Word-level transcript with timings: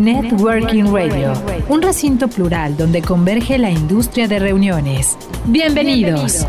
Networking 0.00 0.84
Radio, 0.94 1.34
un 1.68 1.82
recinto 1.82 2.26
plural 2.26 2.74
donde 2.74 3.02
converge 3.02 3.58
la 3.58 3.70
industria 3.70 4.26
de 4.26 4.38
reuniones. 4.38 5.18
Bienvenidos. 5.44 6.46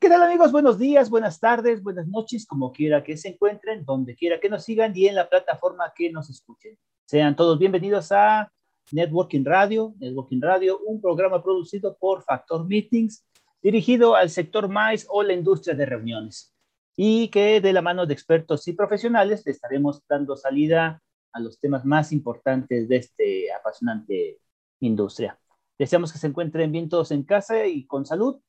¿Qué 0.00 0.08
tal 0.08 0.24
amigos? 0.24 0.50
Buenos 0.50 0.80
días, 0.80 1.08
buenas 1.08 1.38
tardes, 1.38 1.80
buenas 1.80 2.08
noches, 2.08 2.44
como 2.44 2.72
quiera 2.72 3.04
que 3.04 3.16
se 3.16 3.28
encuentren, 3.28 3.84
donde 3.84 4.16
quiera 4.16 4.40
que 4.40 4.48
nos 4.48 4.64
sigan 4.64 4.90
y 4.96 5.06
en 5.06 5.14
la 5.14 5.28
plataforma 5.28 5.92
que 5.94 6.10
nos 6.10 6.28
escuchen. 6.28 6.76
Sean 7.06 7.36
todos 7.36 7.56
bienvenidos 7.56 8.10
a 8.10 8.50
Networking 8.92 9.44
Radio, 9.44 9.94
Networking 9.98 10.40
Radio, 10.40 10.80
un 10.86 11.00
programa 11.00 11.42
producido 11.42 11.96
por 11.98 12.22
Factor 12.22 12.66
Meetings, 12.66 13.26
dirigido 13.62 14.14
al 14.14 14.30
sector 14.30 14.68
MICE 14.68 15.06
o 15.08 15.22
la 15.22 15.32
industria 15.32 15.74
de 15.74 15.86
reuniones, 15.86 16.54
y 16.96 17.28
que 17.28 17.60
de 17.60 17.72
la 17.72 17.82
mano 17.82 18.06
de 18.06 18.14
expertos 18.14 18.66
y 18.68 18.72
profesionales 18.72 19.42
le 19.44 19.52
estaremos 19.52 20.02
dando 20.08 20.36
salida 20.36 21.02
a 21.32 21.40
los 21.40 21.58
temas 21.60 21.84
más 21.84 22.12
importantes 22.12 22.88
de 22.88 22.96
este 22.96 23.52
apasionante 23.52 24.40
industria. 24.80 25.38
Deseamos 25.78 26.12
que 26.12 26.18
se 26.18 26.26
encuentren 26.26 26.72
bien 26.72 26.88
todos 26.88 27.10
en 27.10 27.22
casa 27.22 27.66
y 27.66 27.86
con 27.86 28.04
salud. 28.04 28.40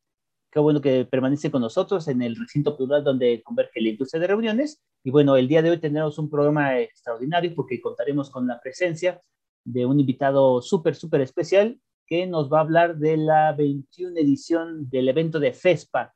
Qué 0.51 0.59
bueno 0.59 0.81
que 0.81 1.05
permanece 1.05 1.49
con 1.49 1.61
nosotros 1.61 2.07
en 2.09 2.21
el 2.21 2.35
recinto 2.35 2.75
plural 2.75 3.03
donde 3.03 3.41
converge 3.41 3.79
la 3.79 3.89
industria 3.89 4.19
de 4.19 4.27
reuniones. 4.27 4.83
Y 5.03 5.11
bueno, 5.11 5.37
el 5.37 5.47
día 5.47 5.61
de 5.61 5.69
hoy 5.69 5.79
tendremos 5.79 6.19
un 6.19 6.29
programa 6.29 6.77
extraordinario 6.79 7.53
porque 7.55 7.79
contaremos 7.79 8.29
con 8.29 8.47
la 8.47 8.59
presencia 8.59 9.21
de 9.63 9.85
un 9.85 9.99
invitado 9.99 10.61
súper, 10.61 10.95
súper 10.95 11.21
especial 11.21 11.79
que 12.07 12.27
nos 12.27 12.51
va 12.51 12.59
a 12.59 12.61
hablar 12.61 12.97
de 12.97 13.17
la 13.17 13.53
21 13.53 14.19
edición 14.19 14.89
del 14.89 15.09
evento 15.09 15.39
de 15.39 15.53
FESPA. 15.53 16.13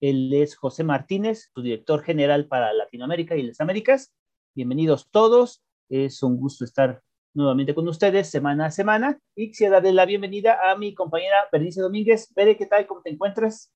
Él 0.00 0.32
es 0.32 0.56
José 0.56 0.84
Martínez, 0.84 1.50
su 1.54 1.62
director 1.62 2.02
general 2.02 2.46
para 2.46 2.72
Latinoamérica 2.72 3.36
y 3.36 3.42
las 3.42 3.60
Américas. 3.60 4.12
Bienvenidos 4.54 5.08
todos. 5.10 5.62
Es 5.88 6.22
un 6.22 6.36
gusto 6.36 6.64
estar 6.64 7.02
nuevamente 7.34 7.74
con 7.74 7.86
ustedes 7.88 8.28
semana 8.28 8.66
a 8.66 8.70
semana 8.70 9.18
y 9.36 9.48
quisiera 9.48 9.74
darle 9.74 9.92
la 9.92 10.06
bienvenida 10.06 10.58
a 10.70 10.76
mi 10.76 10.94
compañera 10.94 11.36
Bernice 11.52 11.80
Domínguez. 11.80 12.32
Bere, 12.34 12.56
¿qué 12.56 12.66
tal? 12.66 12.86
¿Cómo 12.86 13.02
te 13.02 13.10
encuentras? 13.10 13.72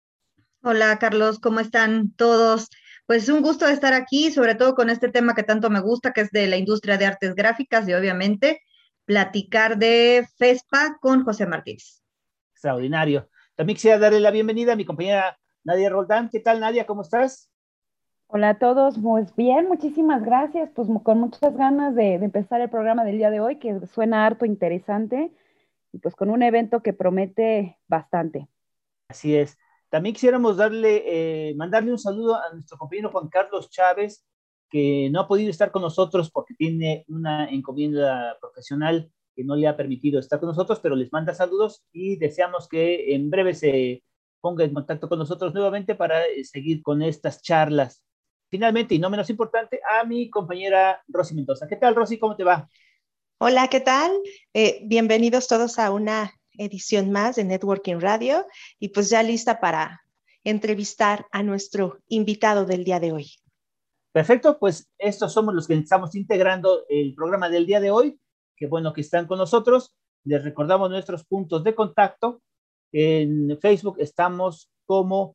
Hola, 0.65 0.99
Carlos, 0.99 1.39
¿cómo 1.39 1.61
están 1.61 2.13
todos? 2.15 2.69
Pues 3.07 3.29
un 3.29 3.43
gusto 3.43 3.67
estar 3.67 3.95
aquí, 3.95 4.31
sobre 4.31 4.55
todo 4.55 4.75
con 4.75 4.91
este 4.91 5.09
tema 5.09 5.35
que 5.35 5.43
tanto 5.43 5.71
me 5.71 5.81
gusta, 5.81 6.13
que 6.13 6.23
es 6.23 6.31
de 6.31 6.47
la 6.47 6.57
industria 6.57 6.99
de 6.99 7.07
artes 7.07 7.35
gráficas 7.35 7.89
y 7.89 7.95
obviamente 7.95 8.63
platicar 9.13 9.77
de 9.77 10.27
FESPA 10.39 10.97
con 10.99 11.23
José 11.23 11.45
Martínez. 11.45 12.03
Extraordinario. 12.55 13.29
También 13.55 13.75
quisiera 13.75 13.99
darle 13.99 14.21
la 14.21 14.31
bienvenida 14.31 14.73
a 14.73 14.77
mi 14.77 14.87
compañera 14.87 15.39
Nadia 15.65 15.91
Roldán. 15.91 16.31
¿Qué 16.31 16.41
tal, 16.41 16.61
Nadia? 16.61 16.87
¿Cómo 16.87 17.03
estás? 17.03 17.51
Hola 18.29 18.49
a 18.49 18.59
todos, 18.59 18.99
pues 19.03 19.37
bien, 19.37 19.69
muchísimas 19.69 20.25
gracias, 20.25 20.71
pues 20.75 20.89
con 21.03 21.21
muchas 21.21 21.55
ganas 21.55 21.95
de, 21.95 22.19
de, 22.19 22.25
empezar 22.25 22.63
el 22.63 22.71
programa 22.71 23.05
del 23.05 23.19
día 23.19 23.29
de 23.29 23.41
hoy, 23.41 23.59
que 23.59 23.87
suena 23.87 24.25
harto 24.25 24.47
interesante, 24.47 25.31
y 25.93 25.99
pues 25.99 26.17
con 26.17 26.31
un 26.31 26.43
evento 26.43 26.83
que 26.83 26.95
promete 26.95 27.77
bastante. 27.89 28.49
Así 29.09 29.37
es. 29.37 29.59
También 29.91 30.15
quisiéramos 30.15 30.57
darle, 30.57 31.03
eh, 31.51 31.55
mandarle 31.55 31.93
un 31.93 31.99
saludo 31.99 32.37
a 32.37 32.51
nuestro 32.55 32.79
compañero 32.79 33.11
Juan 33.11 33.29
Carlos 33.29 33.69
Chávez, 33.69 34.25
que 34.73 35.11
no 35.13 35.21
ha 35.21 35.29
podido 35.29 35.51
estar 35.51 35.71
con 35.71 35.83
nosotros 35.83 36.31
porque 36.31 36.55
tiene 36.55 37.05
una 37.09 37.47
encomienda 37.51 38.39
profesional 38.41 39.13
que 39.37 39.45
no 39.45 39.55
le 39.55 39.69
ha 39.69 39.77
permitido 39.77 40.19
estar 40.19 40.41
con 40.41 40.49
nosotros, 40.49 40.81
pero 40.81 40.97
les 40.97 41.13
manda 41.13 41.35
saludos 41.35 41.85
y 41.93 42.17
deseamos 42.17 42.69
que 42.69 43.15
en 43.15 43.29
breve 43.29 43.53
se 43.55 44.03
ponga 44.41 44.65
en 44.65 44.73
contacto 44.73 45.11
con 45.11 45.19
nosotros 45.19 45.53
nuevamente 45.53 45.95
para 45.95 46.25
eh, 46.25 46.43
seguir 46.45 46.83
con 46.83 47.03
estas 47.03 47.43
charlas. 47.43 48.03
Finalmente, 48.49 48.95
y 48.95 48.99
no 48.99 49.11
menos 49.11 49.29
importante, 49.29 49.81
a 49.89 50.05
mi 50.05 50.31
compañera 50.31 51.03
Rosy 51.07 51.35
Mendoza. 51.35 51.69
¿Qué 51.69 51.77
tal, 51.77 51.95
Rosy? 51.95 52.19
¿Cómo 52.19 52.35
te 52.35 52.45
va? 52.45 52.67
Hola, 53.39 53.69
¿qué 53.69 53.81
tal? 53.81 54.11
Eh, 54.55 54.81
bienvenidos 54.85 55.49
todos 55.49 55.79
a 55.79 55.91
una 55.91 56.33
edición 56.57 57.13
más 57.13 57.37
de 57.37 57.45
Networking 57.45 58.01
Radio 58.01 58.47
y 58.79 58.89
pues 58.89 59.11
ya 59.11 59.23
lista 59.23 59.61
para 59.61 60.03
entrevistar 60.45 61.27
a 61.31 61.43
nuestro 61.43 61.99
invitado 62.09 62.65
del 62.65 62.85
día 62.85 63.01
de 63.01 63.13
hoy. 63.13 63.42
Perfecto, 64.13 64.59
pues 64.59 64.91
estos 64.99 65.33
somos 65.33 65.55
los 65.55 65.67
que 65.67 65.75
estamos 65.75 66.15
integrando 66.15 66.85
el 66.91 67.15
programa 67.15 67.49
del 67.49 67.65
día 67.65 67.81
de 67.81 67.91
hoy. 67.91 68.21
Qué 68.55 68.67
bueno 68.67 68.93
que 68.93 69.01
están 69.01 69.27
con 69.27 69.39
nosotros. 69.39 69.95
Les 70.25 70.45
recordamos 70.45 70.91
nuestros 70.91 71.25
puntos 71.25 71.65
de 71.65 71.75
contacto. 71.75 72.43
En 72.93 73.59
Facebook 73.59 73.97
estamos 73.99 74.71
como 74.85 75.35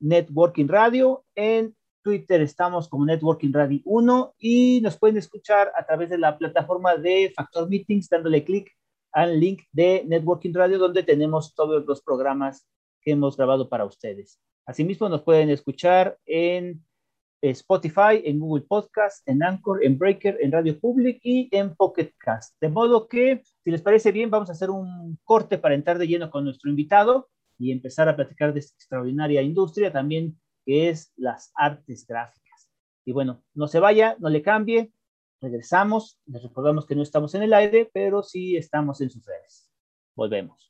Networking 0.00 0.66
Radio, 0.66 1.24
en 1.36 1.76
Twitter 2.02 2.40
estamos 2.40 2.88
como 2.88 3.04
Networking 3.04 3.52
Radio 3.52 3.80
1 3.84 4.34
y 4.38 4.80
nos 4.80 4.98
pueden 4.98 5.18
escuchar 5.18 5.70
a 5.76 5.86
través 5.86 6.10
de 6.10 6.18
la 6.18 6.36
plataforma 6.36 6.96
de 6.96 7.32
Factor 7.36 7.68
Meetings 7.68 8.08
dándole 8.08 8.42
clic 8.42 8.72
al 9.12 9.38
link 9.38 9.62
de 9.70 10.02
Networking 10.06 10.54
Radio 10.54 10.78
donde 10.78 11.02
tenemos 11.02 11.54
todos 11.54 11.84
los 11.86 12.02
programas 12.02 12.66
que 13.02 13.12
hemos 13.12 13.36
grabado 13.36 13.68
para 13.68 13.84
ustedes. 13.84 14.40
Asimismo 14.66 15.08
nos 15.08 15.22
pueden 15.22 15.50
escuchar 15.50 16.18
en 16.24 16.84
Spotify, 17.42 18.22
en 18.24 18.38
Google 18.38 18.64
Podcast, 18.68 19.26
en 19.28 19.42
Anchor, 19.42 19.84
en 19.84 19.98
Breaker, 19.98 20.38
en 20.40 20.52
Radio 20.52 20.78
Public 20.78 21.20
y 21.22 21.48
en 21.52 21.74
Pocket 21.74 22.12
Cast. 22.18 22.56
De 22.60 22.68
modo 22.68 23.08
que, 23.08 23.42
si 23.64 23.70
les 23.70 23.82
parece 23.82 24.12
bien, 24.12 24.30
vamos 24.30 24.50
a 24.50 24.52
hacer 24.52 24.70
un 24.70 25.18
corte 25.24 25.58
para 25.58 25.74
entrar 25.74 25.98
de 25.98 26.06
lleno 26.06 26.30
con 26.30 26.44
nuestro 26.44 26.70
invitado 26.70 27.28
y 27.58 27.72
empezar 27.72 28.08
a 28.08 28.16
platicar 28.16 28.52
de 28.52 28.60
esta 28.60 28.74
extraordinaria 28.74 29.42
industria 29.42 29.92
también 29.92 30.38
que 30.64 30.88
es 30.88 31.12
las 31.16 31.52
artes 31.54 32.06
gráficas. 32.06 32.70
Y 33.04 33.12
bueno, 33.12 33.42
no 33.54 33.66
se 33.66 33.80
vaya, 33.80 34.16
no 34.18 34.28
le 34.28 34.42
cambie, 34.42 34.92
regresamos, 35.40 36.20
les 36.26 36.42
recordamos 36.42 36.86
que 36.86 36.94
no 36.94 37.02
estamos 37.02 37.34
en 37.34 37.42
el 37.42 37.54
aire, 37.54 37.90
pero 37.92 38.22
sí 38.22 38.56
estamos 38.56 39.00
en 39.00 39.10
sus 39.10 39.24
redes. 39.24 39.70
Volvemos. 40.14 40.69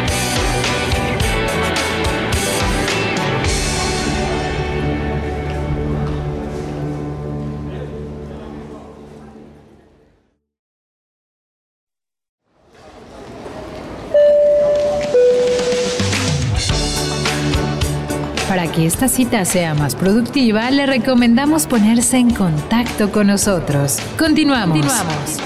Que 18.81 18.87
esta 18.87 19.07
cita 19.07 19.45
sea 19.45 19.75
más 19.75 19.95
productiva, 19.95 20.71
le 20.71 20.87
recomendamos 20.87 21.67
ponerse 21.67 22.17
en 22.17 22.33
contacto 22.33 23.11
con 23.11 23.27
nosotros. 23.27 23.99
Continuamos. 24.17 24.75
Continuamos. 24.75 25.37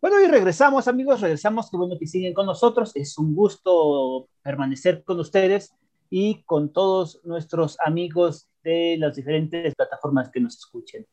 Bueno, 0.00 0.20
y 0.20 0.28
regresamos, 0.28 0.86
amigos, 0.86 1.20
regresamos. 1.20 1.68
Qué 1.68 1.76
bueno 1.76 1.96
que 1.98 2.06
siguen 2.06 2.34
con 2.34 2.46
nosotros. 2.46 2.92
Es 2.94 3.18
un 3.18 3.34
gusto 3.34 4.28
permanecer 4.42 5.02
con 5.02 5.18
ustedes 5.18 5.74
y 6.08 6.44
con 6.44 6.72
todos 6.72 7.20
nuestros 7.24 7.76
amigos 7.84 8.46
de 8.62 8.96
las 9.00 9.16
diferentes 9.16 9.74
plataformas 9.74 10.30
que 10.30 10.40
nos 10.40 10.56
escuchen. 10.56 11.04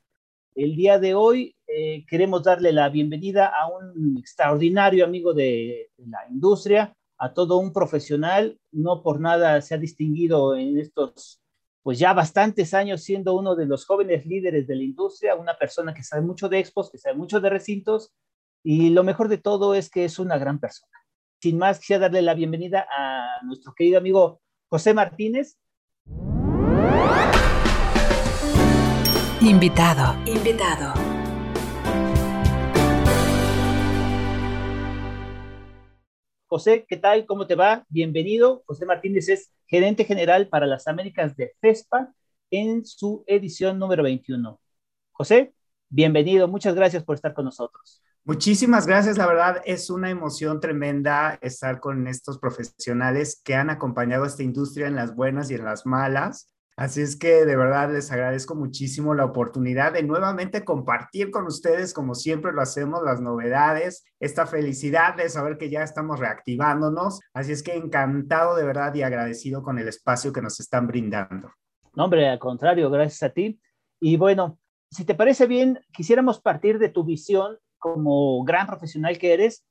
El 0.55 0.75
día 0.75 0.99
de 0.99 1.15
hoy 1.15 1.55
eh, 1.67 2.05
queremos 2.07 2.43
darle 2.43 2.71
la 2.71 2.89
bienvenida 2.89 3.47
a 3.47 3.67
un 3.67 4.17
extraordinario 4.17 5.03
amigo 5.03 5.33
de, 5.33 5.89
la 5.97 6.27
industria, 6.29 6.95
a 7.17 7.33
todo 7.33 7.57
un 7.57 7.73
profesional, 7.73 8.59
no 8.71 9.01
por 9.01 9.19
nada 9.19 9.61
se 9.61 9.73
ha 9.73 9.77
distinguido 9.77 10.55
en 10.55 10.77
estos, 10.77 11.41
pues 11.81 11.97
ya 11.97 12.13
bastantes 12.13 12.73
años 12.73 13.01
siendo 13.01 13.35
uno 13.35 13.55
de 13.55 13.65
los 13.65 13.85
jóvenes 13.85 14.25
líderes 14.27 14.67
de 14.67 14.75
la 14.75 14.83
industria, 14.83 15.35
una 15.35 15.57
persona 15.57 15.93
que 15.93 16.03
sabe 16.03 16.21
mucho 16.21 16.49
de 16.49 16.59
expos, 16.59 16.91
que 16.91 16.99
sabe 16.99 17.15
mucho 17.15 17.39
de 17.39 17.49
recintos, 17.49 18.13
y 18.63 18.91
lo 18.91 19.03
mejor 19.03 19.29
de 19.29 19.39
todo 19.39 19.73
es 19.73 19.89
que 19.89 20.05
es 20.05 20.19
una 20.19 20.37
gran 20.37 20.59
persona. 20.59 20.93
Sin 21.41 21.57
más, 21.57 21.79
quisiera 21.79 22.01
darle 22.01 22.21
la 22.21 22.35
bienvenida 22.35 22.87
a 22.95 23.43
nuestro 23.43 23.73
querido 23.73 23.97
amigo 23.97 24.41
José 24.69 24.93
Martínez. 24.93 25.57
Invitado, 29.43 30.15
invitado. 30.25 30.93
José, 36.47 36.85
¿qué 36.87 36.95
tal? 36.95 37.25
¿Cómo 37.25 37.45
te 37.45 37.55
va? 37.55 37.85
Bienvenido. 37.89 38.63
José 38.65 38.85
Martínez 38.85 39.27
es 39.27 39.51
gerente 39.67 40.05
general 40.05 40.47
para 40.47 40.65
las 40.65 40.87
Américas 40.87 41.35
de 41.35 41.51
FESPA 41.59 42.13
en 42.51 42.85
su 42.85 43.25
edición 43.27 43.79
número 43.79 44.01
21. 44.03 44.61
José, 45.11 45.53
bienvenido. 45.89 46.47
Muchas 46.47 46.73
gracias 46.73 47.03
por 47.03 47.15
estar 47.15 47.33
con 47.33 47.43
nosotros. 47.43 48.01
Muchísimas 48.23 48.87
gracias, 48.87 49.17
la 49.17 49.27
verdad 49.27 49.61
es 49.65 49.89
una 49.89 50.09
emoción 50.09 50.61
tremenda 50.61 51.37
estar 51.41 51.81
con 51.81 52.07
estos 52.07 52.39
profesionales 52.39 53.41
que 53.43 53.55
han 53.55 53.69
acompañado 53.69 54.23
a 54.23 54.27
esta 54.27 54.43
industria 54.43 54.87
en 54.87 54.95
las 54.95 55.13
buenas 55.13 55.51
y 55.51 55.55
en 55.55 55.65
las 55.65 55.85
malas. 55.85 56.52
Así 56.75 57.01
es 57.01 57.15
que 57.15 57.45
de 57.45 57.55
verdad 57.55 57.91
les 57.91 58.11
agradezco 58.11 58.55
muchísimo 58.55 59.13
la 59.13 59.25
oportunidad 59.25 59.93
de 59.93 60.03
nuevamente 60.03 60.65
compartir 60.65 61.29
con 61.29 61.45
ustedes, 61.45 61.93
como 61.93 62.15
siempre 62.15 62.51
lo 62.51 62.61
hacemos, 62.61 63.03
las 63.03 63.21
novedades, 63.21 64.03
esta 64.19 64.47
felicidad 64.47 65.15
de 65.15 65.29
saber 65.29 65.57
que 65.57 65.69
ya 65.69 65.83
estamos 65.83 66.19
reactivándonos. 66.19 67.19
Así 67.33 67.51
es 67.51 67.61
que 67.61 67.75
encantado 67.75 68.55
de 68.55 68.65
verdad 68.65 68.93
y 68.95 69.03
agradecido 69.03 69.61
con 69.61 69.77
el 69.77 69.87
espacio 69.87 70.33
que 70.33 70.41
nos 70.41 70.59
están 70.59 70.87
brindando. 70.87 71.51
No, 71.95 72.05
hombre, 72.05 72.27
al 72.27 72.39
contrario, 72.39 72.89
gracias 72.89 73.21
a 73.23 73.33
ti. 73.33 73.59
Y 73.99 74.17
bueno, 74.17 74.57
si 74.89 75.05
te 75.05 75.13
parece 75.13 75.45
bien, 75.45 75.79
quisiéramos 75.93 76.41
partir 76.41 76.79
de 76.79 76.89
tu 76.89 77.03
visión 77.03 77.57
como 77.77 78.43
gran 78.43 78.65
profesional 78.65 79.17
que 79.17 79.33
eres, 79.33 79.63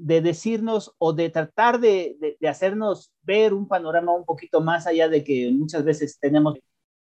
de 0.00 0.20
decirnos 0.20 0.94
o 0.98 1.12
de 1.12 1.28
tratar 1.30 1.78
de, 1.78 2.36
de, 2.38 2.48
hacernos 2.48 3.12
ver 3.22 3.52
un 3.52 3.68
panorama 3.68 4.12
un 4.12 4.24
poquito 4.24 4.60
más 4.60 4.86
allá 4.86 5.08
de 5.08 5.22
que 5.22 5.50
muchas 5.52 5.84
veces 5.84 6.18
tenemos. 6.18 6.58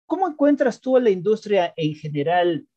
¿Cómo 0.06 0.28
encuentras 0.28 0.80
tú 0.80 0.98
a 0.98 1.02
la 1.02 1.10
industria 1.10 1.74
en 1.76 1.96
general? 1.96 2.68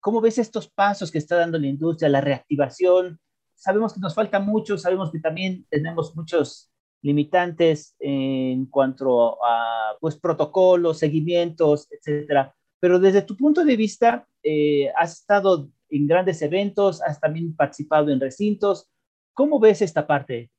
¿Cómo 0.00 0.20
ves 0.20 0.38
estos 0.38 0.68
pasos 0.68 1.10
que 1.10 1.18
está 1.18 1.36
dando 1.36 1.58
la 1.58 1.66
industria, 1.66 2.08
la 2.08 2.20
reactivación? 2.20 3.18
Sabemos 3.54 3.92
que 3.92 4.00
nos 4.00 4.14
falta 4.14 4.38
mucho, 4.38 4.78
sabemos 4.78 5.10
que 5.10 5.20
también 5.20 5.66
tenemos 5.68 6.14
muchos 6.16 6.70
limitantes 7.02 7.94
en 7.98 8.66
cuanto 8.66 9.44
a 9.44 9.96
pues, 10.00 10.16
protocolos, 10.16 10.98
seguimientos, 10.98 11.88
etcétera. 11.90 12.54
Pero 12.80 12.98
desde 12.98 13.22
tu 13.22 13.36
punto 13.36 13.64
de 13.64 13.76
vista, 13.76 14.26
eh, 14.42 14.90
has 14.96 15.20
estado 15.20 15.68
en 15.88 16.06
grandes 16.06 16.42
eventos, 16.42 17.02
has 17.02 17.20
también 17.20 17.54
participado 17.54 18.10
en 18.10 18.20
recintos. 18.20 18.88
¿Cómo 19.36 19.60
ves 19.60 19.82
esta 19.82 20.06
parte? 20.06 20.50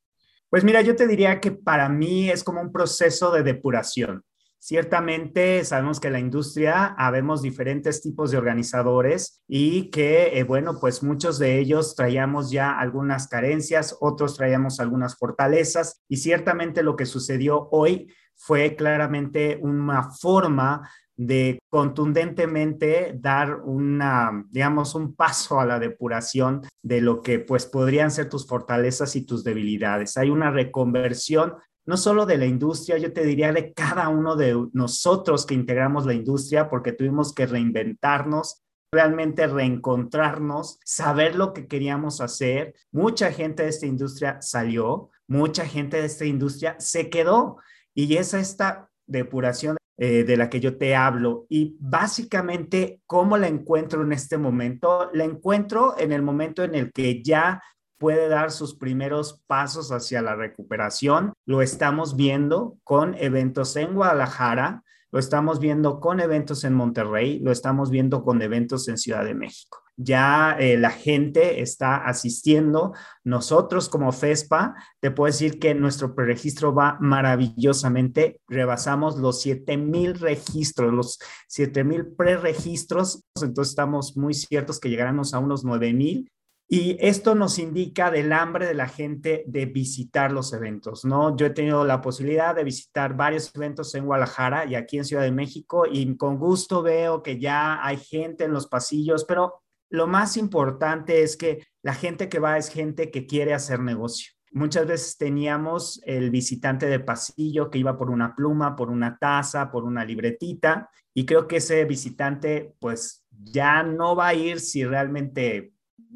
Pues 0.52 0.64
mira, 0.64 0.82
yo 0.82 0.96
te 0.96 1.08
diría 1.08 1.42
que 1.42 1.52
para 1.52 1.90
mí 1.90 2.30
es 2.30 2.44
como 2.44 2.62
un 2.62 2.72
proceso 2.72 3.32
de 3.32 3.42
depuración. 3.42 4.24
Ciertamente 4.60 5.66
sabemos 5.66 6.00
que 6.00 6.08
en 6.08 6.14
la 6.14 6.20
industria 6.20 6.94
habemos 6.96 7.42
diferentes 7.42 8.04
tipos 8.04 8.30
de 8.30 8.38
organizadores 8.38 9.42
y 9.48 9.90
que, 9.90 10.38
eh, 10.38 10.44
bueno, 10.44 10.80
pues 10.80 11.02
muchos 11.02 11.40
de 11.40 11.58
ellos 11.58 11.96
traíamos 11.96 12.52
ya 12.52 12.78
algunas 12.78 13.28
carencias, 13.28 13.98
otros 14.00 14.38
traíamos 14.38 14.80
algunas 14.80 15.18
fortalezas 15.18 16.04
y 16.08 16.18
ciertamente 16.18 16.84
lo 16.84 16.96
que 16.96 17.08
sucedió 17.08 17.70
hoy 17.72 18.14
fue 18.36 18.76
claramente 18.76 19.58
una 19.60 20.12
forma 20.12 20.88
de 21.18 21.60
contundentemente 21.70 23.14
dar 23.20 23.62
una, 23.64 24.46
digamos, 24.50 24.96
un 24.96 25.16
paso 25.16 25.60
a 25.60 25.66
la 25.66 25.80
depuración 25.80 26.62
de 26.84 27.02
lo 27.02 27.22
que 27.22 27.40
pues 27.40 27.66
podrían 27.66 28.12
ser 28.12 28.30
tus 28.30 28.48
fortalezas 28.48 29.16
y 29.16 29.26
tus 29.26 29.44
debilidades. 29.44 30.16
Hay 30.16 30.30
una 30.30 30.52
reconversión 30.52 31.56
no 31.88 31.96
solo 31.96 32.26
de 32.26 32.38
la 32.38 32.46
industria, 32.46 32.98
yo 32.98 33.14
te 33.14 33.24
diría 33.24 33.54
de 33.54 33.74
cada 33.74 34.10
uno 34.10 34.36
de 34.36 34.68
nosotros 34.74 35.46
que 35.46 35.54
integramos 35.54 36.06
la 36.06 36.14
industria, 36.14 36.70
porque 36.70 36.92
tuvimos 36.92 37.34
que 37.34 37.46
reinventarnos, 37.46 38.62
realmente 38.92 39.48
reencontrarnos, 39.48 40.80
saber 40.84 41.36
lo 41.36 41.54
que 41.54 41.66
queríamos 41.68 42.20
hacer. 42.20 42.76
Mucha 42.92 43.32
gente 43.32 43.64
de 43.64 43.70
esta 43.70 43.86
industria 43.86 44.42
salió, 44.42 45.12
mucha 45.28 45.66
gente 45.66 45.98
de 46.02 46.08
esta 46.08 46.26
industria 46.26 46.76
se 46.78 47.10
quedó 47.10 47.58
y 47.94 48.18
es 48.18 48.34
esta 48.34 48.90
depuración 49.08 49.78
eh, 49.98 50.24
de 50.24 50.38
la 50.38 50.50
que 50.50 50.60
yo 50.60 50.78
te 50.78 50.96
hablo. 50.96 51.46
Y 51.50 51.76
básicamente, 51.80 53.02
¿cómo 53.08 53.38
la 53.38 53.48
encuentro 53.48 54.04
en 54.04 54.12
este 54.14 54.38
momento? 54.38 55.10
La 55.14 55.24
encuentro 55.24 55.96
en 55.98 56.12
el 56.12 56.22
momento 56.22 56.64
en 56.64 56.76
el 56.76 56.92
que 56.92 57.24
ya 57.24 57.62
puede 57.98 58.30
dar 58.30 58.52
sus 58.52 58.76
primeros 58.76 59.44
pasos 59.48 59.92
hacia 59.92 60.22
la 60.22 60.36
recuperación. 60.36 61.34
Lo 61.46 61.62
estamos 61.62 62.16
viendo 62.16 62.78
con 62.84 63.16
eventos 63.16 63.76
en 63.76 63.96
Guadalajara, 63.96 64.84
lo 65.12 65.20
estamos 65.20 65.60
viendo 65.60 66.00
con 66.00 66.20
eventos 66.20 66.64
en 66.64 66.74
Monterrey, 66.74 67.40
lo 67.40 67.52
estamos 67.52 67.90
viendo 67.90 68.24
con 68.24 68.42
eventos 68.42 68.88
en 68.88 68.98
Ciudad 68.98 69.26
de 69.26 69.34
México 69.34 69.87
ya 69.98 70.56
eh, 70.60 70.78
la 70.78 70.92
gente 70.92 71.62
está 71.62 71.98
asistiendo. 71.98 72.94
Nosotros 73.24 73.90
como 73.90 74.12
FESPA, 74.12 74.76
te 75.00 75.12
puedo 75.12 75.32
decir 75.32 75.60
que 75.60 75.74
nuestro 75.74 76.16
preregistro 76.16 76.74
va 76.74 76.98
maravillosamente. 77.02 78.40
Rebasamos 78.48 79.18
los 79.18 79.42
7000 79.42 80.20
registros, 80.20 80.94
los 80.94 81.20
7000 81.48 82.14
preregistros. 82.16 83.24
Entonces 83.42 83.72
estamos 83.72 84.16
muy 84.16 84.34
ciertos 84.34 84.80
que 84.80 84.90
llegaremos 84.90 85.34
a 85.34 85.40
unos 85.40 85.66
9000 85.66 86.32
y 86.70 86.98
esto 87.00 87.34
nos 87.34 87.60
indica 87.60 88.12
del 88.12 88.34
hambre 88.34 88.68
de 88.68 88.74
la 88.74 88.90
gente 88.90 89.46
de 89.48 89.66
visitar 89.66 90.34
los 90.34 90.52
eventos, 90.52 91.06
¿no? 91.06 91.36
Yo 91.38 91.46
he 91.46 91.52
tenido 91.52 91.86
la 91.86 92.02
posibilidad 92.02 92.54
de 92.54 92.66
visitar 92.66 93.16
varios 93.16 93.56
eventos 93.56 93.96
en 93.96 94.06
Guadalajara 94.06 94.66
y 94.66 94.76
aquí 94.76 94.98
en 94.98 95.06
Ciudad 95.06 95.24
de 95.24 95.32
México 95.32 95.86
y 95.90 96.18
con 96.18 96.38
gusto 96.38 96.82
veo 96.82 97.24
que 97.24 97.40
ya 97.40 97.86
hay 97.86 97.96
gente 97.96 98.44
en 98.44 98.52
los 98.52 98.68
pasillos, 98.68 99.24
pero 99.24 99.62
lo 99.90 100.08
más 100.08 100.38
importante 100.38 101.24
es 101.24 101.38
que 101.38 101.66
la 101.82 101.94
gente 101.94 102.30
que 102.30 102.40
va 102.40 102.58
es 102.58 102.70
gente 102.70 103.12
que 103.12 103.26
quiere 103.26 103.54
hacer 103.54 103.80
negocio. 103.80 104.34
Muchas 104.52 104.88
veces 104.88 105.18
teníamos 105.18 106.02
el 106.06 106.32
visitante 106.32 106.88
de 106.88 107.00
pasillo 107.00 107.70
que 107.70 107.80
iba 107.80 107.98
por 107.98 108.10
una 108.10 108.36
pluma, 108.36 108.76
por 108.76 108.90
una 108.90 109.18
taza, 109.18 109.70
por 109.72 109.84
una 109.84 110.04
libretita, 110.04 110.90
y 111.14 111.26
creo 111.26 111.48
que 111.48 111.58
ese 111.58 111.84
visitante 111.86 112.74
pues 112.80 113.26
ya 113.30 113.84
no 113.84 114.16
va 114.16 114.28
a 114.28 114.34
ir 114.34 114.60
si 114.60 114.86
realmente 114.86 115.74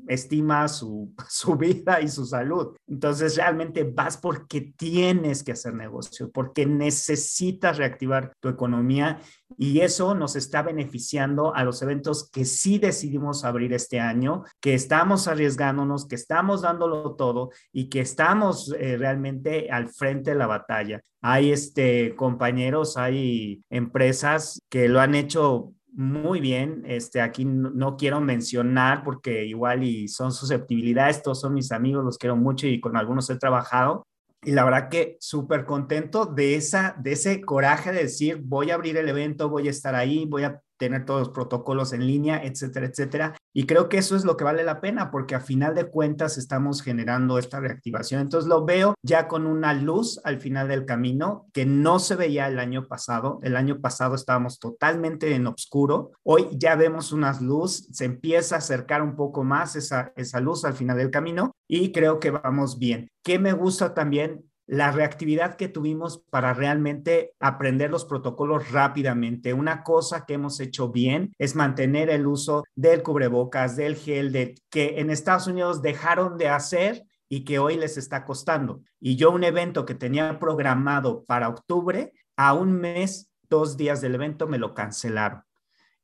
estima 0.08 0.68
su, 0.68 1.14
su, 1.30 1.56
vida 1.56 2.02
y 2.02 2.08
su 2.08 2.26
salud. 2.26 2.76
Entonces 2.88 3.36
realmente 3.36 3.84
vas 3.84 4.18
porque 4.18 4.74
tienes 4.76 5.44
que 5.44 5.54
hacer 5.54 5.74
negocio, 5.74 6.32
porque 6.32 6.66
necesitas 6.66 7.78
reactivar 7.78 8.34
tu 8.40 8.50
economía 8.50 9.20
y 9.58 9.82
eso 9.82 10.16
nos 10.16 10.36
está 10.36 10.62
beneficiando 10.62 11.54
a 11.54 11.64
los 11.64 11.82
eventos 11.82 12.30
que 12.30 12.46
sí 12.46 12.80
decidimos 12.80 13.44
abrir 13.44 13.74
este 13.74 14.00
año, 14.00 14.44
que 14.60 14.74
estamos 14.74 15.28
arriesgándonos, 15.28 16.08
que 16.08 16.16
estamos 16.16 16.62
dándolo 16.62 17.16
todo 17.16 17.52
y 17.72 17.90
que 17.90 18.02
estamos 18.02 18.74
eh, 18.80 18.98
realmente 18.98 19.70
al 19.70 19.90
frente 19.90 20.32
de 20.32 20.38
la 20.38 20.48
batalla. 20.48 21.02
Hay 21.22 21.52
este, 21.52 22.16
compañeros, 22.16 22.98
hay 22.98 23.62
empresas 23.70 24.60
que 24.70 24.90
lo 24.90 25.00
han 25.00 25.14
hecho 25.14 25.74
muy 25.92 26.40
bien. 26.40 26.84
Este, 26.86 27.22
aquí 27.22 27.46
no, 27.46 27.98
quiero 27.98 28.22
mencionar 28.22 29.04
porque 29.04 29.46
igual 29.46 29.84
y 29.84 30.08
son 30.08 30.32
susceptibilidades, 30.32 31.18
estos 31.18 31.42
son 31.42 31.54
mis 31.54 31.72
amigos, 31.72 32.04
los 32.04 32.18
quiero 32.18 32.36
mucho 32.36 32.68
y 32.68 32.80
con 32.80 32.98
algunos 32.98 33.30
he 33.30 33.38
trabajado. 33.38 34.08
Y 34.44 34.52
la 34.52 34.64
verdad 34.64 34.90
que 34.90 35.18
súper 35.20 35.66
contento 35.66 36.26
de, 36.26 36.56
esa, 36.56 36.96
de 36.98 37.12
ese 37.12 37.42
coraje 37.42 37.92
de 37.92 38.04
decir, 38.04 38.42
voy 38.44 38.72
a 38.72 38.76
abrir 38.76 38.98
el 38.98 39.08
evento, 39.08 39.50
voy 39.50 39.68
a 39.68 39.72
estar 39.72 39.94
ahí, 39.94 40.26
voy 40.26 40.44
a 40.44 40.62
tener 40.82 41.06
todos 41.06 41.20
los 41.20 41.30
protocolos 41.30 41.94
en 41.94 42.08
línea, 42.08 42.44
etcétera, 42.44 42.88
etcétera. 42.88 43.36
Y 43.54 43.68
creo 43.68 43.88
que 43.88 44.00
eso 44.00 44.16
es 44.16 44.26
lo 44.26 44.36
que 44.36 44.44
vale 44.44 44.64
la 44.64 44.82
pena 44.82 45.12
porque 45.12 45.36
a 45.36 45.40
final 45.40 45.76
de 45.76 45.86
cuentas 45.86 46.40
estamos 46.40 46.82
generando 46.82 47.38
esta 47.38 47.60
reactivación. 47.60 48.20
Entonces 48.20 48.50
lo 48.50 48.66
veo 48.66 48.96
ya 49.04 49.28
con 49.28 49.46
una 49.46 49.76
luz 49.76 50.20
al 50.24 50.40
final 50.40 50.68
del 50.68 50.86
camino 50.86 51.46
que 51.54 51.68
no 51.68 52.00
se 52.00 52.16
veía 52.16 52.48
el 52.48 52.58
año 52.58 52.88
pasado. 52.88 53.38
El 53.44 53.56
año 53.56 53.80
pasado 53.80 54.16
estábamos 54.16 54.58
totalmente 54.58 55.36
en 55.36 55.46
oscuro. 55.46 56.14
Hoy 56.24 56.48
ya 56.54 56.76
vemos 56.76 57.12
una 57.12 57.40
luz, 57.40 57.88
se 57.92 58.06
empieza 58.06 58.56
a 58.56 58.58
acercar 58.58 59.04
un 59.04 59.16
poco 59.16 59.44
más 59.44 59.76
esa, 59.76 60.14
esa 60.16 60.40
luz 60.40 60.66
al 60.66 60.74
final 60.74 60.98
del 60.98 61.12
camino 61.12 61.52
y 61.68 61.92
creo 61.92 62.20
que 62.20 62.32
vamos 62.32 62.80
bien. 62.80 63.08
¿Qué 63.24 63.38
me 63.38 63.54
gusta 63.54 63.94
también? 63.94 64.51
La 64.68 64.92
reactividad 64.92 65.56
que 65.56 65.68
tuvimos 65.68 66.24
para 66.30 66.54
realmente 66.54 67.34
aprender 67.40 67.92
los 67.92 68.06
protocolos 68.06 68.72
rápidamente. 68.72 69.54
Una 69.54 69.84
cosa 69.84 70.26
que 70.26 70.36
hemos 70.36 70.60
hecho 70.60 70.90
bien 70.90 71.34
es 71.38 71.56
mantener 71.56 72.10
el 72.10 72.26
uso 72.28 72.64
del 72.76 73.04
cubrebocas, 73.04 73.76
del 73.76 73.96
gel, 73.96 74.56
que 74.70 75.00
en 75.00 75.10
Estados 75.10 75.48
Unidos 75.48 75.82
dejaron 75.82 76.38
de 76.38 76.50
hacer 76.50 77.04
y 77.28 77.44
que 77.44 77.60
hoy 77.60 77.78
les 77.78 77.98
está 77.98 78.26
costando. 78.26 78.82
Y 79.00 79.16
yo 79.16 79.32
un 79.32 79.44
evento 79.44 79.86
que 79.86 79.96
tenía 79.96 80.40
programado 80.40 81.24
para 81.26 81.50
octubre, 81.50 82.14
a 82.36 82.54
un 82.54 82.74
mes, 82.74 83.30
dos 83.50 83.78
días 83.78 84.02
del 84.02 84.16
evento 84.16 84.48
me 84.48 84.58
lo 84.58 84.74
cancelaron. 84.74 85.44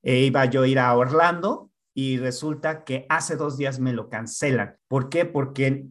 E 0.02 0.20
iba 0.20 0.46
yo 0.46 0.64
a 0.64 0.68
ir 0.68 0.80
a 0.80 0.96
Orlando 0.96 1.72
y 1.94 2.18
resulta 2.18 2.84
que 2.84 3.06
hace 3.10 3.36
dos 3.36 3.58
días 3.58 3.80
me 3.80 3.92
lo 3.92 4.10
cancelan. 4.10 4.78
¿Por 4.88 5.10
qué? 5.10 5.26
Porque 5.26 5.88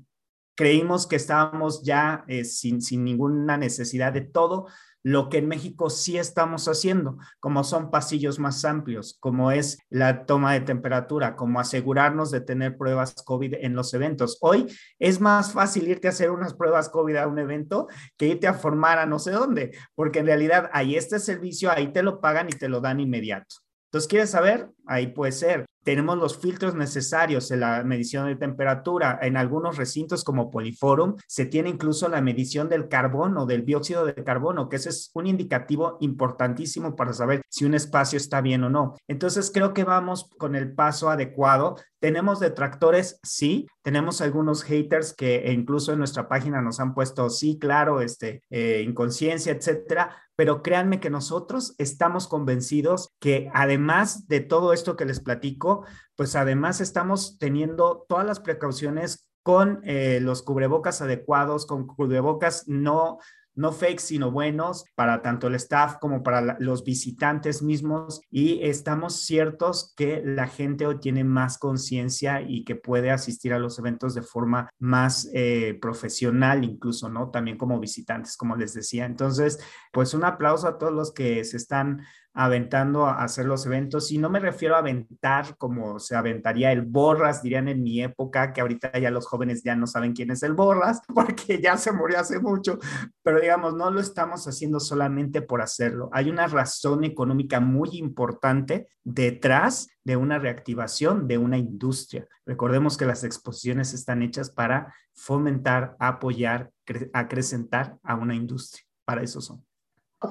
creímos 0.57 1.07
que 1.07 1.17
estábamos 1.17 1.83
ya 1.83 2.25
eh, 2.27 2.45
sin, 2.45 2.83
sin 2.83 3.05
ninguna 3.05 3.57
necesidad 3.57 4.13
de 4.13 4.23
todo 4.23 4.67
lo 5.07 5.29
que 5.29 5.39
en 5.39 5.47
México 5.47 5.89
sí 5.89 6.19
estamos 6.19 6.67
haciendo, 6.67 7.17
como 7.39 7.63
son 7.63 7.93
pasillos 7.93 8.41
más 8.41 8.65
amplios, 8.65 9.17
como 9.21 9.53
es 9.53 9.79
la 9.89 10.27
toma 10.27 10.55
de 10.55 10.63
temperatura, 10.63 11.37
como 11.37 11.61
asegurarnos 11.61 12.33
de 12.33 12.41
tener 12.41 12.77
pruebas 12.77 13.15
COVID 13.25 13.55
en 13.61 13.77
los 13.77 13.95
eventos. 13.95 14.37
Hoy 14.41 14.67
es 14.99 15.21
más 15.21 15.53
fácil 15.53 15.87
irte 15.87 16.09
a 16.09 16.11
hacer 16.11 16.33
unas 16.33 16.55
pruebas 16.55 16.89
COVID 16.89 17.15
a 17.15 17.29
un 17.29 17.39
evento 17.39 17.87
que 18.17 18.27
irte 18.27 18.49
a 18.49 18.55
formar 18.55 18.99
a 18.99 19.07
no 19.07 19.21
sé 19.21 19.31
dónde, 19.31 19.79
porque 19.95 20.19
en 20.19 20.27
realidad 20.27 20.71
ahí 20.73 20.97
este 20.97 21.21
servicio, 21.21 21.71
ahí 21.71 21.93
te 21.93 22.03
lo 22.03 22.21
pagan 22.21 22.49
y 22.49 22.59
te 22.59 22.69
lo 22.69 22.81
dan 22.81 22.99
inmediato. 22.99 23.66
Entonces, 23.87 24.09
¿quieres 24.09 24.31
saber? 24.31 24.69
Ahí 24.87 25.09
puede 25.09 25.33
ser 25.33 25.67
tenemos 25.87 26.19
los 26.19 26.39
filtros 26.39 26.75
necesarios 26.75 27.53
en 27.53 27.61
la 27.61 27.85
medición 27.85 28.27
de 28.27 28.35
temperatura. 28.35 29.21
En 29.23 29.37
algunos 29.37 29.77
recintos 29.77 30.25
como 30.25 30.51
Poliforum 30.51 31.15
se 31.29 31.47
tiene 31.47 31.69
incluso 31.69 32.09
la 32.09 32.21
medición 32.21 32.69
del 32.69 32.89
carbono, 32.89 33.47
del 33.47 33.65
dióxido 33.65 34.05
de 34.05 34.25
carbono, 34.25 34.69
que 34.69 34.77
ese 34.77 34.89
es 34.89 35.13
un 35.15 35.29
indicativo 35.29 35.97
importantísimo 36.01 36.97
para 36.97 37.13
saber 37.13 37.43
si 37.49 37.67
un 37.67 37.75
espacio 37.75 38.17
está 38.17 38.41
bien 38.41 38.65
o 38.65 38.69
no. 38.69 38.97
Entonces 39.07 39.53
creo 39.55 39.75
que 39.75 39.85
vamos 39.85 40.29
con 40.37 40.57
el 40.57 40.75
paso 40.75 41.09
adecuado. 41.09 41.77
Tenemos 42.01 42.41
detractores, 42.41 43.21
sí, 43.23 43.69
tenemos 43.83 44.21
algunos 44.21 44.65
haters 44.65 45.15
que 45.15 45.53
incluso 45.53 45.93
en 45.93 45.99
nuestra 45.99 46.29
página 46.29 46.61
nos 46.61 46.81
han 46.81 46.95
puesto, 46.95 47.31
sí, 47.31 47.61
claro, 47.61 48.01
este, 48.01 48.43
eh, 48.51 48.83
inconsciencia, 48.85 49.53
etcétera, 49.53 50.17
pero 50.37 50.63
créanme 50.63 51.01
que 51.01 51.11
nosotros 51.11 51.75
estamos 51.79 52.29
convencidos 52.29 53.15
que 53.19 53.51
además 53.55 54.29
de 54.29 54.41
todo 54.41 54.73
esto 54.73 54.97
que 54.97 55.07
les 55.07 55.21
platico, 55.21 55.85
pues 56.15 56.37
además 56.37 56.81
estamos 56.81 57.39
teniendo 57.39 58.05
todas 58.09 58.27
las 58.27 58.41
precauciones 58.41 59.29
con 59.43 59.81
eh, 59.85 60.21
los 60.21 60.43
cubrebocas 60.43 61.01
adecuados, 61.03 61.67
con 61.67 61.87
cubrebocas 61.87 62.69
no 62.69 63.19
no 63.57 63.73
fake, 63.73 63.99
sino 63.99 64.31
buenos 64.31 64.85
para 64.95 65.23
tanto 65.23 65.49
el 65.49 65.55
staff 65.57 65.97
como 66.01 66.23
para 66.23 66.57
los 66.61 66.85
visitantes 66.85 67.63
mismos 67.63 68.21
y 68.31 68.61
estamos 68.63 69.25
ciertos 69.25 69.95
que 69.97 70.23
la 70.25 70.47
gente 70.47 70.87
hoy 70.87 71.01
tiene 71.01 71.25
más 71.25 71.59
conciencia 71.59 72.43
y 72.43 72.65
que 72.65 72.77
puede 72.77 73.11
asistir 73.11 73.53
a 73.53 73.59
los 73.59 73.79
eventos 73.79 74.15
de 74.15 74.23
forma 74.23 74.69
más 74.79 75.29
eh, 75.33 75.79
profesional 75.81 76.65
incluso, 76.65 77.09
¿no? 77.09 77.31
También 77.31 77.57
como 77.57 77.81
visitantes, 77.81 78.37
como 78.37 78.57
les 78.57 78.75
decía. 78.75 79.07
Entonces, 79.07 79.59
pues 79.93 80.15
un 80.15 80.25
aplauso 80.25 80.69
a 80.69 80.79
todos 80.79 80.93
los 80.93 81.13
que 81.13 81.45
se 81.45 81.57
están 81.57 82.03
aventando 82.39 83.07
a 83.07 83.25
hacer 83.25 83.47
los 83.47 83.65
eventos 83.65 84.13
y 84.13 84.19
no 84.19 84.29
me 84.29 84.39
refiero 84.39 84.77
a 84.77 84.81
aventar 84.81 85.57
como 85.57 85.99
se 85.99 86.15
aventaría 86.15 86.71
el 86.71 86.83
Borras, 86.83 87.43
dirían 87.43 87.67
en 87.67 87.83
mi 87.83 88.03
época, 88.03 88.53
que 88.53 88.61
ahorita 88.61 88.93
ya 88.99 89.11
los 89.11 89.27
jóvenes 89.27 89.63
ya 89.65 89.75
no 89.75 89.87
saben 89.87 90.13
quién 90.13 90.31
es 90.31 90.43
el 90.43 90.53
Borras 90.53 91.01
porque 91.15 91.63
ya 91.63 91.79
se 91.79 91.93
murió 91.93 92.21
hace 92.21 92.39
mucho, 92.39 92.79
pero 93.23 93.41
digamos, 93.41 93.75
no 93.75 93.91
lo 93.91 94.01
estamos 94.01 94.47
haciendo 94.47 94.81
solamente 94.81 95.41
por 95.41 95.63
hacerlo. 95.63 96.11
Hay 96.13 96.29
una 96.29 96.47
razón 96.47 97.05
económica 97.05 97.59
muy 97.59 97.89
importante 97.95 98.87
detrás 99.03 99.89
de 100.05 100.17
una 100.17 100.39
reactivación 100.39 101.27
de 101.27 101.39
una 101.39 101.57
industria. 101.57 102.29
Recordemos 102.45 102.99
que 102.99 103.07
las 103.07 103.25
exposiciones 103.25 103.95
están 103.95 104.23
hechas 104.23 104.51
para 104.51 104.95
fomentar, 105.15 105.97
apoyar, 105.99 106.71
acrecentar 107.15 107.97
a 108.03 108.15
una 108.15 108.35
industria. 108.35 108.85
Para 109.07 109.23
eso 109.23 109.41
son. 109.41 109.66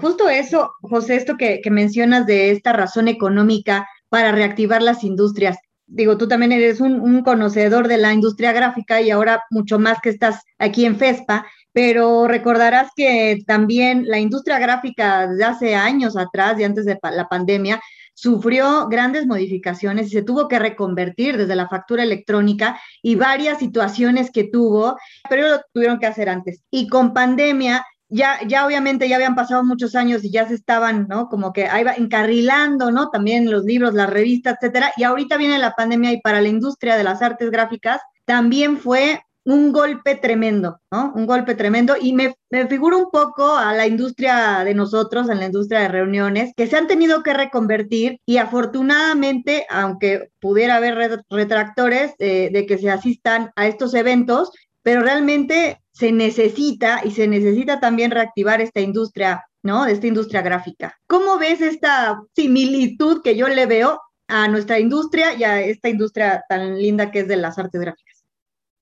Justo 0.01 0.29
eso, 0.29 0.73
José, 0.81 1.15
esto 1.15 1.37
que, 1.37 1.61
mencionas 1.71 2.25
de 2.25 2.51
esta 2.51 2.73
razón 2.73 3.07
económica 3.07 3.87
para 4.09 4.31
reactivar 4.31 4.81
las 4.81 5.03
industrias. 5.03 5.57
Digo, 5.87 6.17
tú 6.17 6.27
también 6.27 6.51
eres 6.51 6.79
un, 6.79 7.21
conocedor 7.23 7.87
de 7.87 7.97
la 7.97 8.13
industria 8.13 8.53
gráfica 8.53 9.01
y 9.01 9.11
ahora 9.11 9.43
mucho 9.51 9.77
más 9.77 9.99
que 10.01 10.09
estás 10.09 10.41
aquí 10.57 10.85
en 10.85 10.97
FESPA, 10.97 11.45
pero 11.71 12.27
recordarás 12.27 12.89
que 12.95 13.39
también 13.45 14.05
la 14.07 14.19
industria 14.19 14.59
gráfica 14.59 15.27
de 15.27 15.43
hace 15.43 15.75
años 15.75 16.17
atrás 16.17 16.59
y 16.59 16.63
antes 16.63 16.85
de 16.85 16.97
la 17.11 17.27
pandemia 17.27 17.81
sufrió 18.15 18.87
grandes 18.87 19.27
modificaciones 19.27 20.07
y 20.07 20.11
se 20.11 20.23
tuvo 20.23 20.47
que 20.47 20.57
reconvertir 20.57 21.37
desde 21.37 21.55
la 21.55 21.67
factura 21.67 22.01
electrónica 22.01 22.79
y 23.01 23.15
varias 23.15 23.59
situaciones 23.59 24.31
que 24.31 24.45
tuvo, 24.45 24.97
pero 25.29 25.49
lo 25.49 25.61
tuvieron 25.73 25.99
que 25.99 26.07
hacer 26.07 26.29
antes. 26.29 26.63
Y 26.71 26.87
con 26.87 27.13
pandemia 27.13 27.85
ya, 28.09 28.39
ya 28.47 28.65
obviamente 28.65 29.09
ya 29.09 29.15
habían 29.15 29.35
pasado 29.35 29.63
muchos 29.63 29.95
años 29.95 30.23
y 30.23 30.31
ya 30.31 30.47
se 30.47 30.55
estaban, 30.55 31.07
¿no? 31.07 31.27
Como 31.29 31.53
que 31.53 31.67
ahí 31.67 31.83
va 31.83 31.93
encarrilando, 31.93 32.91
¿no? 32.91 33.09
También 33.09 33.49
los 33.49 33.63
libros, 33.65 33.93
las 33.93 34.09
revistas, 34.09 34.57
etcétera. 34.59 34.91
Y 34.97 35.03
ahorita 35.03 35.37
viene 35.37 35.57
la 35.57 35.73
pandemia 35.73 36.11
y 36.11 36.21
para 36.21 36.41
la 36.41 36.47
industria 36.47 36.97
de 36.97 37.03
las 37.03 37.21
artes 37.21 37.49
gráficas 37.51 38.01
también 38.25 38.77
fue 38.77 39.21
un 39.43 39.71
golpe 39.71 40.15
tremendo, 40.15 40.81
¿no? 40.91 41.13
Un 41.15 41.27
golpe 41.27 41.53
tremendo. 41.53 41.95
Y 41.99 42.13
me, 42.13 42.35
me 42.49 42.67
figuro 42.67 42.97
un 42.97 43.11
poco 43.11 43.55
a 43.55 43.73
la 43.73 43.85
industria 43.85 44.63
de 44.63 44.73
nosotros, 44.73 45.29
en 45.29 45.39
la 45.39 45.45
industria 45.45 45.81
de 45.81 45.87
reuniones, 45.87 46.51
que 46.57 46.65
se 46.67 46.77
han 46.77 46.87
tenido 46.87 47.21
que 47.21 47.33
reconvertir 47.33 48.19
y 48.25 48.37
afortunadamente, 48.37 49.67
aunque 49.69 50.31
pudiera 50.39 50.77
haber 50.77 51.23
retractores 51.29 52.15
de 52.17 52.65
que 52.67 52.77
se 52.79 52.89
asistan 52.89 53.51
a 53.55 53.67
estos 53.67 53.93
eventos, 53.93 54.51
pero 54.81 55.01
realmente 55.01 55.79
se 55.95 56.11
necesita 56.11 57.01
y 57.05 57.11
se 57.11 57.25
necesita 57.25 57.79
también 57.79 58.11
reactivar 58.11 58.59
esta 58.59 58.81
industria, 58.81 59.47
¿no? 59.63 59.85
Esta 59.85 60.07
industria 60.07 60.41
gráfica. 60.41 60.99
¿Cómo 61.07 61.37
ves 61.37 61.61
esta 61.61 62.21
similitud 62.35 63.21
que 63.23 63.37
yo 63.37 63.47
le 63.47 63.65
veo 63.65 64.01
a 64.27 64.49
nuestra 64.49 64.77
industria 64.77 65.35
y 65.35 65.45
a 65.45 65.61
esta 65.61 65.87
industria 65.87 66.43
tan 66.49 66.77
linda 66.77 67.11
que 67.11 67.19
es 67.19 67.29
de 67.29 67.37
las 67.37 67.57
artes 67.57 67.79
gráficas? 67.79 68.25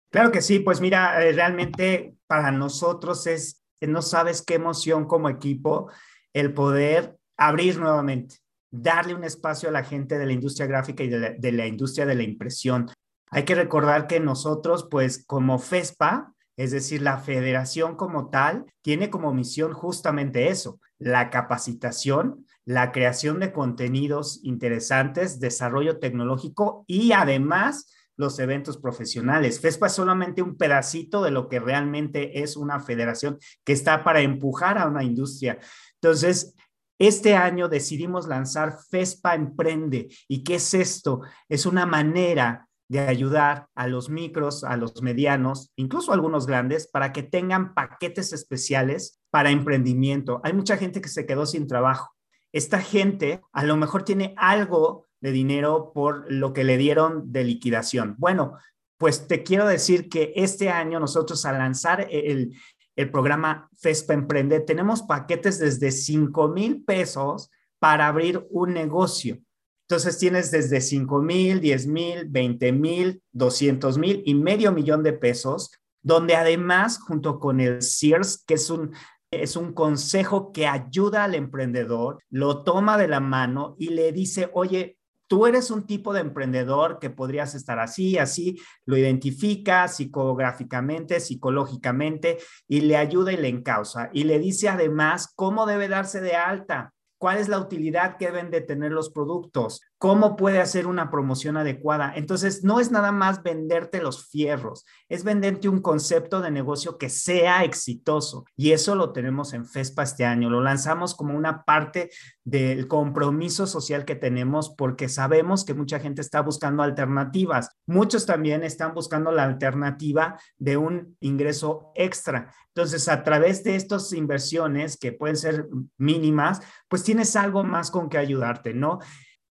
Claro 0.09 0.31
que 0.31 0.41
sí, 0.41 0.59
pues 0.59 0.81
mira, 0.81 1.23
eh, 1.23 1.33
realmente 1.33 2.15
para 2.25 2.51
nosotros 2.51 3.27
es, 3.27 3.63
no 3.81 4.01
sabes 4.01 4.41
qué 4.41 4.55
emoción 4.55 5.05
como 5.05 5.29
equipo 5.29 5.91
el 6.33 6.51
poder 6.51 7.15
abrir 7.37 7.77
nuevamente, 7.77 8.37
darle 8.71 9.13
un 9.13 9.23
espacio 9.23 9.69
a 9.69 9.71
la 9.71 9.83
gente 9.83 10.17
de 10.17 10.25
la 10.25 10.33
industria 10.33 10.65
gráfica 10.65 11.03
y 11.03 11.09
de 11.09 11.19
la, 11.19 11.29
de 11.29 11.51
la 11.51 11.67
industria 11.67 12.07
de 12.07 12.15
la 12.15 12.23
impresión. 12.23 12.89
Hay 13.29 13.45
que 13.45 13.53
recordar 13.53 14.07
que 14.07 14.19
nosotros, 14.19 14.87
pues 14.89 15.23
como 15.27 15.59
FESPA, 15.59 16.32
es 16.57 16.71
decir, 16.71 17.01
la 17.01 17.17
federación 17.17 17.95
como 17.95 18.29
tal 18.29 18.65
tiene 18.81 19.09
como 19.09 19.33
misión 19.33 19.73
justamente 19.73 20.49
eso, 20.49 20.79
la 20.99 21.29
capacitación, 21.29 22.45
la 22.65 22.91
creación 22.91 23.39
de 23.39 23.51
contenidos 23.51 24.39
interesantes, 24.43 25.39
desarrollo 25.39 25.99
tecnológico 25.99 26.85
y 26.87 27.11
además 27.11 27.91
los 28.15 28.37
eventos 28.39 28.77
profesionales. 28.77 29.59
FESPA 29.59 29.87
es 29.87 29.93
solamente 29.93 30.41
un 30.41 30.55
pedacito 30.55 31.23
de 31.23 31.31
lo 31.31 31.49
que 31.49 31.59
realmente 31.59 32.43
es 32.43 32.55
una 32.55 32.79
federación 32.79 33.39
que 33.63 33.73
está 33.73 34.03
para 34.03 34.21
empujar 34.21 34.77
a 34.77 34.87
una 34.87 35.03
industria. 35.03 35.59
Entonces, 35.95 36.53
este 36.99 37.35
año 37.35 37.69
decidimos 37.69 38.27
lanzar 38.27 38.77
FESPA 38.89 39.35
Emprende. 39.35 40.09
¿Y 40.27 40.43
qué 40.43 40.55
es 40.55 40.73
esto? 40.73 41.21
Es 41.49 41.65
una 41.65 41.85
manera 41.85 42.67
de 42.93 42.99
ayudar 42.99 43.69
a 43.73 43.87
los 43.87 44.11
micros, 44.11 44.63
a 44.63 44.77
los 44.77 45.01
medianos, 45.01 45.71
incluso 45.75 46.11
a 46.11 46.13
algunos 46.13 46.45
grandes, 46.45 46.87
para 46.87 47.11
que 47.11 47.23
tengan 47.23 47.73
paquetes 47.73 48.33
especiales 48.33 49.19
para 49.31 49.49
emprendimiento. 49.49 50.41
Hay 50.43 50.53
mucha 50.53 50.77
gente 50.77 51.01
que 51.01 51.09
se 51.09 51.25
quedó 51.25 51.47
sin 51.47 51.67
trabajo. 51.67 52.13
Esta 52.51 52.79
gente 52.79 53.41
a 53.51 53.63
lo 53.63 53.77
mejor 53.77 54.03
tiene 54.03 54.35
algo 54.37 55.07
de 55.21 55.31
dinero 55.31 55.91
por 55.91 56.31
lo 56.31 56.53
que 56.53 56.63
le 56.63 56.77
dieron 56.77 57.31
de 57.31 57.43
liquidación. 57.43 58.13
Bueno, 58.19 58.59
pues 58.99 59.27
te 59.27 59.41
quiero 59.41 59.65
decir 59.65 60.07
que 60.07 60.31
este 60.35 60.69
año 60.69 60.99
nosotros 60.99 61.43
al 61.47 61.57
lanzar 61.57 62.07
el, 62.11 62.53
el 62.95 63.09
programa 63.09 63.69
FESPA 63.79 64.13
Emprende, 64.13 64.59
tenemos 64.59 65.01
paquetes 65.01 65.57
desde 65.57 65.89
5 65.89 66.49
mil 66.49 66.83
pesos 66.83 67.49
para 67.79 68.07
abrir 68.07 68.45
un 68.51 68.71
negocio. 68.75 69.39
Entonces 69.87 70.17
tienes 70.17 70.49
desde 70.49 70.81
5 70.81 71.21
mil, 71.21 71.59
10 71.59 71.87
mil, 71.87 72.25
20 72.27 72.71
mil, 72.71 73.21
200 73.33 73.97
mil 73.97 74.23
y 74.25 74.33
medio 74.33 74.71
millón 74.71 75.03
de 75.03 75.13
pesos, 75.13 75.71
donde 76.01 76.35
además 76.35 76.99
junto 76.99 77.39
con 77.39 77.59
el 77.59 77.81
Sears, 77.81 78.43
que 78.45 78.55
es 78.55 78.69
un, 78.69 78.93
es 79.29 79.55
un 79.55 79.73
consejo 79.73 80.51
que 80.51 80.67
ayuda 80.67 81.25
al 81.25 81.35
emprendedor, 81.35 82.19
lo 82.29 82.63
toma 82.63 82.97
de 82.97 83.07
la 83.07 83.19
mano 83.19 83.75
y 83.77 83.89
le 83.89 84.11
dice, 84.11 84.49
oye, 84.53 84.97
tú 85.27 85.47
eres 85.47 85.71
un 85.71 85.85
tipo 85.85 86.13
de 86.13 86.21
emprendedor 86.21 86.99
que 86.99 87.09
podrías 87.09 87.55
estar 87.55 87.79
así, 87.79 88.17
así, 88.17 88.59
lo 88.85 88.97
identifica 88.97 89.87
psicográficamente, 89.87 91.19
psicológicamente 91.19 92.37
y 92.67 92.81
le 92.81 92.97
ayuda 92.97 93.33
y 93.33 93.37
le 93.37 93.49
encausa. 93.49 94.09
Y 94.13 94.23
le 94.25 94.39
dice 94.39 94.69
además 94.69 95.33
cómo 95.35 95.65
debe 95.65 95.87
darse 95.87 96.21
de 96.21 96.35
alta 96.35 96.93
cuál 97.23 97.37
es 97.37 97.47
la 97.47 97.57
utilidad 97.57 98.17
que 98.17 98.25
deben 98.25 98.51
de 98.51 98.59
tener 98.59 98.91
los 98.91 99.09
productos, 99.09 99.79
cómo 100.03 100.35
puede 100.35 100.59
hacer 100.59 100.85
una 100.85 101.09
promoción 101.09 101.55
adecuada. 101.55 102.11
Entonces, 102.17 102.65
no 102.65 102.81
es 102.81 102.91
nada 102.91 103.13
más 103.13 103.41
venderte 103.41 104.01
los 104.01 104.27
fierros, 104.27 104.83
es 105.07 105.23
venderte 105.23 105.69
un 105.69 105.79
concepto 105.79 106.41
de 106.41 106.51
negocio 106.51 106.97
que 106.97 107.07
sea 107.07 107.63
exitoso. 107.63 108.43
Y 108.57 108.73
eso 108.73 108.95
lo 108.95 109.13
tenemos 109.13 109.53
en 109.53 109.65
FESPA 109.65 110.03
este 110.03 110.25
año. 110.25 110.49
Lo 110.49 110.59
lanzamos 110.59 111.15
como 111.15 111.37
una 111.37 111.63
parte 111.63 112.09
del 112.43 112.89
compromiso 112.89 113.65
social 113.65 114.03
que 114.03 114.15
tenemos 114.15 114.75
porque 114.75 115.07
sabemos 115.07 115.63
que 115.63 115.73
mucha 115.73 116.01
gente 116.01 116.19
está 116.19 116.41
buscando 116.41 116.83
alternativas. 116.83 117.69
Muchos 117.85 118.25
también 118.25 118.63
están 118.63 118.93
buscando 118.93 119.31
la 119.31 119.45
alternativa 119.45 120.37
de 120.57 120.75
un 120.75 121.15
ingreso 121.21 121.93
extra. 121.95 122.53
Entonces, 122.75 123.07
a 123.07 123.23
través 123.23 123.63
de 123.63 123.77
estas 123.77 124.11
inversiones 124.11 124.97
que 124.97 125.13
pueden 125.13 125.37
ser 125.37 125.69
mínimas, 125.97 126.59
pues 126.89 127.03
tienes 127.03 127.37
algo 127.37 127.63
más 127.63 127.89
con 127.89 128.09
que 128.09 128.17
ayudarte, 128.17 128.73
¿no? 128.73 128.99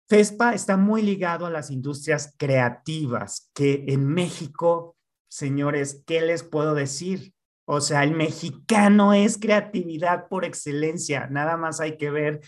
FESPA 0.08 0.54
está 0.54 0.76
muy 0.76 1.02
ligado 1.02 1.46
a 1.46 1.50
las 1.50 1.70
industrias 1.70 2.34
creativas, 2.36 3.50
que 3.54 3.84
en 3.88 4.06
México, 4.06 4.96
señores, 5.28 6.02
¿qué 6.06 6.20
les 6.20 6.42
puedo 6.42 6.74
decir? 6.74 7.32
O 7.64 7.80
sea, 7.80 8.04
el 8.04 8.14
mexicano 8.14 9.14
es 9.14 9.38
creatividad 9.38 10.28
por 10.28 10.44
excelencia. 10.44 11.28
Nada 11.28 11.56
más 11.56 11.80
hay 11.80 11.96
que 11.96 12.10
ver 12.10 12.40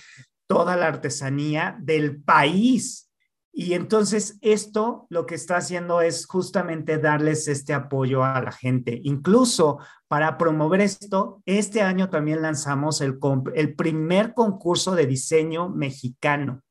toda 0.46 0.76
la 0.76 0.88
artesanía 0.88 1.76
del 1.80 2.20
país. 2.22 3.10
Y 3.56 3.74
entonces 3.74 4.36
esto 4.40 5.06
lo 5.10 5.26
que 5.26 5.36
está 5.36 5.58
haciendo 5.58 6.00
es 6.00 6.26
justamente 6.26 6.98
darles 6.98 7.46
este 7.46 7.72
apoyo 7.72 8.24
a 8.24 8.42
la 8.42 8.50
gente. 8.50 9.00
Incluso 9.04 9.78
para 10.08 10.36
promover 10.36 10.80
esto, 10.80 11.40
este 11.46 11.80
año 11.80 12.10
también 12.10 12.42
lanzamos 12.42 13.00
el, 13.00 13.16
el 13.54 13.76
primer 13.76 14.34
concurso 14.34 14.96
de 14.96 15.06
diseño 15.06 15.68
mexicano. 15.68 16.64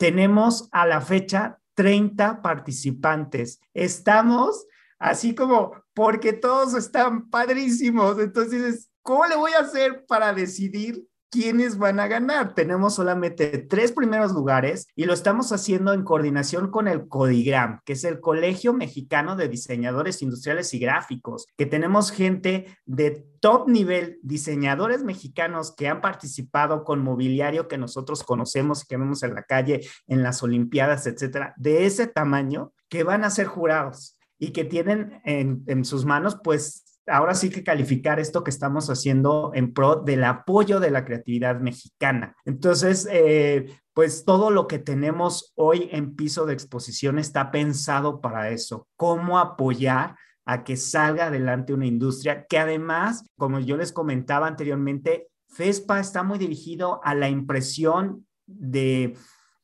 Tenemos 0.00 0.66
a 0.72 0.86
la 0.86 1.02
fecha 1.02 1.60
30 1.74 2.40
participantes. 2.40 3.60
Estamos 3.74 4.66
así 4.98 5.34
como 5.34 5.74
porque 5.92 6.32
todos 6.32 6.72
están 6.72 7.28
padrísimos. 7.28 8.18
Entonces, 8.18 8.90
¿cómo 9.02 9.26
le 9.26 9.36
voy 9.36 9.52
a 9.52 9.60
hacer 9.60 10.06
para 10.06 10.32
decidir 10.32 11.06
quiénes 11.30 11.78
van 11.78 12.00
a 12.00 12.08
ganar. 12.08 12.54
Tenemos 12.54 12.94
solamente 12.94 13.58
tres 13.58 13.92
primeros 13.92 14.32
lugares 14.32 14.88
y 14.94 15.04
lo 15.04 15.12
estamos 15.12 15.52
haciendo 15.52 15.92
en 15.92 16.04
coordinación 16.04 16.70
con 16.70 16.88
el 16.88 17.08
CODIGRAM, 17.08 17.80
que 17.84 17.94
es 17.94 18.04
el 18.04 18.20
Colegio 18.20 18.72
Mexicano 18.72 19.36
de 19.36 19.48
Diseñadores 19.48 20.22
Industriales 20.22 20.74
y 20.74 20.78
Gráficos, 20.80 21.46
que 21.56 21.66
tenemos 21.66 22.10
gente 22.10 22.76
de 22.84 23.24
top 23.40 23.68
nivel, 23.68 24.18
diseñadores 24.22 25.02
mexicanos 25.02 25.74
que 25.74 25.88
han 25.88 26.00
participado 26.00 26.84
con 26.84 27.02
mobiliario 27.02 27.68
que 27.68 27.78
nosotros 27.78 28.22
conocemos 28.24 28.82
y 28.82 28.86
que 28.86 28.96
vemos 28.96 29.22
en 29.22 29.34
la 29.34 29.44
calle, 29.44 29.80
en 30.06 30.22
las 30.22 30.42
Olimpiadas, 30.42 31.06
etcétera, 31.06 31.54
de 31.56 31.86
ese 31.86 32.06
tamaño, 32.06 32.72
que 32.88 33.04
van 33.04 33.24
a 33.24 33.30
ser 33.30 33.46
jurados 33.46 34.18
y 34.38 34.50
que 34.50 34.64
tienen 34.64 35.20
en, 35.24 35.62
en 35.66 35.84
sus 35.84 36.04
manos, 36.04 36.38
pues, 36.42 36.89
ahora 37.10 37.34
sí 37.34 37.50
que 37.50 37.64
calificar 37.64 38.20
esto 38.20 38.44
que 38.44 38.50
estamos 38.50 38.88
haciendo 38.88 39.50
en 39.54 39.72
pro 39.72 39.96
del 39.96 40.24
apoyo 40.24 40.80
de 40.80 40.90
la 40.90 41.04
creatividad 41.04 41.60
mexicana. 41.60 42.36
Entonces, 42.44 43.08
eh, 43.10 43.74
pues 43.92 44.24
todo 44.24 44.50
lo 44.50 44.66
que 44.66 44.78
tenemos 44.78 45.52
hoy 45.56 45.88
en 45.92 46.14
piso 46.14 46.46
de 46.46 46.54
exposición 46.54 47.18
está 47.18 47.50
pensado 47.50 48.20
para 48.20 48.50
eso, 48.50 48.86
cómo 48.96 49.38
apoyar 49.38 50.16
a 50.46 50.64
que 50.64 50.76
salga 50.76 51.26
adelante 51.26 51.74
una 51.74 51.86
industria 51.86 52.46
que 52.48 52.58
además, 52.58 53.24
como 53.36 53.60
yo 53.60 53.76
les 53.76 53.92
comentaba 53.92 54.46
anteriormente, 54.46 55.28
FESPA 55.50 56.00
está 56.00 56.22
muy 56.22 56.38
dirigido 56.38 57.00
a 57.04 57.14
la 57.14 57.28
impresión 57.28 58.26
de 58.46 59.16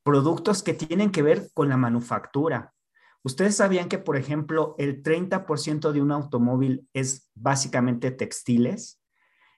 productos 0.03 0.63
que 0.63 0.75
tienen 0.75 1.11
que 1.11 1.23
ver 1.23 1.49
con 1.55 1.69
la 1.69 1.77
manufactura. 1.77 2.73
¿Ustedes 3.27 3.57
sabían 3.57 3.89
que, 3.89 3.99
por 3.99 4.17
ejemplo, 4.17 4.77
el 4.79 5.03
30% 5.03 5.91
de 5.91 6.01
un 6.01 6.13
automóvil 6.13 6.89
es 6.93 7.29
básicamente 7.35 8.13
textiles? 8.13 9.03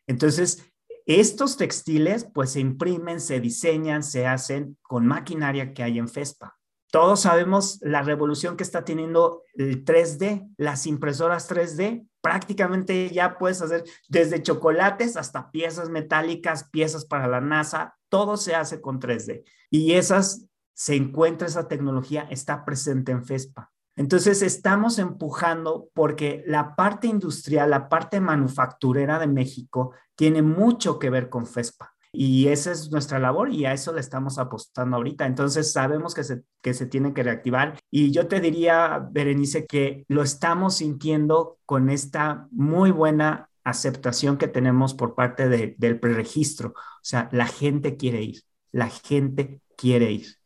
Entonces, 0.07 0.73
estos 1.05 1.59
textiles 1.59 2.25
pues 2.25 2.53
se 2.53 2.61
imprimen, 2.61 3.21
se 3.21 3.41
diseñan, 3.41 4.03
se 4.03 4.27
hacen 4.27 4.79
con 4.81 5.07
maquinaria 5.07 5.75
que 5.75 5.83
hay 5.83 5.99
en 5.99 6.09
FESPA. 6.09 6.57
Todos 6.91 7.21
sabemos 7.21 7.79
la 7.83 8.01
revolución 8.01 8.57
que 8.57 8.63
está 8.63 8.87
teniendo 8.87 9.43
el 9.53 9.85
3D, 9.85 10.49
las 10.57 10.87
impresoras 10.87 11.51
3D. 11.51 12.09
Prácticamente 12.23 13.11
ya 13.11 13.37
puedes 13.37 13.61
hacer 13.61 13.85
desde 14.09 14.43
chocolates 14.43 15.19
hasta 15.19 15.51
piezas 15.51 15.91
metálicas, 15.91 16.71
piezas 16.71 17.05
para 17.05 17.29
la 17.29 17.43
NASA, 17.43 17.99
todo 18.09 18.39
se 18.39 18.55
hace 18.55 18.81
con 18.81 18.99
3D. 18.99 19.45
Y 19.69 19.93
esas 19.93 20.48
se 20.79 20.95
encuentra 20.95 21.49
esa 21.49 21.67
tecnología, 21.67 22.29
está 22.31 22.65
presente 22.65 23.11
en 23.11 23.25
FESPA. 23.25 23.73
Entonces, 23.97 24.43
estamos 24.43 25.01
empujando 25.01 25.89
porque 25.93 26.45
la 26.47 26.77
parte 26.77 27.09
industrial, 27.09 27.71
la 27.71 27.89
parte 27.89 28.21
manufacturera 28.21 29.19
de 29.19 29.27
México 29.27 29.93
tiene 30.15 30.41
mucho 30.41 31.01
que 31.01 31.11
ver 31.11 31.31
con 31.31 31.49
FESPA. 31.49 31.93
Y 32.13 32.47
esa 32.47 32.71
es 32.71 32.93
nuestra 32.93 33.19
labor 33.19 33.53
y 33.53 33.65
a 33.65 33.73
eso 33.73 33.93
le 33.93 33.99
estamos 33.99 34.39
apostando 34.39 34.97
ahorita. 34.97 35.27
Entonces, 35.27 35.73
sabemos 35.73 36.15
que 36.15 36.23
se, 36.23 36.45
que 36.63 36.75
se 36.75 36.87
tiene 36.87 37.13
que 37.13 37.25
reactivar. 37.25 37.77
Y 37.91 38.13
yo 38.13 38.29
te 38.29 38.39
diría, 38.39 39.05
Berenice, 39.11 39.67
que 39.67 40.05
lo 40.07 40.23
estamos 40.23 40.77
sintiendo 40.77 41.59
con 41.67 41.91
esta 41.91 42.47
muy 42.53 42.93
buena 42.93 43.51
aceptación 43.65 44.39
que 44.39 44.47
tenemos 44.47 44.95
por 44.95 45.17
parte 45.17 45.49
del 45.49 45.99
preregistro. 45.99 46.69
O 46.69 47.03
sea, 47.03 47.29
la 47.33 47.49
gente 47.49 47.97
quiere 47.97 48.23
ir, 48.23 48.43
la 48.71 48.89
gente 48.91 49.61
quiere 49.77 50.13
ir. 50.13 50.38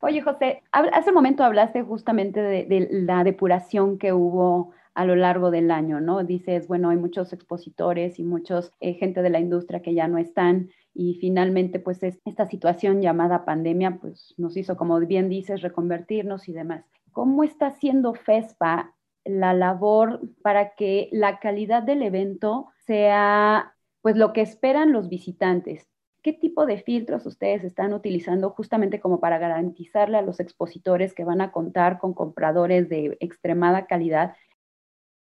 Oye, 0.00 0.20
José, 0.20 0.62
hace 0.72 1.10
un 1.10 1.14
momento 1.14 1.42
hablaste 1.42 1.82
justamente 1.82 2.40
de, 2.40 2.88
la 2.90 3.24
depuración 3.24 3.98
que 3.98 4.12
hubo 4.12 4.72
a 4.94 5.04
lo 5.04 5.16
largo 5.16 5.50
del 5.50 5.70
año, 5.70 6.00
¿no? 6.00 6.22
Dices, 6.22 6.68
bueno, 6.68 6.90
hay 6.90 6.96
muchos 6.96 7.32
expositores 7.32 8.18
y 8.18 8.22
muchos 8.24 8.72
eh, 8.80 8.94
gente 8.94 9.22
de 9.22 9.30
la 9.30 9.40
industria 9.40 9.82
que 9.82 9.94
ya 9.94 10.08
no 10.08 10.18
están 10.18 10.70
y 10.98 11.14
finalmente, 11.20 11.78
pues 11.78 12.02
esta 12.02 12.46
situación 12.46 13.02
llamada 13.02 13.44
pandemia, 13.44 13.98
pues 14.00 14.34
nos 14.38 14.56
hizo, 14.56 14.78
como 14.78 14.98
bien 15.00 15.28
dices, 15.28 15.60
reconvertirnos 15.60 16.48
y 16.48 16.54
demás. 16.54 16.86
¿Cómo 17.12 17.44
está 17.44 17.66
haciendo 17.66 18.14
FESPA 18.14 18.94
la 19.24 19.52
labor 19.52 20.20
para 20.42 20.74
que 20.74 21.10
la 21.12 21.38
calidad 21.38 21.82
del 21.82 22.02
evento 22.02 22.68
sea 22.86 23.74
pues 24.00 24.16
lo 24.16 24.32
que 24.32 24.40
esperan 24.40 24.92
los 24.92 25.10
visitantes? 25.10 25.86
¿Qué 26.26 26.32
tipo 26.32 26.66
de 26.66 26.82
filtros 26.82 27.24
ustedes 27.24 27.62
están 27.62 27.92
utilizando 27.92 28.50
justamente 28.50 28.98
como 28.98 29.20
para 29.20 29.38
garantizarle 29.38 30.18
a 30.18 30.22
los 30.22 30.40
expositores 30.40 31.14
que 31.14 31.22
van 31.22 31.40
a 31.40 31.52
contar 31.52 32.00
con 32.00 32.14
compradores 32.14 32.88
de 32.88 33.16
extremada 33.20 33.86
calidad 33.86 34.34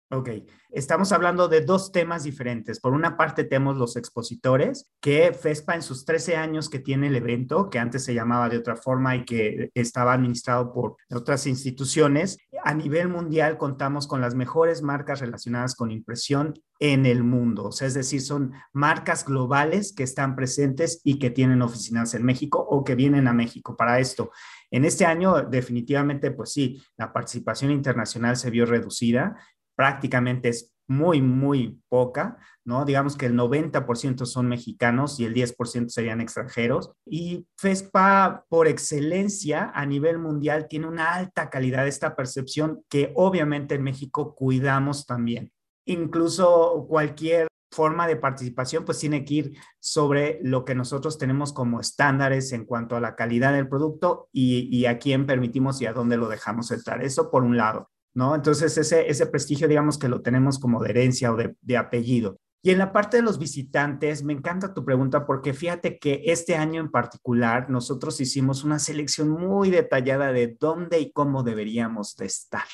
Ok, 0.08 0.28
estamos 0.70 1.10
hablando 1.10 1.48
de 1.48 1.62
dos 1.62 1.90
temas 1.90 2.22
diferentes. 2.22 2.78
Por 2.78 2.92
una 2.92 3.16
parte 3.16 3.42
tenemos 3.42 3.76
los 3.76 3.96
expositores, 3.96 4.88
que 5.00 5.32
FESPA 5.32 5.74
en 5.74 5.82
sus 5.82 6.04
13 6.04 6.36
años 6.36 6.70
que 6.70 6.78
tiene 6.78 7.08
el 7.08 7.16
evento, 7.16 7.68
que 7.70 7.80
antes 7.80 8.04
se 8.04 8.14
llamaba 8.14 8.48
de 8.48 8.58
otra 8.58 8.76
forma 8.76 9.16
y 9.16 9.24
que 9.24 9.70
estaba 9.74 10.12
administrado 10.12 10.72
por 10.72 10.96
otras 11.10 11.48
instituciones, 11.48 12.38
a 12.62 12.72
nivel 12.72 13.08
mundial 13.08 13.58
contamos 13.58 14.06
con 14.06 14.20
las 14.20 14.36
mejores 14.36 14.80
marcas 14.80 15.18
relacionadas 15.18 15.74
con 15.74 15.90
impresión 15.90 16.54
en 16.78 17.04
el 17.04 17.24
mundo. 17.24 17.64
O 17.64 17.72
sea, 17.72 17.88
es 17.88 17.94
decir, 17.94 18.20
son 18.20 18.52
marcas 18.72 19.24
globales 19.24 19.92
que 19.92 20.04
están 20.04 20.36
presentes 20.36 21.00
y 21.02 21.18
que 21.18 21.30
tienen 21.30 21.62
oficinas 21.62 22.14
en 22.14 22.24
México 22.24 22.60
o 22.60 22.84
que 22.84 22.94
vienen 22.94 23.26
a 23.26 23.32
México 23.32 23.76
para 23.76 23.98
esto. 23.98 24.30
En 24.70 24.84
este 24.84 25.04
año, 25.04 25.42
definitivamente, 25.42 26.32
pues 26.32 26.52
sí, 26.52 26.82
la 26.96 27.12
participación 27.12 27.70
internacional 27.70 28.36
se 28.36 28.50
vio 28.50 28.66
reducida 28.66 29.36
prácticamente 29.76 30.48
es 30.48 30.76
muy, 30.88 31.20
muy 31.20 31.80
poca, 31.88 32.38
¿no? 32.64 32.84
Digamos 32.84 33.16
que 33.16 33.26
el 33.26 33.34
90% 33.34 34.24
son 34.24 34.48
mexicanos 34.48 35.18
y 35.20 35.24
el 35.24 35.34
10% 35.34 35.88
serían 35.88 36.20
extranjeros. 36.20 36.92
Y 37.04 37.46
FESPA, 37.56 38.44
por 38.48 38.68
excelencia, 38.68 39.70
a 39.74 39.84
nivel 39.86 40.18
mundial, 40.18 40.66
tiene 40.68 40.86
una 40.86 41.14
alta 41.14 41.50
calidad, 41.50 41.86
esta 41.86 42.14
percepción 42.14 42.84
que 42.88 43.12
obviamente 43.14 43.74
en 43.74 43.82
México 43.82 44.34
cuidamos 44.34 45.06
también. 45.06 45.52
Incluso 45.86 46.86
cualquier 46.88 47.48
forma 47.72 48.06
de 48.06 48.16
participación 48.16 48.84
pues 48.84 48.98
tiene 48.98 49.24
que 49.24 49.34
ir 49.34 49.58
sobre 49.80 50.38
lo 50.42 50.64
que 50.64 50.74
nosotros 50.74 51.18
tenemos 51.18 51.52
como 51.52 51.80
estándares 51.80 52.52
en 52.52 52.64
cuanto 52.64 52.96
a 52.96 53.00
la 53.00 53.16
calidad 53.16 53.52
del 53.52 53.68
producto 53.68 54.28
y, 54.32 54.68
y 54.74 54.86
a 54.86 54.98
quién 54.98 55.26
permitimos 55.26 55.82
y 55.82 55.86
a 55.86 55.92
dónde 55.92 56.16
lo 56.16 56.28
dejamos 56.28 56.70
entrar. 56.70 57.04
Eso 57.04 57.30
por 57.30 57.42
un 57.42 57.56
lado. 57.56 57.90
¿No? 58.16 58.34
Entonces, 58.34 58.78
ese, 58.78 59.26
prestigio, 59.26 59.68
digamos 59.68 59.98
que 59.98 60.08
lo 60.08 60.22
tenemos 60.22 60.58
como 60.58 60.82
de 60.82 60.88
herencia 60.88 61.30
o 61.30 61.36
de, 61.36 61.76
apellido. 61.76 62.40
Y 62.62 62.70
en 62.70 62.78
la 62.78 62.90
parte 62.90 63.18
de 63.18 63.22
los 63.22 63.38
visitantes, 63.38 64.24
me 64.24 64.32
encanta 64.32 64.72
tu 64.72 64.86
pregunta 64.86 65.26
porque 65.26 65.52
fíjate 65.52 65.98
que 65.98 66.22
este 66.24 66.56
año 66.56 66.80
en 66.80 66.90
particular 66.90 67.68
nosotros 67.68 68.18
hicimos 68.18 68.64
una 68.64 68.78
selección 68.78 69.28
muy 69.28 69.70
detallada 69.70 70.32
de 70.32 70.56
dónde 70.58 70.98
y 70.98 71.12
cómo 71.12 71.42
deberíamos 71.42 72.16
de 72.16 72.24
estar, 72.24 72.64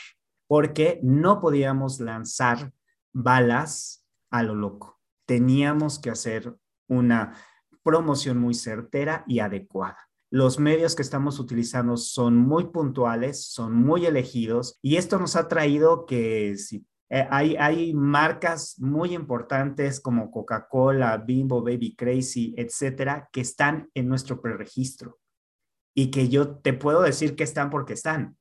porque 0.46 1.00
no 1.02 1.40
podíamos 1.40 1.98
lanzar 1.98 2.72
balas 3.12 4.06
a 4.30 4.44
lo 4.44 4.54
loco. 4.54 5.00
Teníamos 5.26 5.98
que 5.98 6.10
hacer 6.10 6.54
una 6.86 7.34
promoción 7.82 8.38
muy 8.38 8.54
certera 8.54 9.24
y 9.26 9.40
adecuada. 9.40 9.98
Los 10.32 10.58
medios 10.58 10.96
que 10.96 11.02
estamos 11.02 11.38
utilizando 11.38 11.98
son 11.98 12.38
muy 12.38 12.68
puntuales, 12.68 13.44
son 13.44 13.74
muy 13.74 14.06
elegidos 14.06 14.78
y 14.80 14.96
esto 14.96 15.18
nos 15.18 15.36
ha 15.36 15.46
traído 15.46 16.06
que 16.06 16.56
si 16.56 16.86
eh, 17.10 17.28
hay, 17.30 17.54
hay 17.56 17.92
marcas 17.92 18.76
muy 18.78 19.14
importantes 19.14 20.00
como 20.00 20.30
Coca-Cola, 20.30 21.18
Bimbo, 21.18 21.62
Baby 21.62 21.94
Crazy, 21.94 22.54
etcétera, 22.56 23.28
que 23.30 23.42
están 23.42 23.90
en 23.92 24.08
nuestro 24.08 24.40
preregistro 24.40 25.18
y 25.94 26.10
que 26.10 26.30
yo 26.30 26.56
te 26.56 26.72
puedo 26.72 27.02
decir 27.02 27.36
que 27.36 27.44
están 27.44 27.68
porque 27.68 27.92
están, 27.92 28.38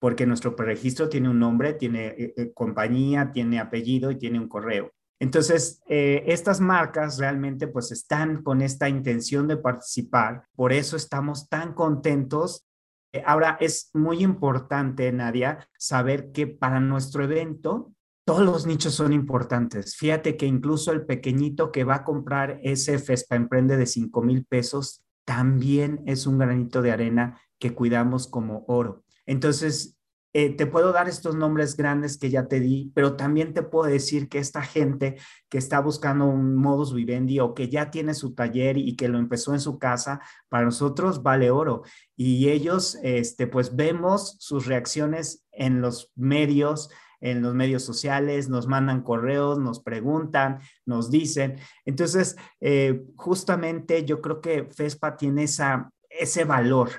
porque 0.00 0.26
nuestro 0.26 0.56
preregistro 0.56 1.08
tiene 1.08 1.28
un 1.28 1.38
nombre, 1.38 1.74
tiene 1.74 2.06
eh, 2.08 2.34
eh, 2.36 2.52
compañía, 2.52 3.30
tiene 3.30 3.60
apellido 3.60 4.10
y 4.10 4.18
tiene 4.18 4.40
un 4.40 4.48
correo. 4.48 4.90
Entonces, 5.22 5.80
estas 5.86 6.60
marcas 6.60 7.18
realmente 7.18 7.68
pues 7.68 7.92
están 7.92 8.42
con 8.42 8.60
esta 8.60 8.88
intención 8.88 9.46
de 9.46 9.56
participar, 9.56 10.44
por 10.56 10.72
eso 10.72 10.96
estamos 10.96 11.48
tan 11.48 11.74
contentos 11.74 12.66
eh, 13.12 13.22
ahora, 13.26 13.58
es 13.60 13.90
muy 13.92 14.22
importante, 14.22 15.12
Nadia, 15.12 15.68
saber 15.78 16.32
que 16.32 16.46
para 16.46 16.80
nuestro 16.80 17.24
evento 17.24 17.92
todos 18.24 18.42
los 18.42 18.66
nichos 18.66 18.94
son 18.94 19.12
importantes. 19.12 19.96
Fíjate 19.96 20.36
que 20.36 20.46
incluso 20.46 20.92
el 20.92 21.04
pequeñito 21.04 21.72
que 21.72 21.84
va 21.84 21.96
a 21.96 22.04
comprar 22.04 22.60
ese 22.62 22.98
Fespa 22.98 23.36
Emprende 23.36 23.76
de 23.76 23.86
5 23.86 24.22
mil 24.22 24.44
pesos 24.46 25.02
también 25.24 26.02
es 26.06 26.26
un 26.26 26.38
granito 26.38 26.82
de 26.82 26.92
arena 26.92 27.40
que 27.58 27.74
cuidamos 27.74 28.28
como 28.28 28.64
oro. 28.66 29.04
Entonces, 29.26 29.98
eh, 30.34 30.50
te 30.56 30.66
puedo 30.66 30.92
dar 30.92 31.08
estos 31.08 31.34
nombres 31.34 31.76
grandes 31.76 32.16
que 32.16 32.30
ya 32.30 32.48
te 32.48 32.58
di, 32.58 32.90
pero 32.94 33.16
también 33.16 33.52
te 33.52 33.62
puedo 33.62 33.90
decir 33.90 34.28
que 34.28 34.38
esta 34.38 34.62
gente 34.62 35.16
que 35.50 35.58
está 35.58 35.80
buscando 35.80 36.24
un 36.24 36.56
modus 36.56 36.94
vivendi 36.94 37.38
o 37.40 37.52
que 37.52 37.68
ya 37.68 37.90
tiene 37.90 38.14
su 38.14 38.34
taller 38.34 38.78
y 38.78 38.96
que 38.96 39.08
lo 39.08 39.18
empezó 39.18 39.52
en 39.52 39.60
su 39.60 39.78
casa, 39.78 40.20
para 40.48 40.64
nosotros 40.64 41.22
vale 41.22 41.50
oro. 41.50 41.82
Y 42.16 42.48
ellos, 42.48 42.98
este, 43.02 43.46
pues 43.46 43.76
vemos 43.76 44.36
sus 44.38 44.66
reacciones 44.66 45.44
en 45.52 45.82
los 45.82 46.10
medios, 46.16 46.88
en 47.20 47.42
los 47.42 47.54
medios 47.54 47.84
sociales, 47.84 48.48
nos 48.48 48.66
mandan 48.66 49.02
correos, 49.02 49.58
nos 49.58 49.80
preguntan, 49.80 50.60
nos 50.86 51.10
dicen. 51.10 51.58
Entonces, 51.84 52.36
eh, 52.60 53.04
justamente 53.16 54.04
yo 54.04 54.22
creo 54.22 54.40
que 54.40 54.64
FESPA 54.64 55.16
tiene 55.16 55.44
esa, 55.44 55.92
ese 56.08 56.44
valor 56.44 56.90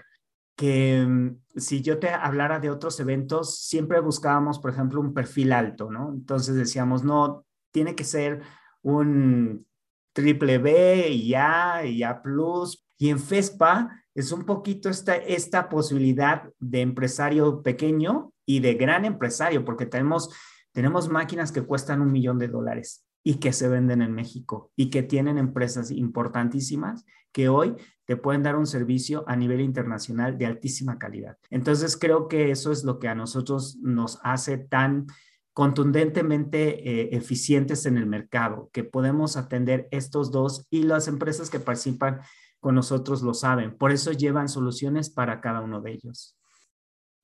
que 0.56 1.06
mm, 1.06 1.42
si 1.56 1.82
yo 1.82 2.00
te 2.00 2.10
hablara 2.10 2.60
de 2.60 2.70
otros 2.70 3.00
eventos, 3.00 3.60
siempre 3.60 4.00
buscábamos, 4.00 4.60
por 4.60 4.72
ejemplo, 4.72 5.02
un 5.02 5.14
perfil 5.14 5.52
alto, 5.52 5.90
¿no? 5.90 6.12
Entonces 6.14 6.56
decíamos, 6.56 7.04
no, 7.04 7.46
tiene 7.72 7.96
que 7.96 8.04
ser 8.04 8.42
un 8.82 9.66
triple 10.14 10.58
B 10.58 11.10
y 11.10 11.34
A 11.34 11.86
y 11.86 12.04
A 12.04 12.22
plus. 12.22 12.86
Y 12.98 13.10
en 13.10 13.20
FESPA 13.20 14.04
es 14.14 14.32
un 14.32 14.46
poquito 14.46 14.90
esta, 14.90 15.16
esta 15.16 15.70
posibilidad 15.70 16.44
de 16.60 16.82
empresario 16.82 17.62
pequeño 17.64 18.32
y 18.46 18.60
de 18.60 18.76
gran 18.76 19.06
empresario, 19.06 19.66
porque 19.66 19.86
tenemos, 19.86 20.30
tenemos 20.72 21.10
máquinas 21.10 21.52
que 21.52 21.64
cuestan 21.64 22.02
un 22.02 22.12
millón 22.12 22.38
de 22.38 22.48
dólares 22.48 23.04
y 23.24 23.36
que 23.36 23.54
se 23.54 23.70
venden 23.70 24.02
en 24.02 24.14
México 24.14 24.72
y 24.76 24.90
que 24.90 25.02
tienen 25.02 25.38
empresas 25.38 25.92
importantísimas 25.92 27.06
que 27.32 27.50
hoy 27.50 27.76
te 28.06 28.18
pueden 28.18 28.44
dar 28.44 28.58
un 28.58 28.68
servicio 28.68 29.24
a 29.28 29.36
nivel 29.36 29.62
internacional 29.62 30.38
de 30.38 30.46
altísima 30.46 31.00
calidad. 31.00 31.38
Entonces 31.50 31.98
creo 31.98 32.28
que 32.28 32.52
eso 32.52 32.72
es 32.72 32.84
lo 32.84 33.00
que 33.00 33.08
a 33.08 33.16
nosotros 33.16 33.78
nos 33.82 34.20
hace 34.24 34.58
tan 34.58 35.08
contundentemente 35.54 36.90
eh, 36.90 37.10
eficientes 37.16 37.86
en 37.86 37.98
el 37.98 38.08
mercado, 38.08 38.70
que 38.74 38.84
podemos 38.84 39.38
atender 39.38 39.88
estos 39.92 40.32
dos 40.32 40.68
y 40.70 40.84
las 40.84 41.08
empresas 41.08 41.50
que 41.50 41.60
participan 41.60 42.22
con 42.60 42.76
nosotros 42.76 43.22
lo 43.22 43.34
saben. 43.34 43.78
Por 43.78 43.92
eso 43.92 44.12
llevan 44.12 44.50
soluciones 44.50 45.10
para 45.10 45.42
cada 45.42 45.62
uno 45.62 45.80
de 45.80 45.92
ellos. 45.92 46.38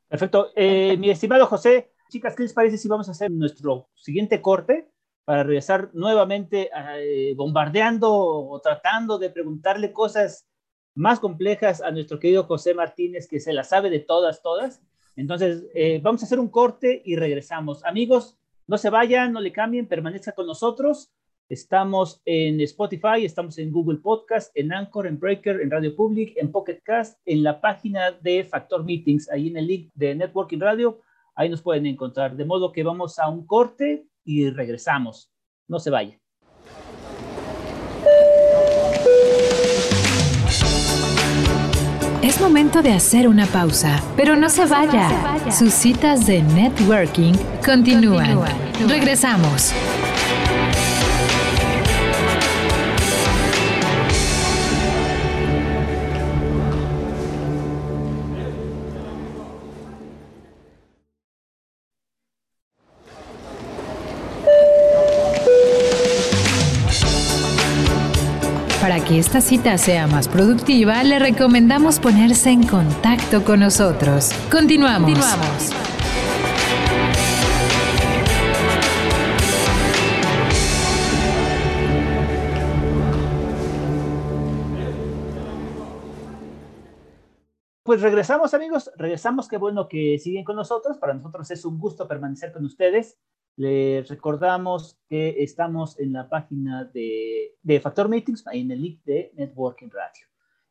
Perfecto. 0.08 0.50
Eh, 0.56 0.96
mi 0.98 1.10
estimado 1.10 1.46
José, 1.48 1.92
chicas, 2.10 2.36
¿qué 2.36 2.44
les 2.44 2.54
parece 2.54 2.78
si 2.78 2.88
vamos 2.88 3.08
a 3.08 3.12
hacer 3.12 3.32
nuestro 3.32 3.90
siguiente 3.96 4.42
corte? 4.42 4.92
Para 5.30 5.44
regresar 5.44 5.92
nuevamente 5.94 6.72
eh, 6.98 7.36
bombardeando 7.36 8.12
o 8.12 8.60
tratando 8.62 9.20
de 9.20 9.30
preguntarle 9.30 9.94
cosas 9.94 10.48
más 10.96 11.20
complejas 11.20 11.84
a 11.84 11.92
nuestro 11.92 12.18
querido 12.18 12.46
José 12.46 12.74
Martínez, 12.74 13.28
que 13.28 13.39
se 13.39 13.54
la 13.54 13.63
sabe 13.63 13.92
de 13.92 14.00
todas, 14.00 14.42
todas. 14.42 14.82
Entonces, 15.15 15.68
eh, 15.76 16.00
vamos 16.02 16.24
a 16.24 16.26
hacer 16.26 16.39
un 16.39 16.50
corte 16.50 17.04
y 17.06 17.15
regresamos. 17.15 17.86
Amigos, 17.86 18.39
no 18.65 18.80
se 18.80 18.89
vayan, 18.89 19.32
no 19.32 19.39
le 19.39 19.52
cambien, 19.52 19.88
permanezcan 19.88 20.34
con 20.34 20.48
nosotros. 20.48 21.12
Estamos 21.48 22.24
en 22.26 22.60
Spotify, 22.62 23.24
estamos 23.24 23.60
en 23.60 23.72
Google 23.72 24.00
Podcast, 24.00 24.52
en 24.58 24.74
Anchor, 24.74 25.06
en 25.06 25.20
Breaker, 25.20 25.62
en 25.62 25.70
Radio 25.70 25.96
Public, 25.96 26.34
en 26.38 26.52
Pocket 26.52 26.82
Cast, 26.84 27.20
en 27.28 27.44
la 27.44 27.62
página 27.62 28.13
de 28.13 28.46
Factor 28.46 28.84
Meetings, 28.84 29.30
ahí 29.30 29.50
en 29.50 29.58
el 29.58 29.68
link 29.68 29.92
de 29.94 30.15
Networking 30.15 30.60
Radio. 30.60 31.02
Ahí 31.36 31.50
nos 31.50 31.62
pueden 31.62 31.86
encontrar. 31.86 32.36
De 32.36 32.46
modo 32.46 32.72
que 32.72 32.82
vamos 32.82 33.20
a 33.20 33.30
un 33.30 33.46
corte 33.46 34.09
y 34.23 34.49
regresamos. 34.49 35.32
No 35.67 35.79
se 35.79 35.89
vaya. 35.89 36.19
Es 42.21 42.41
momento 42.41 42.82
de 42.82 42.93
hacer 42.93 43.27
una 43.27 43.45
pausa, 43.45 44.03
pero 44.15 44.36
no 44.36 44.49
se 44.49 44.65
vaya. 44.65 45.10
Sus 45.51 45.73
citas 45.73 46.27
de 46.27 46.41
networking 46.43 47.34
continúan. 47.65 48.39
Regresamos. 48.88 49.73
Para 69.00 69.12
que 69.12 69.20
esta 69.20 69.40
cita 69.40 69.78
sea 69.78 70.08
más 70.08 70.28
productiva, 70.28 71.02
le 71.04 71.20
recomendamos 71.20 72.02
ponerse 72.02 72.50
en 72.50 72.68
contacto 72.68 73.46
con 73.46 73.62
nosotros. 73.62 74.32
Continuamos. 74.52 75.14
Continuamos. 75.14 75.70
Pues 87.84 88.02
regresamos 88.02 88.54
amigos, 88.54 88.92
regresamos, 88.98 89.48
qué 89.48 89.56
bueno 89.56 89.88
que 89.88 90.20
siguen 90.20 90.44
con 90.44 90.58
nosotros, 90.58 90.98
para 90.98 91.14
nosotros 91.14 91.50
es 91.52 91.64
un 91.64 91.80
gusto 91.80 92.06
permanecer 92.06 92.52
con 92.52 92.66
ustedes 92.66 93.18
les 93.60 94.08
recordamos 94.08 94.98
que 95.10 95.43
estamos 95.43 96.00
en 96.00 96.13
la 96.13 96.30
página 96.30 96.86
de, 96.86 97.58
de 97.62 97.82
Factor 97.82 98.08
Meetings, 98.08 98.48
ahí 98.48 98.62
en 98.62 98.72
el 98.72 98.82
link 98.82 99.04
de 99.04 99.34
Networking 99.36 99.89
Radio. 99.89 100.28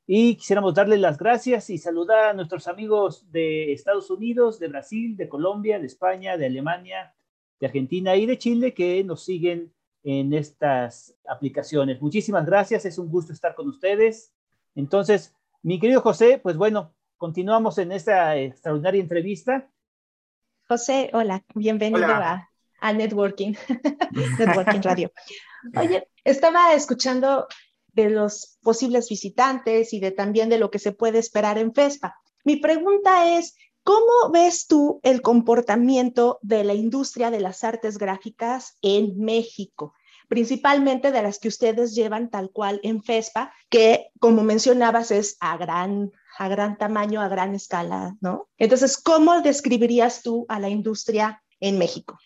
Y 0.07 0.37
quisiéramos 0.37 0.73
darle 0.73 0.97
las 0.97 1.19
gracias 1.19 1.69
y 1.69 1.77
saludar 1.77 2.31
a 2.31 2.33
nuestros 2.33 2.67
amigos 2.67 3.31
de 3.31 3.75
Estados 3.75 4.11
Unidos, 4.11 4.59
de 4.59 4.69
Brasil, 4.69 5.19
de 5.19 5.29
Colombia, 5.29 5.79
de 5.79 5.85
España, 5.85 6.39
de 6.39 6.47
Alemania, 6.47 7.13
de 7.61 7.67
Argentina 7.67 8.17
y 8.17 8.25
de 8.25 8.39
Chile 8.39 8.73
que 8.73 9.05
nos 9.05 9.23
siguen 9.23 9.71
en 10.03 10.33
estas 10.33 11.15
aplicaciones. 11.29 12.01
Muchísimas 12.01 12.47
gracias, 12.47 12.87
es 12.87 12.97
un 12.97 13.11
gusto 13.11 13.35
estar 13.35 13.55
con 13.55 13.69
ustedes. 13.69 14.33
Entonces, 14.75 15.37
mi 15.63 15.79
querido 15.79 16.01
José, 16.01 16.41
pues 16.43 16.57
bueno, 16.57 16.95
continuamos 17.19 17.77
en 17.77 17.93
esta 17.93 18.39
extraordinaria 18.39 19.03
entrevista. 19.03 19.69
José, 20.67 21.11
hola, 21.13 21.45
bienvenido 21.55 22.07
a 22.07 22.49
a 22.81 22.93
networking, 22.93 23.55
networking 24.39 24.83
radio. 24.83 25.13
Oye, 25.77 26.09
estaba 26.25 26.75
escuchando 26.75 27.47
de 27.93 28.11
los 28.11 28.59
posibles 28.63 29.09
visitantes 29.09 29.93
y 29.93 30.01
de 30.01 30.13
también 30.13 30.49
de 30.49 30.59
lo 30.59 30.71
que 30.71 30.79
se 30.79 30.93
puede 30.93 31.19
esperar 31.19 31.59
en 31.59 31.75
FESPA. 31.75 32.17
Mi 32.45 32.57
pregunta 32.57 33.37
es, 33.37 33.57
¿cómo 33.83 34.31
ves 34.33 34.67
tú 34.67 35.01
el 35.03 35.23
comportamiento 35.23 36.39
de 36.43 36.65
la 36.65 36.75
industria 36.75 37.31
de 37.31 37.41
las 37.41 37.65
artes 37.65 37.99
gráficas 37.99 38.77
en 38.83 39.19
México? 39.19 39.95
principalmente 40.29 41.11
de 41.11 41.23
las 41.23 41.39
que 41.39 41.49
ustedes 41.49 41.95
llevan 41.95 42.31
tal 42.31 42.51
cual 42.51 42.81
en 42.83 43.03
FESPA, 43.03 43.53
que 43.69 44.11
como 44.21 44.45
mencionabas 44.45 45.11
es 45.11 45.37
a 45.41 45.57
gran, 45.57 46.13
a 46.39 46.49
gran 46.49 46.77
tamaño, 46.77 47.21
a 47.21 47.29
gran 47.29 47.55
escala, 47.55 48.17
¿no? 48.21 48.49
Entonces, 48.59 48.99
¿cómo 48.99 49.41
describirías 49.41 50.23
tú 50.23 50.45
a 50.49 50.61
la 50.61 50.69
industria 50.69 51.43
en 51.61 51.79
México? 51.79 52.19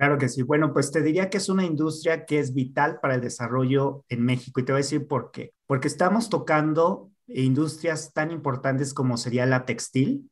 Claro 0.00 0.16
que 0.16 0.30
sí. 0.30 0.40
Bueno, 0.40 0.72
pues 0.72 0.90
te 0.90 1.02
diría 1.02 1.28
que 1.28 1.36
es 1.36 1.50
una 1.50 1.62
industria 1.62 2.24
que 2.24 2.38
es 2.38 2.54
vital 2.54 3.00
para 3.02 3.16
el 3.16 3.20
desarrollo 3.20 4.06
en 4.08 4.24
México 4.24 4.58
y 4.58 4.64
te 4.64 4.72
voy 4.72 4.78
a 4.78 4.82
decir 4.82 5.06
por 5.06 5.30
qué. 5.30 5.52
Porque 5.66 5.88
estamos 5.88 6.30
tocando 6.30 7.10
industrias 7.26 8.14
tan 8.14 8.30
importantes 8.30 8.94
como 8.94 9.18
sería 9.18 9.44
la 9.44 9.66
textil, 9.66 10.30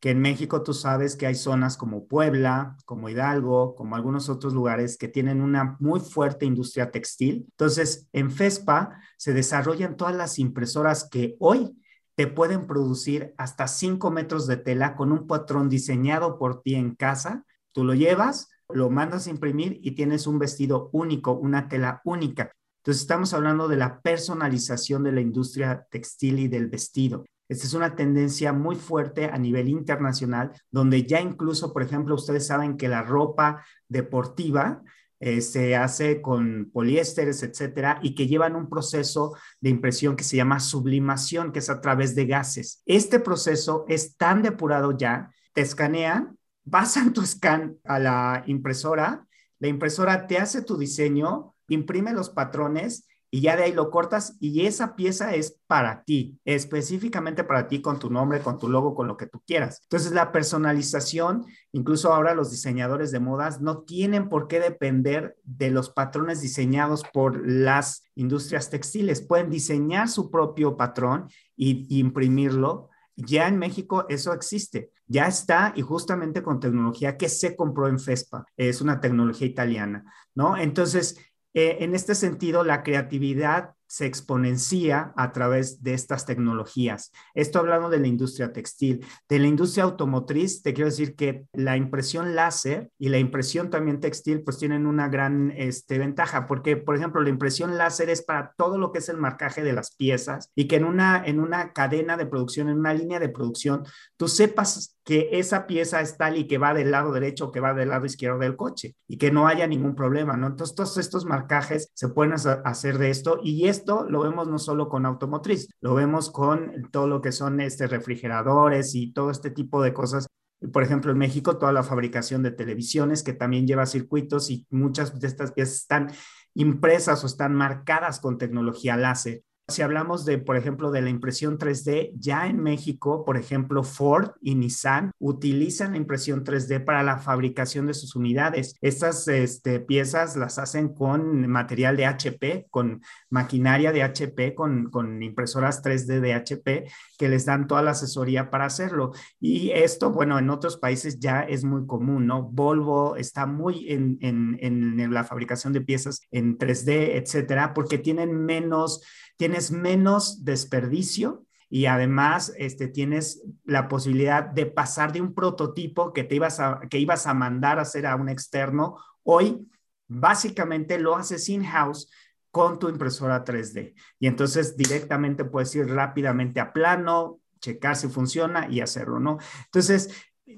que 0.00 0.08
en 0.12 0.22
México 0.22 0.62
tú 0.62 0.72
sabes 0.72 1.16
que 1.16 1.26
hay 1.26 1.34
zonas 1.34 1.76
como 1.76 2.06
Puebla, 2.06 2.78
como 2.86 3.10
Hidalgo, 3.10 3.74
como 3.74 3.94
algunos 3.94 4.30
otros 4.30 4.54
lugares 4.54 4.96
que 4.96 5.08
tienen 5.08 5.42
una 5.42 5.76
muy 5.80 6.00
fuerte 6.00 6.46
industria 6.46 6.90
textil. 6.90 7.44
Entonces, 7.50 8.08
en 8.14 8.30
FESPA 8.30 9.02
se 9.18 9.34
desarrollan 9.34 9.98
todas 9.98 10.16
las 10.16 10.38
impresoras 10.38 11.06
que 11.10 11.36
hoy 11.40 11.76
te 12.14 12.26
pueden 12.26 12.66
producir 12.66 13.34
hasta 13.36 13.68
5 13.68 14.10
metros 14.10 14.46
de 14.46 14.56
tela 14.56 14.96
con 14.96 15.12
un 15.12 15.26
patrón 15.26 15.68
diseñado 15.68 16.38
por 16.38 16.62
ti 16.62 16.74
en 16.74 16.94
casa. 16.94 17.44
Tú 17.72 17.84
lo 17.84 17.92
llevas, 17.92 18.48
lo 18.74 18.90
mandas 18.90 19.26
a 19.26 19.30
imprimir 19.30 19.78
y 19.82 19.92
tienes 19.92 20.26
un 20.26 20.38
vestido 20.38 20.90
único, 20.92 21.32
una 21.32 21.68
tela 21.68 22.00
única. 22.04 22.52
Entonces 22.80 23.02
estamos 23.02 23.34
hablando 23.34 23.68
de 23.68 23.76
la 23.76 24.00
personalización 24.00 25.04
de 25.04 25.12
la 25.12 25.20
industria 25.20 25.86
textil 25.90 26.38
y 26.38 26.48
del 26.48 26.68
vestido. 26.68 27.24
Esta 27.48 27.66
es 27.66 27.74
una 27.74 27.96
tendencia 27.96 28.52
muy 28.52 28.76
fuerte 28.76 29.26
a 29.26 29.36
nivel 29.36 29.68
internacional, 29.68 30.52
donde 30.70 31.04
ya 31.04 31.20
incluso, 31.20 31.72
por 31.72 31.82
ejemplo, 31.82 32.14
ustedes 32.14 32.46
saben 32.46 32.76
que 32.76 32.88
la 32.88 33.02
ropa 33.02 33.64
deportiva 33.88 34.82
eh, 35.18 35.42
se 35.42 35.76
hace 35.76 36.22
con 36.22 36.70
poliésteres, 36.72 37.42
etcétera, 37.42 37.98
y 38.02 38.14
que 38.14 38.26
llevan 38.26 38.56
un 38.56 38.70
proceso 38.70 39.36
de 39.60 39.68
impresión 39.68 40.16
que 40.16 40.24
se 40.24 40.36
llama 40.36 40.60
sublimación, 40.60 41.52
que 41.52 41.58
es 41.58 41.68
a 41.68 41.82
través 41.82 42.14
de 42.14 42.24
gases. 42.24 42.82
Este 42.86 43.20
proceso 43.20 43.84
es 43.88 44.16
tan 44.16 44.40
depurado 44.40 44.96
ya, 44.96 45.30
te 45.52 45.60
escanean, 45.60 46.38
pasan 46.68 47.12
tu 47.12 47.24
scan 47.24 47.76
a 47.84 47.98
la 47.98 48.44
impresora, 48.46 49.26
la 49.58 49.68
impresora 49.68 50.26
te 50.26 50.38
hace 50.38 50.62
tu 50.62 50.76
diseño, 50.76 51.54
imprime 51.68 52.12
los 52.12 52.30
patrones 52.30 53.06
y 53.32 53.42
ya 53.42 53.56
de 53.56 53.64
ahí 53.64 53.72
lo 53.72 53.90
cortas 53.90 54.36
y 54.40 54.66
esa 54.66 54.96
pieza 54.96 55.34
es 55.34 55.60
para 55.68 56.02
ti, 56.02 56.40
específicamente 56.44 57.44
para 57.44 57.68
ti 57.68 57.80
con 57.80 57.98
tu 57.98 58.10
nombre, 58.10 58.40
con 58.40 58.58
tu 58.58 58.68
logo, 58.68 58.94
con 58.94 59.06
lo 59.06 59.16
que 59.16 59.26
tú 59.26 59.40
quieras. 59.46 59.80
Entonces 59.84 60.10
la 60.12 60.32
personalización, 60.32 61.46
incluso 61.70 62.12
ahora 62.12 62.34
los 62.34 62.50
diseñadores 62.50 63.12
de 63.12 63.20
modas 63.20 63.60
no 63.60 63.82
tienen 63.82 64.28
por 64.28 64.48
qué 64.48 64.58
depender 64.58 65.36
de 65.44 65.70
los 65.70 65.90
patrones 65.90 66.40
diseñados 66.40 67.04
por 67.12 67.48
las 67.48 68.02
industrias 68.16 68.68
textiles, 68.68 69.22
pueden 69.22 69.48
diseñar 69.48 70.08
su 70.08 70.30
propio 70.30 70.76
patrón 70.76 71.28
y, 71.54 71.86
y 71.88 72.00
imprimirlo. 72.00 72.88
Ya 73.14 73.46
en 73.46 73.58
México 73.58 74.06
eso 74.08 74.32
existe, 74.32 74.90
ya 75.10 75.26
está 75.26 75.72
y 75.74 75.82
justamente 75.82 76.40
con 76.40 76.60
tecnología 76.60 77.16
que 77.16 77.28
se 77.28 77.56
compró 77.56 77.88
en 77.88 77.98
FESPA, 77.98 78.46
es 78.56 78.80
una 78.80 79.00
tecnología 79.00 79.48
italiana, 79.48 80.04
¿no? 80.36 80.56
Entonces, 80.56 81.18
eh, 81.52 81.78
en 81.80 81.96
este 81.96 82.14
sentido, 82.14 82.62
la 82.62 82.84
creatividad 82.84 83.74
se 83.90 84.06
exponencia 84.06 85.12
a 85.16 85.32
través 85.32 85.82
de 85.82 85.94
estas 85.94 86.24
tecnologías. 86.24 87.10
Esto 87.34 87.58
hablando 87.58 87.90
de 87.90 87.98
la 87.98 88.06
industria 88.06 88.52
textil. 88.52 89.04
De 89.28 89.40
la 89.40 89.48
industria 89.48 89.82
automotriz, 89.82 90.62
te 90.62 90.74
quiero 90.74 90.90
decir 90.90 91.16
que 91.16 91.46
la 91.52 91.76
impresión 91.76 92.36
láser 92.36 92.92
y 93.00 93.08
la 93.08 93.18
impresión 93.18 93.68
también 93.68 93.98
textil 93.98 94.42
pues 94.44 94.58
tienen 94.58 94.86
una 94.86 95.08
gran 95.08 95.52
este, 95.56 95.98
ventaja 95.98 96.46
porque, 96.46 96.76
por 96.76 96.94
ejemplo, 96.94 97.20
la 97.20 97.30
impresión 97.30 97.76
láser 97.78 98.10
es 98.10 98.22
para 98.22 98.54
todo 98.56 98.78
lo 98.78 98.92
que 98.92 99.00
es 99.00 99.08
el 99.08 99.16
marcaje 99.16 99.64
de 99.64 99.72
las 99.72 99.96
piezas 99.96 100.52
y 100.54 100.68
que 100.68 100.76
en 100.76 100.84
una, 100.84 101.20
en 101.26 101.40
una 101.40 101.72
cadena 101.72 102.16
de 102.16 102.26
producción, 102.26 102.68
en 102.68 102.78
una 102.78 102.94
línea 102.94 103.18
de 103.18 103.28
producción, 103.28 103.82
tú 104.16 104.28
sepas 104.28 104.96
que 105.02 105.30
esa 105.32 105.66
pieza 105.66 106.00
es 106.00 106.16
tal 106.16 106.36
y 106.36 106.46
que 106.46 106.58
va 106.58 106.74
del 106.74 106.92
lado 106.92 107.10
derecho 107.10 107.46
o 107.46 107.50
que 107.50 107.58
va 107.58 107.74
del 107.74 107.88
lado 107.88 108.06
izquierdo 108.06 108.38
del 108.38 108.54
coche 108.54 108.94
y 109.08 109.16
que 109.16 109.32
no 109.32 109.48
haya 109.48 109.66
ningún 109.66 109.96
problema, 109.96 110.36
¿no? 110.36 110.46
Entonces, 110.46 110.76
todos 110.76 110.98
estos 110.98 111.24
marcajes 111.24 111.90
se 111.94 112.08
pueden 112.10 112.34
hacer 112.34 112.98
de 112.98 113.10
esto 113.10 113.40
y 113.42 113.66
esto 113.80 114.06
lo 114.08 114.20
vemos 114.20 114.48
no 114.48 114.58
solo 114.58 114.88
con 114.88 115.06
automotriz, 115.06 115.68
lo 115.80 115.94
vemos 115.94 116.30
con 116.30 116.90
todo 116.90 117.08
lo 117.08 117.20
que 117.20 117.32
son 117.32 117.60
este, 117.60 117.86
refrigeradores 117.86 118.94
y 118.94 119.12
todo 119.12 119.30
este 119.30 119.50
tipo 119.50 119.82
de 119.82 119.92
cosas 119.92 120.26
por 120.72 120.82
ejemplo, 120.82 121.10
en 121.10 121.18
México, 121.18 121.56
toda 121.56 121.72
la 121.72 121.82
fabricación 121.82 122.42
de 122.42 122.50
televisiones 122.50 123.22
que 123.22 123.32
también 123.32 123.66
lleva 123.66 123.86
circuitos 123.86 124.50
y 124.50 124.66
muchas 124.68 125.18
de 125.18 125.26
estas 125.26 125.52
piezas 125.52 125.76
están 125.76 126.12
impresas 126.54 127.24
o 127.24 127.26
están 127.26 127.54
marcadas 127.54 128.20
con 128.20 128.36
tecnología 128.36 128.96
láser. 128.96 129.42
Si 129.70 129.82
hablamos 129.82 130.24
de, 130.24 130.38
por 130.38 130.56
ejemplo, 130.56 130.90
de 130.90 131.02
la 131.02 131.10
impresión 131.10 131.58
3D, 131.58 132.12
ya 132.14 132.46
en 132.46 132.62
México, 132.62 133.24
por 133.24 133.36
ejemplo, 133.36 133.82
Ford 133.82 134.32
y 134.40 134.54
Nissan 134.54 135.12
utilizan 135.18 135.92
la 135.92 135.98
impresión 135.98 136.44
3D 136.44 136.84
para 136.84 137.02
la 137.02 137.18
fabricación 137.18 137.86
de 137.86 137.94
sus 137.94 138.16
unidades. 138.16 138.74
Estas 138.80 139.28
este, 139.28 139.80
piezas 139.80 140.36
las 140.36 140.58
hacen 140.58 140.92
con 140.92 141.46
material 141.46 141.96
de 141.96 142.06
HP, 142.06 142.66
con 142.70 143.02
maquinaria 143.28 143.92
de 143.92 144.02
HP, 144.02 144.54
con, 144.54 144.90
con 144.90 145.22
impresoras 145.22 145.82
3D 145.82 146.20
de 146.20 146.34
HP, 146.34 146.86
que 147.18 147.28
les 147.28 147.44
dan 147.46 147.66
toda 147.66 147.82
la 147.82 147.92
asesoría 147.92 148.50
para 148.50 148.66
hacerlo. 148.66 149.12
Y 149.40 149.70
esto, 149.70 150.10
bueno, 150.10 150.38
en 150.38 150.50
otros 150.50 150.76
países 150.76 151.18
ya 151.18 151.42
es 151.42 151.64
muy 151.64 151.86
común, 151.86 152.26
¿no? 152.26 152.42
Volvo 152.42 153.16
está 153.16 153.46
muy 153.46 153.90
en, 153.90 154.18
en, 154.20 154.58
en 154.60 155.12
la 155.14 155.24
fabricación 155.24 155.72
de 155.72 155.80
piezas 155.80 156.22
en 156.30 156.58
3D, 156.58 157.16
etcétera, 157.16 157.74
porque 157.74 157.98
tienen 157.98 158.34
menos 158.44 159.02
tienes 159.40 159.70
menos 159.70 160.44
desperdicio 160.44 161.46
y 161.70 161.86
además 161.86 162.52
este, 162.58 162.88
tienes 162.88 163.42
la 163.64 163.88
posibilidad 163.88 164.44
de 164.44 164.66
pasar 164.66 165.14
de 165.14 165.22
un 165.22 165.32
prototipo 165.32 166.12
que 166.12 166.24
te 166.24 166.34
ibas 166.34 166.60
a, 166.60 166.82
que 166.90 166.98
ibas 166.98 167.26
a 167.26 167.32
mandar 167.32 167.78
a 167.78 167.82
hacer 167.82 168.06
a 168.06 168.16
un 168.16 168.28
externo. 168.28 168.98
Hoy 169.22 169.66
básicamente 170.06 170.98
lo 170.98 171.16
haces 171.16 171.48
in-house 171.48 172.10
con 172.50 172.78
tu 172.78 172.90
impresora 172.90 173.42
3D. 173.42 173.94
Y 174.18 174.26
entonces 174.26 174.76
directamente 174.76 175.46
puedes 175.46 175.74
ir 175.74 175.86
rápidamente 175.86 176.60
a 176.60 176.74
plano, 176.74 177.40
checar 177.60 177.96
si 177.96 178.08
funciona 178.08 178.68
y 178.68 178.82
hacerlo, 178.82 179.20
¿no? 179.20 179.38
Entonces, 179.64 180.10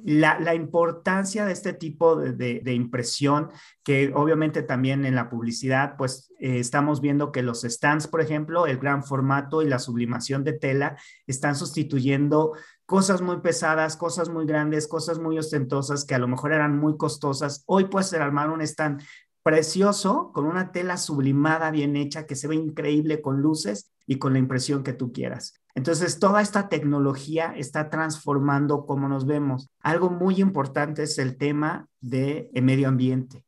la, 0.05 0.55
importancia 0.55 1.45
de 1.45 1.53
este 1.53 1.73
tipo 1.73 2.17
de, 2.17 2.73
impresión, 2.73 3.51
que 3.83 4.13
obviamente 4.15 4.63
también 4.63 5.05
en 5.05 5.15
la 5.15 5.29
publicidad, 5.29 5.97
pues 5.97 6.33
eh, 6.39 6.59
estamos 6.59 7.01
viendo 7.01 7.33
que 7.33 7.43
los 7.43 7.63
stands, 7.63 8.07
por 8.07 8.21
ejemplo, 8.21 8.67
el 8.67 8.79
gran 8.79 9.05
formato 9.05 9.63
y 9.63 9.69
la 9.69 9.79
sublimación 9.79 10.45
de 10.45 10.55
tela 10.55 10.97
están 11.27 11.55
sustituyendo 11.55 12.53
cosas 12.87 13.23
muy 13.23 13.41
pesadas, 13.41 13.97
cosas 13.97 14.29
muy 14.29 14.47
grandes, 14.47 14.89
cosas 14.89 15.19
muy 15.19 15.39
ostentosas 15.39 16.05
que 16.05 16.15
a 16.15 16.19
lo 16.19 16.29
mejor 16.29 16.53
eran 16.53 16.79
muy 16.79 16.97
costosas. 16.97 17.63
Hoy 17.67 17.85
puedes 17.85 18.13
armar 18.15 18.51
un 18.51 18.61
stand 18.63 19.03
precioso 19.43 20.31
con 20.33 20.47
una 20.47 20.73
tela 20.73 20.97
sublimada 20.97 21.71
bien 21.71 21.97
hecha 21.97 22.27
que 22.27 22.37
se 22.37 22.49
ve 22.49 22.55
increíble 22.55 23.21
con 23.21 23.41
luces 23.41 23.93
y 24.07 24.19
con 24.19 24.33
la 24.33 24.39
impresión 24.39 24.83
que 24.83 24.93
tú 24.93 25.13
quieras. 25.13 25.55
Entonces, 25.75 26.19
toda 26.19 26.43
esta 26.43 26.69
tecnología 26.69 27.55
está 27.57 27.89
transformando 27.89 28.85
cómo 28.85 29.09
nos 29.09 29.27
vemos. 29.27 29.71
Algo 29.81 30.11
muy 30.11 30.41
importante 30.41 31.05
es 31.05 31.19
el 31.19 31.37
tema 31.37 31.89
de 32.01 32.51
medio 32.55 32.89
ambiente. 32.89 33.47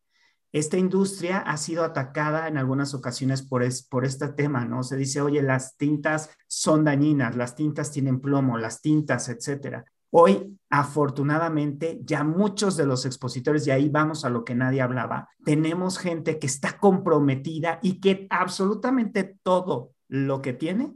Esta 0.54 0.78
industria 0.78 1.38
ha 1.38 1.56
sido 1.56 1.82
atacada 1.82 2.46
en 2.46 2.56
algunas 2.56 2.94
ocasiones 2.94 3.42
por, 3.42 3.64
por 3.90 4.04
este 4.04 4.28
tema, 4.28 4.64
¿no? 4.64 4.84
Se 4.84 4.96
dice, 4.96 5.20
oye, 5.20 5.42
las 5.42 5.76
tintas 5.76 6.30
son 6.46 6.84
dañinas, 6.84 7.34
las 7.34 7.56
tintas 7.56 7.90
tienen 7.90 8.20
plomo, 8.20 8.56
las 8.56 8.80
tintas, 8.80 9.28
etcétera. 9.28 9.84
Hoy, 10.16 10.56
afortunadamente, 10.70 11.98
ya 12.04 12.22
muchos 12.22 12.76
de 12.76 12.86
los 12.86 13.04
expositores, 13.04 13.66
y 13.66 13.72
ahí 13.72 13.88
vamos 13.88 14.24
a 14.24 14.30
lo 14.30 14.44
que 14.44 14.54
nadie 14.54 14.80
hablaba, 14.80 15.28
tenemos 15.44 15.98
gente 15.98 16.38
que 16.38 16.46
está 16.46 16.78
comprometida 16.78 17.80
y 17.82 17.98
que 17.98 18.28
absolutamente 18.30 19.36
todo 19.42 19.90
lo 20.06 20.40
que 20.40 20.52
tiene 20.52 20.94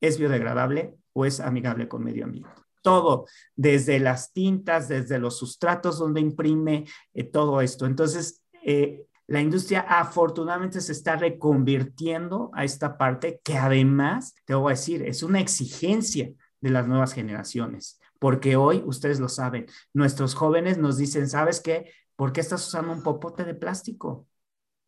es 0.00 0.16
biodegradable 0.16 0.94
o 1.12 1.26
es 1.26 1.40
amigable 1.40 1.88
con 1.88 2.04
medio 2.04 2.24
ambiente. 2.24 2.50
Todo, 2.82 3.26
desde 3.56 3.98
las 3.98 4.32
tintas, 4.32 4.86
desde 4.86 5.18
los 5.18 5.38
sustratos 5.38 5.98
donde 5.98 6.20
imprime, 6.20 6.84
eh, 7.14 7.24
todo 7.24 7.62
esto. 7.62 7.86
Entonces, 7.86 8.44
eh, 8.64 9.06
la 9.26 9.40
industria 9.40 9.80
afortunadamente 9.80 10.80
se 10.80 10.92
está 10.92 11.16
reconvirtiendo 11.16 12.52
a 12.54 12.62
esta 12.62 12.96
parte 12.96 13.40
que 13.42 13.58
además, 13.58 14.36
te 14.44 14.54
voy 14.54 14.70
a 14.70 14.76
decir, 14.76 15.02
es 15.02 15.24
una 15.24 15.40
exigencia 15.40 16.30
de 16.60 16.70
las 16.70 16.86
nuevas 16.86 17.12
generaciones, 17.12 17.98
porque 18.22 18.54
hoy, 18.54 18.84
ustedes 18.86 19.18
lo 19.18 19.28
saben, 19.28 19.66
nuestros 19.92 20.36
jóvenes 20.36 20.78
nos 20.78 20.96
dicen, 20.96 21.28
¿sabes 21.28 21.60
qué? 21.60 21.90
¿Por 22.14 22.32
qué 22.32 22.40
estás 22.40 22.64
usando 22.64 22.92
un 22.92 23.02
popote 23.02 23.44
de 23.44 23.54
plástico? 23.54 24.28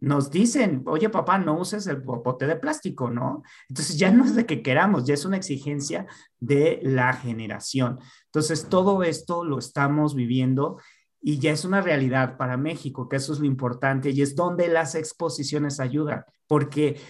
nos 0.01 0.31
dicen, 0.31 0.83
oye 0.87 1.09
papá, 1.09 1.38
no 1.38 1.59
uses 1.59 1.87
el 1.87 2.03
popote 2.03 2.47
de 2.47 2.57
plástico, 2.57 3.11
¿no? 3.11 3.42
Entonces 3.68 3.99
ya 3.99 4.11
no 4.11 4.25
es 4.25 4.37
de 4.37 4.44
que 4.44 4.62
queramos, 4.62 5.05
ya 5.05 5.14
es 5.14 5.25
una 5.25 5.38
exigencia 5.38 6.07
de 6.38 6.79
la 6.83 7.14
generación. 7.14 7.99
Entonces 8.27 8.68
todo 8.68 9.03
esto 9.03 9.44
lo 9.44 9.59
estamos 9.59 10.14
viviendo 10.14 10.79
y 11.20 11.38
ya 11.38 11.53
es 11.53 11.64
una 11.64 11.81
realidad 11.81 12.37
para 12.37 12.57
México, 12.57 13.09
que 13.09 13.16
eso 13.16 13.33
es 13.33 13.38
lo 13.38 13.47
importante 13.47 14.11
y 14.11 14.20
es 14.20 14.37
donde 14.37 14.68
las 14.68 14.94
exposiciones 14.94 15.81
ayudan, 15.81 16.25
porque 16.47 17.01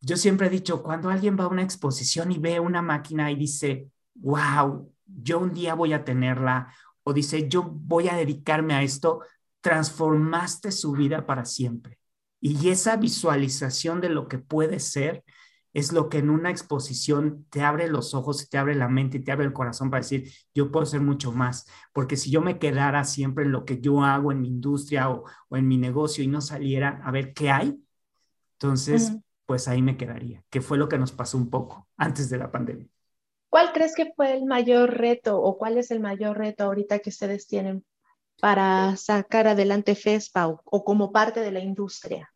yo 0.00 0.16
siempre 0.16 0.48
he 0.48 0.50
dicho, 0.50 0.82
cuando 0.82 1.08
alguien 1.08 1.36
va 1.38 1.44
a 1.44 1.48
una 1.48 1.62
exposición 1.62 2.30
y 2.30 2.38
ve 2.38 2.60
una 2.60 2.82
máquina 2.82 3.32
y 3.32 3.36
dice, 3.36 3.88
wow, 4.14 4.92
yo 5.14 5.38
un 5.38 5.52
día 5.52 5.74
voy 5.74 5.92
a 5.92 6.04
tenerla, 6.04 6.74
o 7.04 7.12
dice, 7.12 7.48
yo 7.48 7.62
voy 7.62 8.08
a 8.08 8.16
dedicarme 8.16 8.74
a 8.74 8.82
esto, 8.82 9.22
transformaste 9.60 10.72
su 10.72 10.92
vida 10.92 11.26
para 11.26 11.44
siempre. 11.44 11.98
Y 12.40 12.68
esa 12.68 12.96
visualización 12.96 14.00
de 14.00 14.08
lo 14.08 14.28
que 14.28 14.38
puede 14.38 14.80
ser 14.80 15.24
es 15.72 15.92
lo 15.92 16.08
que 16.08 16.18
en 16.18 16.28
una 16.28 16.50
exposición 16.50 17.46
te 17.50 17.62
abre 17.62 17.88
los 17.88 18.14
ojos, 18.14 18.48
te 18.48 18.58
abre 18.58 18.74
la 18.74 18.88
mente 18.88 19.18
y 19.18 19.24
te 19.24 19.32
abre 19.32 19.46
el 19.46 19.52
corazón 19.52 19.90
para 19.90 20.02
decir, 20.02 20.30
yo 20.54 20.70
puedo 20.70 20.84
ser 20.84 21.00
mucho 21.00 21.32
más, 21.32 21.66
porque 21.92 22.16
si 22.16 22.30
yo 22.30 22.42
me 22.42 22.58
quedara 22.58 23.04
siempre 23.04 23.44
en 23.44 23.52
lo 23.52 23.64
que 23.64 23.80
yo 23.80 24.02
hago 24.02 24.32
en 24.32 24.40
mi 24.40 24.48
industria 24.48 25.08
o, 25.08 25.24
en 25.50 25.66
mi 25.66 25.78
negocio 25.78 26.22
y 26.22 26.26
no 26.26 26.40
saliera 26.40 27.00
a 27.04 27.10
ver 27.10 27.32
qué 27.32 27.50
hay, 27.50 27.82
entonces, 28.54 29.12
pues 29.46 29.66
ahí 29.66 29.82
me 29.82 29.96
quedaría, 29.96 30.44
que 30.50 30.60
fue 30.60 30.78
lo 30.78 30.88
que 30.88 30.98
nos 30.98 31.12
pasó 31.12 31.38
un 31.38 31.48
poco 31.48 31.88
antes 31.96 32.28
de 32.28 32.38
la 32.38 32.50
pandemia. 32.50 32.88
¿Cuál 33.52 33.74
crees 33.74 33.94
que 33.94 34.10
fue 34.16 34.32
el 34.32 34.46
mayor 34.46 34.96
reto 34.96 35.38
o 35.38 35.58
cuál 35.58 35.76
es 35.76 35.90
el 35.90 36.00
mayor 36.00 36.38
reto 36.38 36.64
ahorita 36.64 37.00
que 37.00 37.10
ustedes 37.10 37.46
tienen 37.46 37.84
para 38.40 38.96
sacar 38.96 39.46
adelante 39.46 39.94
FESPA 39.94 40.48
o, 40.48 40.84
como 40.84 41.12
parte 41.12 41.40
de 41.40 41.52
la 41.52 41.60
industria? 41.60 42.32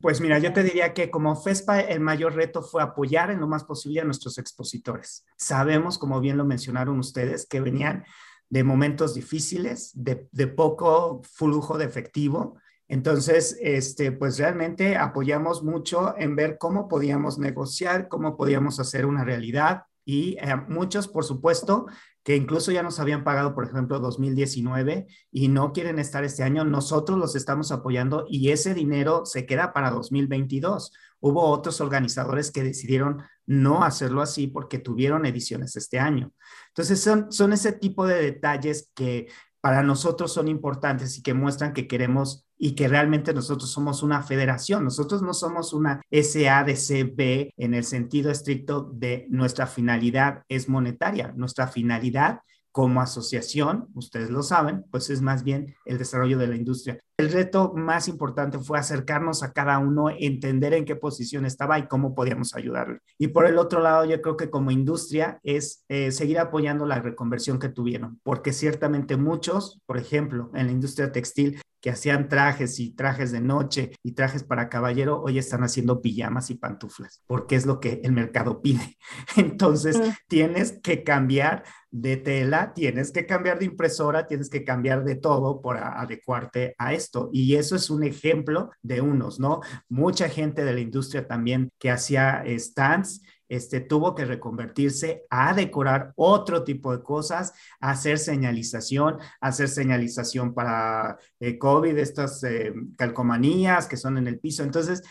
Pues 0.00 0.20
mira, 0.20 0.40
yo 0.40 0.52
te 0.52 0.64
diría 0.64 0.92
que 0.94 1.12
como 1.12 1.36
FESPA 1.36 1.82
el 1.82 2.00
mayor 2.00 2.34
reto 2.34 2.60
fue 2.60 2.82
apoyar 2.82 3.30
en 3.30 3.38
lo 3.38 3.46
más 3.46 3.62
posible 3.62 4.00
a 4.00 4.04
nuestros 4.04 4.36
expositores. 4.36 5.24
Sabemos, 5.36 5.96
como 5.96 6.18
bien 6.18 6.36
lo 6.36 6.44
mencionaron 6.44 6.98
ustedes, 6.98 7.46
que 7.46 7.60
venían 7.60 8.04
de 8.48 8.64
momentos 8.64 9.14
difíciles, 9.14 9.92
de, 9.94 10.26
de 10.32 10.48
poco 10.48 11.22
flujo 11.22 11.78
de 11.78 11.84
efectivo, 11.84 12.58
entonces, 12.88 13.56
este, 13.60 14.10
pues 14.10 14.38
realmente 14.38 14.96
apoyamos 14.96 15.62
mucho 15.62 16.16
en 16.18 16.34
ver 16.34 16.58
cómo 16.58 16.88
podíamos 16.88 17.38
negociar, 17.38 18.08
cómo 18.08 18.36
podíamos 18.36 18.80
hacer 18.80 19.06
una 19.06 19.24
realidad 19.24 19.84
y 20.08 20.38
eh, 20.40 20.56
muchos, 20.68 21.06
por 21.06 21.22
supuesto, 21.22 21.84
que 22.22 22.34
incluso 22.34 22.72
ya 22.72 22.82
nos 22.82 22.98
habían 22.98 23.24
pagado, 23.24 23.54
por 23.54 23.66
ejemplo, 23.66 24.00
2019 24.00 25.06
y 25.30 25.48
no 25.48 25.74
quieren 25.74 25.98
estar 25.98 26.24
este 26.24 26.42
año, 26.42 26.64
nosotros 26.64 27.18
los 27.18 27.36
estamos 27.36 27.72
apoyando 27.72 28.24
y 28.26 28.48
ese 28.48 28.72
dinero 28.72 29.26
se 29.26 29.44
queda 29.44 29.74
para 29.74 29.90
2022. 29.90 30.94
Hubo 31.20 31.42
otros 31.50 31.82
organizadores 31.82 32.50
que 32.50 32.62
decidieron 32.62 33.22
no 33.44 33.84
hacerlo 33.84 34.22
así 34.22 34.46
porque 34.46 34.78
tuvieron 34.78 35.26
ediciones 35.26 35.76
este 35.76 35.98
año. 35.98 36.32
Entonces, 36.68 37.02
son, 37.02 37.30
son 37.30 37.52
ese 37.52 37.72
tipo 37.72 38.06
de 38.06 38.22
detalles 38.22 38.90
que 38.94 39.28
para 39.60 39.82
nosotros 39.82 40.32
son 40.32 40.48
importantes 40.48 41.18
y 41.18 41.22
que 41.22 41.34
muestran 41.34 41.74
que 41.74 41.86
queremos 41.86 42.47
y 42.58 42.72
que 42.72 42.88
realmente 42.88 43.32
nosotros 43.32 43.70
somos 43.70 44.02
una 44.02 44.22
federación. 44.22 44.84
Nosotros 44.84 45.22
no 45.22 45.32
somos 45.32 45.72
una 45.72 46.02
SADCB 46.10 47.52
en 47.56 47.74
el 47.74 47.84
sentido 47.84 48.30
estricto 48.30 48.90
de 48.92 49.26
nuestra 49.30 49.66
finalidad 49.66 50.42
es 50.48 50.68
monetaria. 50.68 51.32
Nuestra 51.36 51.68
finalidad 51.68 52.40
como 52.72 53.00
asociación, 53.00 53.88
ustedes 53.94 54.30
lo 54.30 54.42
saben, 54.42 54.84
pues 54.90 55.08
es 55.10 55.22
más 55.22 55.42
bien 55.42 55.74
el 55.84 55.98
desarrollo 55.98 56.38
de 56.38 56.48
la 56.48 56.56
industria. 56.56 56.98
El 57.18 57.32
reto 57.32 57.72
más 57.74 58.06
importante 58.06 58.60
fue 58.60 58.78
acercarnos 58.78 59.42
a 59.42 59.52
cada 59.52 59.80
uno, 59.80 60.08
entender 60.08 60.72
en 60.72 60.84
qué 60.84 60.94
posición 60.94 61.46
estaba 61.46 61.76
y 61.76 61.88
cómo 61.88 62.14
podíamos 62.14 62.54
ayudarle. 62.54 63.00
Y 63.18 63.26
por 63.28 63.44
el 63.46 63.58
otro 63.58 63.80
lado, 63.80 64.04
yo 64.04 64.22
creo 64.22 64.36
que 64.36 64.50
como 64.50 64.70
industria 64.70 65.40
es 65.42 65.84
eh, 65.88 66.12
seguir 66.12 66.38
apoyando 66.38 66.86
la 66.86 67.00
reconversión 67.00 67.58
que 67.58 67.70
tuvieron, 67.70 68.20
porque 68.22 68.52
ciertamente 68.52 69.16
muchos, 69.16 69.82
por 69.84 69.98
ejemplo, 69.98 70.52
en 70.54 70.66
la 70.66 70.72
industria 70.72 71.10
textil, 71.10 71.60
que 71.80 71.90
hacían 71.90 72.28
trajes 72.28 72.80
y 72.80 72.90
trajes 72.90 73.30
de 73.32 73.40
noche 73.40 73.92
y 74.02 74.12
trajes 74.12 74.42
para 74.42 74.68
caballero, 74.68 75.22
hoy 75.22 75.38
están 75.38 75.62
haciendo 75.62 76.00
pijamas 76.00 76.50
y 76.50 76.54
pantuflas, 76.56 77.22
porque 77.26 77.56
es 77.56 77.66
lo 77.66 77.80
que 77.80 78.00
el 78.02 78.12
mercado 78.12 78.60
pide. 78.60 78.96
Entonces, 79.36 79.98
mm. 79.98 80.12
tienes 80.28 80.80
que 80.82 81.04
cambiar 81.04 81.64
de 81.90 82.16
tela, 82.16 82.74
tienes 82.74 83.12
que 83.12 83.26
cambiar 83.26 83.58
de 83.58 83.66
impresora, 83.66 84.26
tienes 84.26 84.50
que 84.50 84.64
cambiar 84.64 85.04
de 85.04 85.14
todo 85.14 85.62
para 85.62 86.00
adecuarte 86.00 86.74
a 86.78 86.92
esto. 86.92 87.07
Y 87.32 87.56
eso 87.56 87.76
es 87.76 87.90
un 87.90 88.04
ejemplo 88.04 88.70
de 88.82 89.00
unos, 89.00 89.40
¿no? 89.40 89.60
Mucha 89.88 90.28
gente 90.28 90.64
de 90.64 90.72
la 90.74 90.80
industria 90.80 91.26
también 91.26 91.70
que 91.78 91.90
hacía 91.90 92.44
stands 92.46 93.22
este, 93.48 93.80
tuvo 93.80 94.14
que 94.14 94.26
reconvertirse 94.26 95.24
a 95.30 95.54
decorar 95.54 96.12
otro 96.16 96.64
tipo 96.64 96.94
de 96.94 97.02
cosas, 97.02 97.54
hacer 97.80 98.18
señalización, 98.18 99.18
hacer 99.40 99.68
señalización 99.68 100.54
para 100.54 101.18
eh, 101.40 101.58
COVID, 101.58 101.96
estas 101.96 102.44
eh, 102.44 102.74
calcomanías 102.96 103.86
que 103.86 103.96
son 103.96 104.18
en 104.18 104.26
el 104.26 104.38
piso. 104.38 104.62
Entonces, 104.62 105.02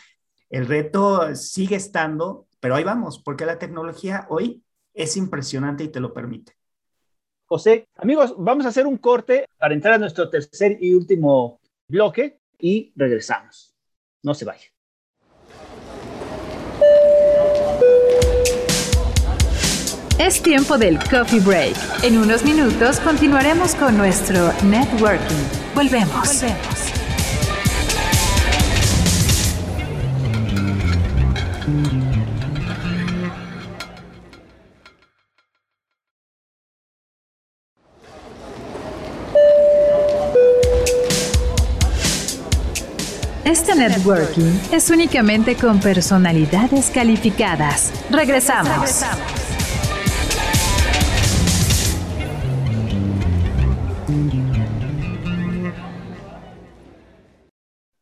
el 0.50 0.68
reto 0.68 1.36
sigue 1.36 1.76
estando, 1.76 2.48
pero 2.60 2.76
ahí 2.76 2.84
vamos, 2.84 3.20
porque 3.20 3.46
la 3.46 3.60
tecnología 3.60 4.28
hoy 4.30 4.64
es 4.94 5.18
impresionante 5.18 5.84
y 5.84 5.90
te 5.90 6.00
lo 6.00 6.14
permite. 6.14 6.54
José, 7.46 7.88
amigos, 7.96 8.36
vamos 8.38 8.66
a 8.66 8.70
hacer 8.70 8.86
un 8.86 8.98
corte 8.98 9.48
para 9.58 9.74
entrar 9.74 9.94
a 9.94 9.98
nuestro 9.98 10.30
tercer 10.30 10.78
y 10.82 10.94
último 10.94 11.57
bloque 11.88 12.40
y 12.60 12.92
regresamos. 12.96 13.76
No 14.24 14.34
se 14.34 14.46
vayan. 14.46 14.70
Es 20.20 20.42
tiempo 20.42 20.78
del 20.78 20.98
coffee 20.98 21.40
break. 21.40 21.76
En 22.04 22.18
unos 22.18 22.44
minutos 22.44 23.00
continuaremos 23.00 23.76
con 23.76 23.96
nuestro 23.98 24.52
networking. 24.64 25.76
Volvemos. 25.76 26.42
Volvemos. 26.42 26.87
Networking 44.08 44.58
es 44.72 44.90
únicamente 44.90 45.56
con 45.56 45.82
personalidades 45.82 46.90
calificadas. 46.92 47.92
Regresamos. 48.10 48.72
Regresamos. 48.72 49.18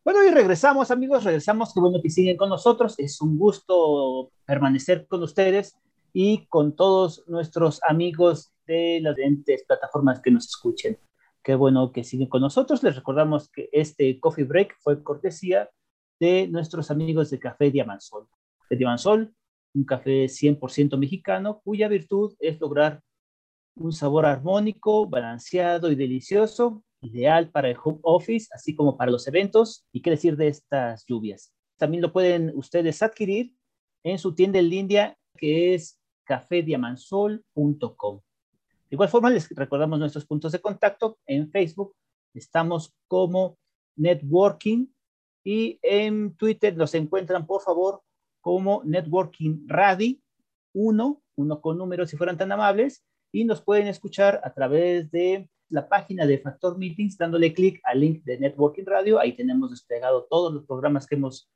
Bueno, 0.04 0.24
y 0.24 0.30
regresamos, 0.30 0.92
amigos, 0.92 1.24
regresamos. 1.24 1.74
Qué 1.74 1.80
bueno 1.80 2.00
que 2.02 2.12
siguen 2.12 2.38
con 2.38 2.50
nosotros. 2.50 2.94
Es 3.00 3.20
un 3.22 3.40
gusto 3.40 4.30
permanecer 4.46 5.08
con 5.08 5.24
ustedes 5.24 5.76
y 6.14 6.46
con 6.46 6.76
todos 6.76 7.24
nuestros 7.28 7.82
amigos 7.82 8.54
de 8.68 9.00
las 9.02 9.16
diferentes 9.16 9.64
plataformas 9.66 10.22
que 10.22 10.30
nos 10.30 10.46
escuchen. 10.46 11.00
Qué 11.42 11.56
bueno 11.56 11.92
que 11.92 12.04
siguen 12.04 12.30
con 12.30 12.42
nosotros. 12.42 12.84
Les 12.84 12.96
recordamos 12.96 13.50
que 13.50 13.70
este 13.72 14.20
Coffee 14.20 14.46
Break 14.46 14.76
fue 14.82 15.02
cortesía 15.02 15.70
de 16.20 16.48
nuestros 16.48 16.92
amigos 16.92 17.30
de 17.30 17.40
Café 17.40 17.72
Diamansol. 17.72 18.28
De 18.70 18.78
Diamansol, 18.78 19.34
un 19.74 19.84
café 19.84 20.26
100% 20.26 20.98
mexicano 20.98 21.62
cuya 21.64 21.88
virtud 21.88 22.36
es 22.40 22.60
lograr 22.60 23.02
un 23.76 23.92
sabor 23.92 24.26
armónico, 24.26 25.08
balanceado 25.08 25.92
y 25.92 25.96
delicioso 25.96 26.84
ideal 27.02 27.52
para 27.52 27.70
el 27.70 27.78
home 27.84 28.00
office, 28.04 28.48
así 28.54 28.76
como 28.76 28.98
para 28.98 29.12
los 29.12 29.28
eventos. 29.28 29.86
¿Y 29.92 30.02
qué 30.02 30.12
decir 30.12 30.38
de 30.38 30.48
estas 30.48 31.06
lluvias? 31.06 31.54
También 31.78 32.02
lo 32.02 32.14
pueden 32.14 32.52
ustedes 32.56 33.04
adquirir 33.04 33.54
en 34.04 34.18
su 34.18 34.34
tienda 34.34 34.60
en 34.60 34.70
línea 34.70 35.18
que 35.38 35.76
es 35.76 36.00
cafediamansol.com. 36.24 38.22
De 38.90 38.96
igual 38.96 39.10
forma, 39.10 39.30
les 39.30 39.50
recordamos 39.50 40.00
nuestros 40.00 40.26
puntos 40.26 40.54
de 40.54 40.62
contacto 40.62 41.18
en 41.26 41.52
Facebook. 41.52 41.94
Estamos 42.34 42.94
como 43.08 43.58
Networking 43.98 44.88
y 45.46 45.80
en 45.84 46.36
Twitter 46.36 46.76
nos 46.76 46.96
encuentran, 46.96 47.46
por 47.46 47.62
favor, 47.62 48.02
como 48.42 48.82
Networking 48.84 49.68
Radi 49.68 50.22
1, 50.74 51.24
uno 51.36 51.62
con 51.62 51.78
números 51.78 52.10
si 52.10 52.18
fueran 52.18 52.38
tan 52.38 52.52
amables, 52.52 53.06
y 53.32 53.46
nos 53.46 53.62
pueden 53.62 53.88
escuchar 53.88 54.42
a 54.44 54.54
través 54.54 55.12
de 55.12 55.48
la 55.70 55.88
página 55.88 56.26
de 56.26 56.40
Factor 56.40 56.78
Meetings 56.78 57.18
dándole 57.18 57.54
clic 57.54 57.80
al 57.84 58.00
link 58.00 58.24
de 58.24 58.40
Networking 58.40 58.86
Radio. 58.86 59.20
Ahí 59.20 59.36
tenemos 59.36 59.72
desplegado 59.72 60.26
todos 60.30 60.54
los 60.54 60.66
programas 60.66 61.06
que 61.06 61.16
hemos 61.16 61.50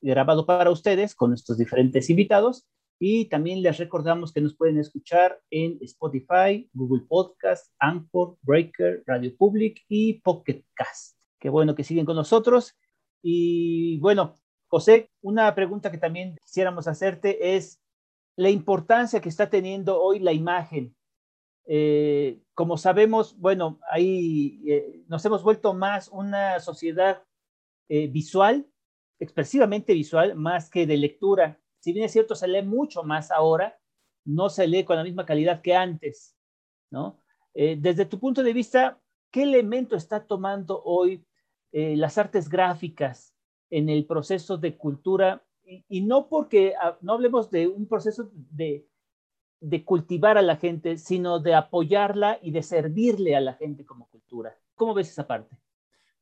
grabado 0.00 0.44
para 0.44 0.70
ustedes 0.70 1.14
con 1.14 1.30
nuestros 1.30 1.58
diferentes 1.58 2.10
invitados. 2.10 2.66
Y 2.98 3.26
también 3.26 3.62
les 3.62 3.78
recordamos 3.78 4.32
que 4.32 4.40
nos 4.40 4.54
pueden 4.54 4.78
escuchar 4.78 5.40
en 5.50 5.78
Spotify, 5.80 6.68
Google 6.72 7.04
Podcast, 7.08 7.72
Anchor, 7.78 8.36
Breaker, 8.42 9.02
Radio 9.06 9.34
Public 9.36 9.80
y 9.88 10.14
Pocket 10.20 10.64
Cast. 10.74 11.16
Qué 11.40 11.48
bueno 11.48 11.74
que 11.74 11.84
siguen 11.84 12.04
con 12.06 12.16
nosotros. 12.16 12.76
Y 13.22 13.98
bueno, 14.00 14.34
José, 14.66 15.10
una 15.20 15.54
pregunta 15.54 15.90
que 15.90 15.98
también 15.98 16.36
quisiéramos 16.44 16.88
hacerte 16.88 17.56
es 17.56 17.80
la 18.36 18.50
importancia 18.50 19.20
que 19.20 19.28
está 19.28 19.48
teniendo 19.48 20.00
hoy 20.00 20.18
la 20.18 20.32
imagen 20.32 20.94
eh, 21.64 22.42
como 22.54 22.76
sabemos, 22.76 23.38
bueno, 23.38 23.80
ahí 23.90 24.62
eh, 24.66 25.04
nos 25.08 25.24
hemos 25.24 25.42
vuelto 25.42 25.74
más 25.74 26.08
una 26.08 26.60
sociedad 26.60 27.22
eh, 27.88 28.08
visual, 28.08 28.66
expresivamente 29.18 29.94
visual, 29.94 30.34
más 30.34 30.68
que 30.68 30.86
de 30.86 30.96
lectura. 30.96 31.60
Si 31.78 31.92
bien 31.92 32.06
es 32.06 32.12
cierto, 32.12 32.34
se 32.34 32.48
lee 32.48 32.62
mucho 32.62 33.02
más 33.04 33.30
ahora, 33.30 33.78
no 34.24 34.48
se 34.48 34.66
lee 34.66 34.84
con 34.84 34.96
la 34.96 35.04
misma 35.04 35.26
calidad 35.26 35.62
que 35.62 35.74
antes, 35.74 36.36
¿no? 36.90 37.18
desde 37.54 38.06
tu 38.06 38.18
punto 38.18 38.42
de 38.42 38.54
vista, 38.54 38.98
¿qué 39.30 39.42
elemento 39.42 39.94
está 39.94 40.26
tomando 40.26 40.82
hoy 40.84 41.22
las 41.72 42.18
artes 42.18 42.48
gráficas 42.48 43.34
en 43.70 43.88
el 43.88 44.06
proceso 44.06 44.58
de 44.58 44.76
cultura? 44.76 45.42
Y, 45.64 45.84
y 45.88 46.00
no 46.02 46.28
porque 46.28 46.74
ah, 46.80 46.98
no 47.00 47.14
hablemos 47.14 47.50
de 47.50 47.68
un 47.68 47.86
proceso 47.86 48.30
de, 48.32 48.86
de 49.62 49.84
cultivar 49.84 50.36
a 50.36 50.42
la 50.42 50.56
gente, 50.56 50.98
sino 50.98 51.38
de 51.38 51.54
apoyarla 51.54 52.38
y 52.42 52.50
de 52.50 52.62
servirle 52.62 53.36
a 53.36 53.40
la 53.40 53.54
gente 53.54 53.84
como 53.84 54.08
cultura. 54.08 54.56
¿Cómo 54.74 54.92
ves 54.92 55.10
esa 55.10 55.26
parte? 55.26 55.56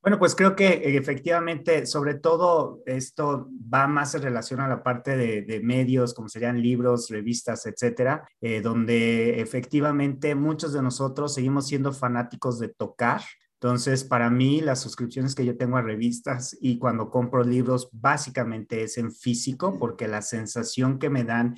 Bueno, 0.03 0.19
pues 0.19 0.35
creo 0.35 0.57
que 0.57 0.97
efectivamente, 0.97 1.85
sobre 1.85 2.15
todo, 2.15 2.83
esto 2.87 3.51
va 3.73 3.87
más 3.87 4.15
en 4.15 4.23
relación 4.23 4.61
a 4.61 4.69
la 4.69 4.83
parte 4.83 5.15
de, 5.15 5.61
medios, 5.63 6.15
como 6.15 6.29
serían 6.29 6.63
libros, 6.63 7.11
revistas, 7.11 7.67
etcétera, 7.67 8.27
eh, 8.41 8.63
donde 8.63 9.41
efectivamente 9.41 10.35
muchos 10.35 10.73
de 10.73 10.81
nosotros 10.81 11.35
seguimos 11.35 11.67
siendo 11.67 11.93
fanáticos 11.93 12.59
de 12.59 12.69
tocar. 12.69 13.21
Entonces, 13.63 14.05
para 14.05 14.31
mí, 14.31 14.63
las 14.63 14.81
suscripciones 14.81 15.35
que 15.35 15.45
yo 15.45 15.57
tengo 15.57 15.77
a 15.77 15.83
revistas 15.83 16.57
y 16.61 16.79
cuando 16.79 17.11
compro 17.11 17.45
libros, 17.45 17.91
básicamente 17.93 18.83
es 18.83 18.97
en 18.97 19.13
físico, 19.13 19.79
porque 19.79 20.09
la 20.09 20.23
sensación 20.23 20.99
que 20.99 21.11
me 21.11 21.25
dan 21.25 21.57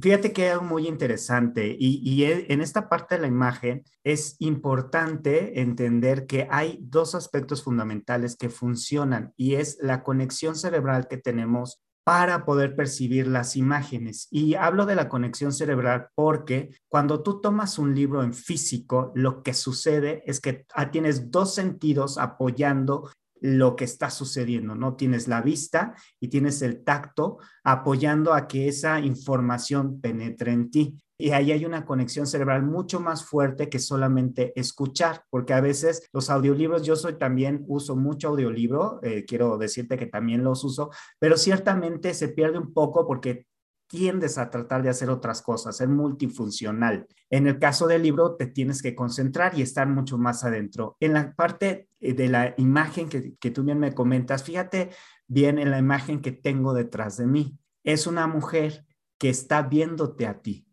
Fíjate 0.00 0.32
que 0.32 0.50
es 0.50 0.60
muy 0.60 0.88
interesante 0.88 1.76
y, 1.78 2.24
e, 2.24 2.52
en 2.52 2.60
esta 2.60 2.88
parte 2.88 3.14
de 3.14 3.20
la 3.20 3.28
imagen 3.28 3.84
es 4.02 4.34
importante 4.40 5.60
entender 5.60 6.26
que 6.26 6.48
hay 6.50 6.80
dos 6.82 7.14
aspectos 7.14 7.62
fundamentales 7.62 8.34
que 8.36 8.48
funcionan 8.48 9.32
y 9.36 9.54
es 9.54 9.78
la 9.80 10.02
conexión 10.02 10.56
cerebral 10.56 11.06
que 11.06 11.16
tenemos 11.16 11.80
para 12.04 12.44
poder 12.44 12.76
percibir 12.76 13.26
las 13.26 13.56
imágenes. 13.56 14.28
Y 14.30 14.54
hablo 14.54 14.84
de 14.86 14.94
la 14.94 15.08
conexión 15.08 15.52
cerebral 15.52 16.08
porque 16.14 16.70
cuando 16.88 17.22
tú 17.22 17.40
tomas 17.40 17.78
un 17.78 17.94
libro 17.94 18.22
en 18.22 18.34
físico, 18.34 19.10
lo 19.14 19.42
que 19.42 19.54
sucede 19.54 20.22
es 20.26 20.40
que 20.40 20.66
ah, 20.74 20.90
tienes 20.90 21.30
dos 21.30 21.54
sentidos 21.54 22.18
apoyando 22.18 23.10
lo 23.40 23.76
que 23.76 23.84
está 23.84 24.10
sucediendo, 24.10 24.74
¿no? 24.74 24.96
Tienes 24.96 25.28
la 25.28 25.42
vista 25.42 25.94
y 26.20 26.28
tienes 26.28 26.62
el 26.62 26.82
tacto 26.82 27.38
apoyando 27.62 28.32
a 28.32 28.48
que 28.48 28.68
esa 28.68 29.00
información 29.00 30.00
penetre 30.00 30.52
en 30.52 30.70
ti. 30.70 30.98
Y 31.16 31.30
ahí 31.30 31.52
hay 31.52 31.64
una 31.64 31.84
conexión 31.84 32.26
cerebral 32.26 32.64
mucho 32.64 32.98
más 32.98 33.24
fuerte 33.24 33.68
que 33.68 33.78
solamente 33.78 34.52
escuchar, 34.58 35.24
porque 35.30 35.52
a 35.52 35.60
veces 35.60 36.08
los 36.12 36.28
audiolibros, 36.28 36.82
yo 36.82 36.96
soy 36.96 37.18
también, 37.18 37.64
uso 37.68 37.94
mucho 37.94 38.28
audiolibro, 38.28 38.98
eh, 39.02 39.24
quiero 39.24 39.56
decirte 39.56 39.96
que 39.96 40.06
también 40.06 40.42
los 40.42 40.64
uso, 40.64 40.90
pero 41.18 41.36
ciertamente 41.36 42.14
se 42.14 42.28
pierde 42.28 42.58
un 42.58 42.72
poco 42.72 43.06
porque 43.06 43.46
tiendes 43.94 44.38
a 44.38 44.50
tratar 44.50 44.82
de 44.82 44.88
hacer 44.88 45.08
otras 45.08 45.40
cosas, 45.40 45.76
ser 45.76 45.88
multifuncional. 45.88 47.06
En 47.30 47.46
el 47.46 47.60
caso 47.60 47.86
del 47.86 48.02
libro, 48.02 48.34
te 48.34 48.48
tienes 48.48 48.82
que 48.82 48.96
concentrar 48.96 49.56
y 49.56 49.62
estar 49.62 49.86
mucho 49.88 50.18
más 50.18 50.42
adentro. 50.42 50.96
En 50.98 51.12
la 51.12 51.32
parte 51.32 51.88
eh, 52.00 52.12
de 52.12 52.28
la 52.28 52.54
imagen 52.58 53.08
que, 53.08 53.50
tú 53.52 53.62
bien 53.62 53.78
me 53.78 53.94
comentas, 53.94 54.42
fíjate 54.42 54.90
bien 55.28 55.60
en 55.60 55.70
la 55.70 55.78
imagen 55.78 56.22
que 56.22 56.32
tengo 56.32 56.74
detrás 56.74 57.18
de 57.18 57.28
mí. 57.28 57.56
Es 57.84 58.08
una 58.08 58.26
mujer 58.26 58.84
que 59.16 59.28
está 59.30 59.62
viéndote 59.62 60.26
a 60.26 60.40
ti. 60.40 60.66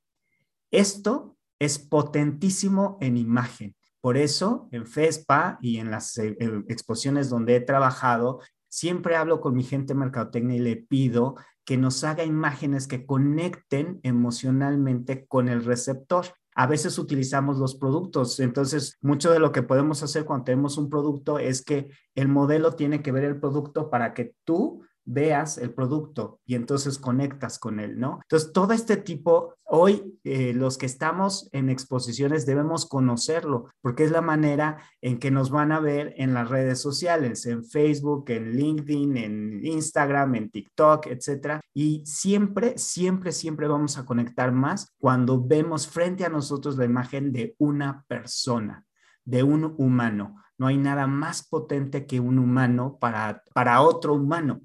Esto 0.72 1.38
es 1.60 1.78
potentísimo 1.78 2.98
en 3.02 3.18
imagen. 3.18 3.76
Por 4.02 4.18
eso, 4.18 4.68
en 4.72 4.88
FESPA 4.88 5.60
y 5.62 5.78
en 5.78 5.92
las 5.92 6.18
eh, 6.18 6.36
eh, 6.40 6.64
exposiciones 6.70 7.30
donde 7.30 7.58
he 7.58 7.62
trabajado, 7.62 8.40
siempre 8.72 9.18
hablo 9.18 9.42
con 9.42 9.54
mi 9.54 9.64
gente 9.64 9.94
mercadotecnia 9.94 10.56
y 10.56 10.60
le 10.60 10.78
pido 10.78 11.36
que 11.66 11.78
nos 11.78 12.04
haga 12.04 12.24
imágenes 12.24 12.88
que 12.88 13.06
conecten 13.06 14.00
emocionalmente 14.04 15.28
con 15.28 15.50
el 15.50 15.64
receptor. 15.64 16.26
A 16.56 16.68
veces 16.68 16.98
utilizamos 16.98 17.58
los 17.58 17.76
productos, 17.76 18.40
entonces 18.40 18.98
mucho 19.02 19.32
de 19.32 19.40
lo 19.40 19.52
que 19.52 19.62
podemos 19.62 20.04
hacer 20.04 20.26
cuando 20.26 20.46
tenemos 20.46 20.78
un 20.78 20.90
producto 20.90 21.38
es 21.38 21.64
que 21.64 21.90
el 22.16 22.30
modelo 22.30 22.74
tiene 22.74 23.02
que 23.02 23.12
ver 23.12 23.26
el 23.26 23.40
producto 23.40 23.90
para 23.90 24.14
que 24.14 24.34
tú 24.44 24.84
veas 25.06 25.58
el 25.58 25.74
producto 25.74 26.40
y 26.46 26.56
entonces 26.56 26.98
conectas 26.98 27.60
con 27.60 27.80
él, 27.80 28.00
¿no? 28.00 28.20
Entonces, 28.24 28.52
todo 28.54 28.74
este 28.74 28.98
tipo, 28.98 29.56
hoy 29.64 30.20
eh, 30.24 30.54
los 30.54 30.78
que 30.78 30.86
estamos 30.86 31.50
en 31.52 31.70
exposiciones 31.70 32.46
debemos 32.46 32.86
conocerlo, 32.86 33.66
porque 33.82 34.04
es 34.04 34.12
la 34.12 34.22
manera 34.22 34.78
en 35.02 35.20
que 35.20 35.32
nos 35.32 35.50
van 35.50 35.72
a 35.72 35.80
ver 35.80 36.14
en 36.18 36.34
las 36.34 36.50
redes 36.50 36.80
sociales, 36.80 37.46
en 37.46 37.64
Facebook, 37.66 38.26
en 38.30 38.52
LinkedIn, 38.52 39.18
en 39.18 39.66
Instagram, 39.66 40.36
en 40.36 40.50
TikTok, 40.52 41.08
etcétera. 41.08 41.62
Y 41.74 42.04
siempre, 42.06 42.78
siempre, 42.78 43.32
siempre 43.32 43.68
vamos 43.68 43.98
a 43.98 44.06
conectar 44.06 44.52
más 44.52 44.94
cuando 45.00 45.42
vemos 45.42 45.88
frente 45.88 46.26
a 46.26 46.30
nosotros 46.30 46.78
la 46.78 46.86
imagen 46.86 47.32
de 47.32 47.56
una 47.58 48.04
persona, 48.08 48.86
de 49.26 49.44
un 49.44 49.76
humano. 49.78 50.36
No 50.58 50.68
hay 50.68 50.78
nada 50.78 51.08
más 51.08 51.48
potente 51.48 52.06
que 52.06 52.20
un 52.20 52.38
humano 52.38 52.98
para, 53.00 53.42
para 53.54 53.82
otro 53.82 54.14
humano. 54.14 54.62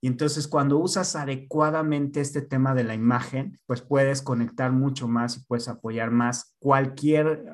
Y 0.00 0.06
entonces 0.06 0.48
cuando 0.48 0.78
usas 0.78 1.14
adecuadamente 1.16 2.20
este 2.20 2.42
tema 2.42 2.74
de 2.74 2.84
la 2.84 2.94
imagen, 2.94 3.58
pues 3.66 3.82
puedes 3.82 4.22
conectar 4.22 4.72
mucho 4.72 5.08
más 5.08 5.36
y 5.36 5.44
puedes 5.44 5.68
apoyar 5.68 6.10
más 6.10 6.54
cualquier 6.58 7.44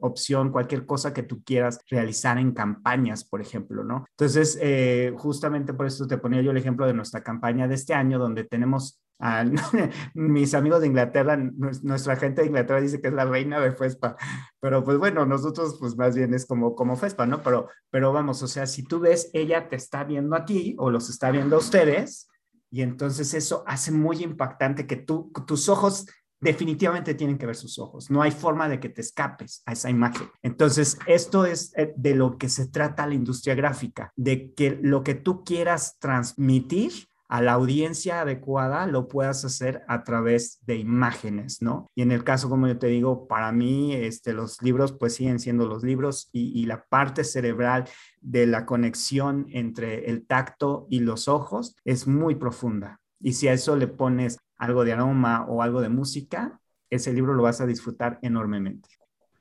opción, 0.00 0.50
cualquier 0.50 0.84
cosa 0.86 1.14
que 1.14 1.22
tú 1.22 1.42
quieras 1.42 1.80
realizar 1.88 2.38
en 2.38 2.52
campañas, 2.52 3.24
por 3.24 3.40
ejemplo, 3.40 3.84
¿no? 3.84 4.04
Entonces, 4.10 4.58
eh, 4.60 5.14
justamente 5.16 5.72
por 5.72 5.86
eso 5.86 6.06
te 6.06 6.18
ponía 6.18 6.42
yo 6.42 6.50
el 6.50 6.56
ejemplo 6.56 6.86
de 6.86 6.94
nuestra 6.94 7.22
campaña 7.22 7.68
de 7.68 7.74
este 7.74 7.94
año, 7.94 8.18
donde 8.18 8.44
tenemos 8.44 9.00
a 9.18 9.44
mis 10.14 10.54
amigos 10.54 10.80
de 10.80 10.88
Inglaterra, 10.88 11.36
nuestra 11.36 12.16
gente 12.16 12.42
de 12.42 12.48
Inglaterra 12.48 12.80
dice 12.80 13.00
que 13.00 13.08
es 13.08 13.14
la 13.14 13.24
reina 13.24 13.60
de 13.60 13.72
FESPA, 13.72 14.16
pero 14.60 14.84
pues 14.84 14.98
bueno, 14.98 15.24
nosotros 15.26 15.76
pues 15.78 15.96
más 15.96 16.14
bien 16.14 16.34
es 16.34 16.46
como, 16.46 16.74
como 16.74 16.96
FESPA, 16.96 17.26
¿no? 17.26 17.42
Pero, 17.42 17.68
pero 17.90 18.12
vamos, 18.12 18.42
o 18.42 18.48
sea, 18.48 18.66
si 18.66 18.84
tú 18.84 19.00
ves, 19.00 19.30
ella 19.32 19.68
te 19.68 19.76
está 19.76 20.04
viendo 20.04 20.36
a 20.36 20.44
ti 20.44 20.74
o 20.78 20.90
los 20.90 21.08
está 21.10 21.30
viendo 21.30 21.56
a 21.56 21.60
ustedes, 21.60 22.28
y 22.70 22.82
entonces 22.82 23.34
eso 23.34 23.62
hace 23.66 23.92
muy 23.92 24.22
impactante 24.22 24.86
que 24.86 24.96
tú, 24.96 25.30
tus 25.46 25.68
ojos 25.68 26.06
definitivamente 26.40 27.14
tienen 27.14 27.38
que 27.38 27.46
ver 27.46 27.56
sus 27.56 27.78
ojos. 27.78 28.10
No 28.10 28.20
hay 28.20 28.30
forma 28.30 28.68
de 28.68 28.78
que 28.78 28.88
te 28.88 29.00
escapes 29.00 29.62
a 29.64 29.72
esa 29.72 29.90
imagen. 29.90 30.28
Entonces, 30.42 30.98
esto 31.06 31.46
es 31.46 31.72
eh, 31.76 31.94
de 31.96 32.14
lo 32.14 32.36
que 32.36 32.48
se 32.48 32.68
trata 32.68 33.06
la 33.06 33.14
industria 33.14 33.54
gráfica, 33.54 34.12
de 34.14 34.52
que 34.52 34.78
lo 34.82 35.02
que 35.02 35.14
tú 35.14 35.42
quieras 35.42 35.98
transmitir 35.98 36.92
a 37.28 37.40
la 37.40 37.52
audiencia 37.52 38.20
adecuada 38.20 38.86
lo 38.86 39.08
puedas 39.08 39.44
hacer 39.44 39.82
a 39.88 40.04
través 40.04 40.58
de 40.66 40.76
imágenes, 40.76 41.62
¿no? 41.62 41.90
Y 41.94 42.02
en 42.02 42.12
el 42.12 42.24
caso, 42.24 42.48
como 42.48 42.66
yo 42.66 42.78
te 42.78 42.88
digo, 42.88 43.26
para 43.26 43.50
mí, 43.52 43.94
este, 43.94 44.32
los 44.32 44.62
libros 44.62 44.92
pues 44.92 45.14
siguen 45.14 45.38
siendo 45.38 45.66
los 45.66 45.82
libros 45.82 46.28
y, 46.32 46.64
la 46.64 46.84
parte 46.84 47.24
cerebral 47.24 47.84
de 48.22 48.46
la 48.46 48.64
conexión 48.64 49.46
entre 49.50 50.08
el 50.10 50.26
tacto 50.26 50.86
y 50.88 51.00
los 51.00 51.28
ojos 51.28 51.76
es 51.84 52.06
muy 52.06 52.36
profunda. 52.36 53.00
Y 53.20 53.34
si 53.34 53.48
a 53.48 53.52
eso 53.52 53.76
le 53.76 53.86
pones 53.86 54.38
algo 54.56 54.84
de 54.84 54.94
aroma 54.94 55.44
o 55.46 55.62
algo 55.62 55.82
de 55.82 55.90
música, 55.90 56.58
ese 56.88 57.12
libro 57.12 57.34
lo 57.34 57.42
vas 57.42 57.60
a 57.60 57.66
disfrutar 57.66 58.18
enormemente. 58.22 58.88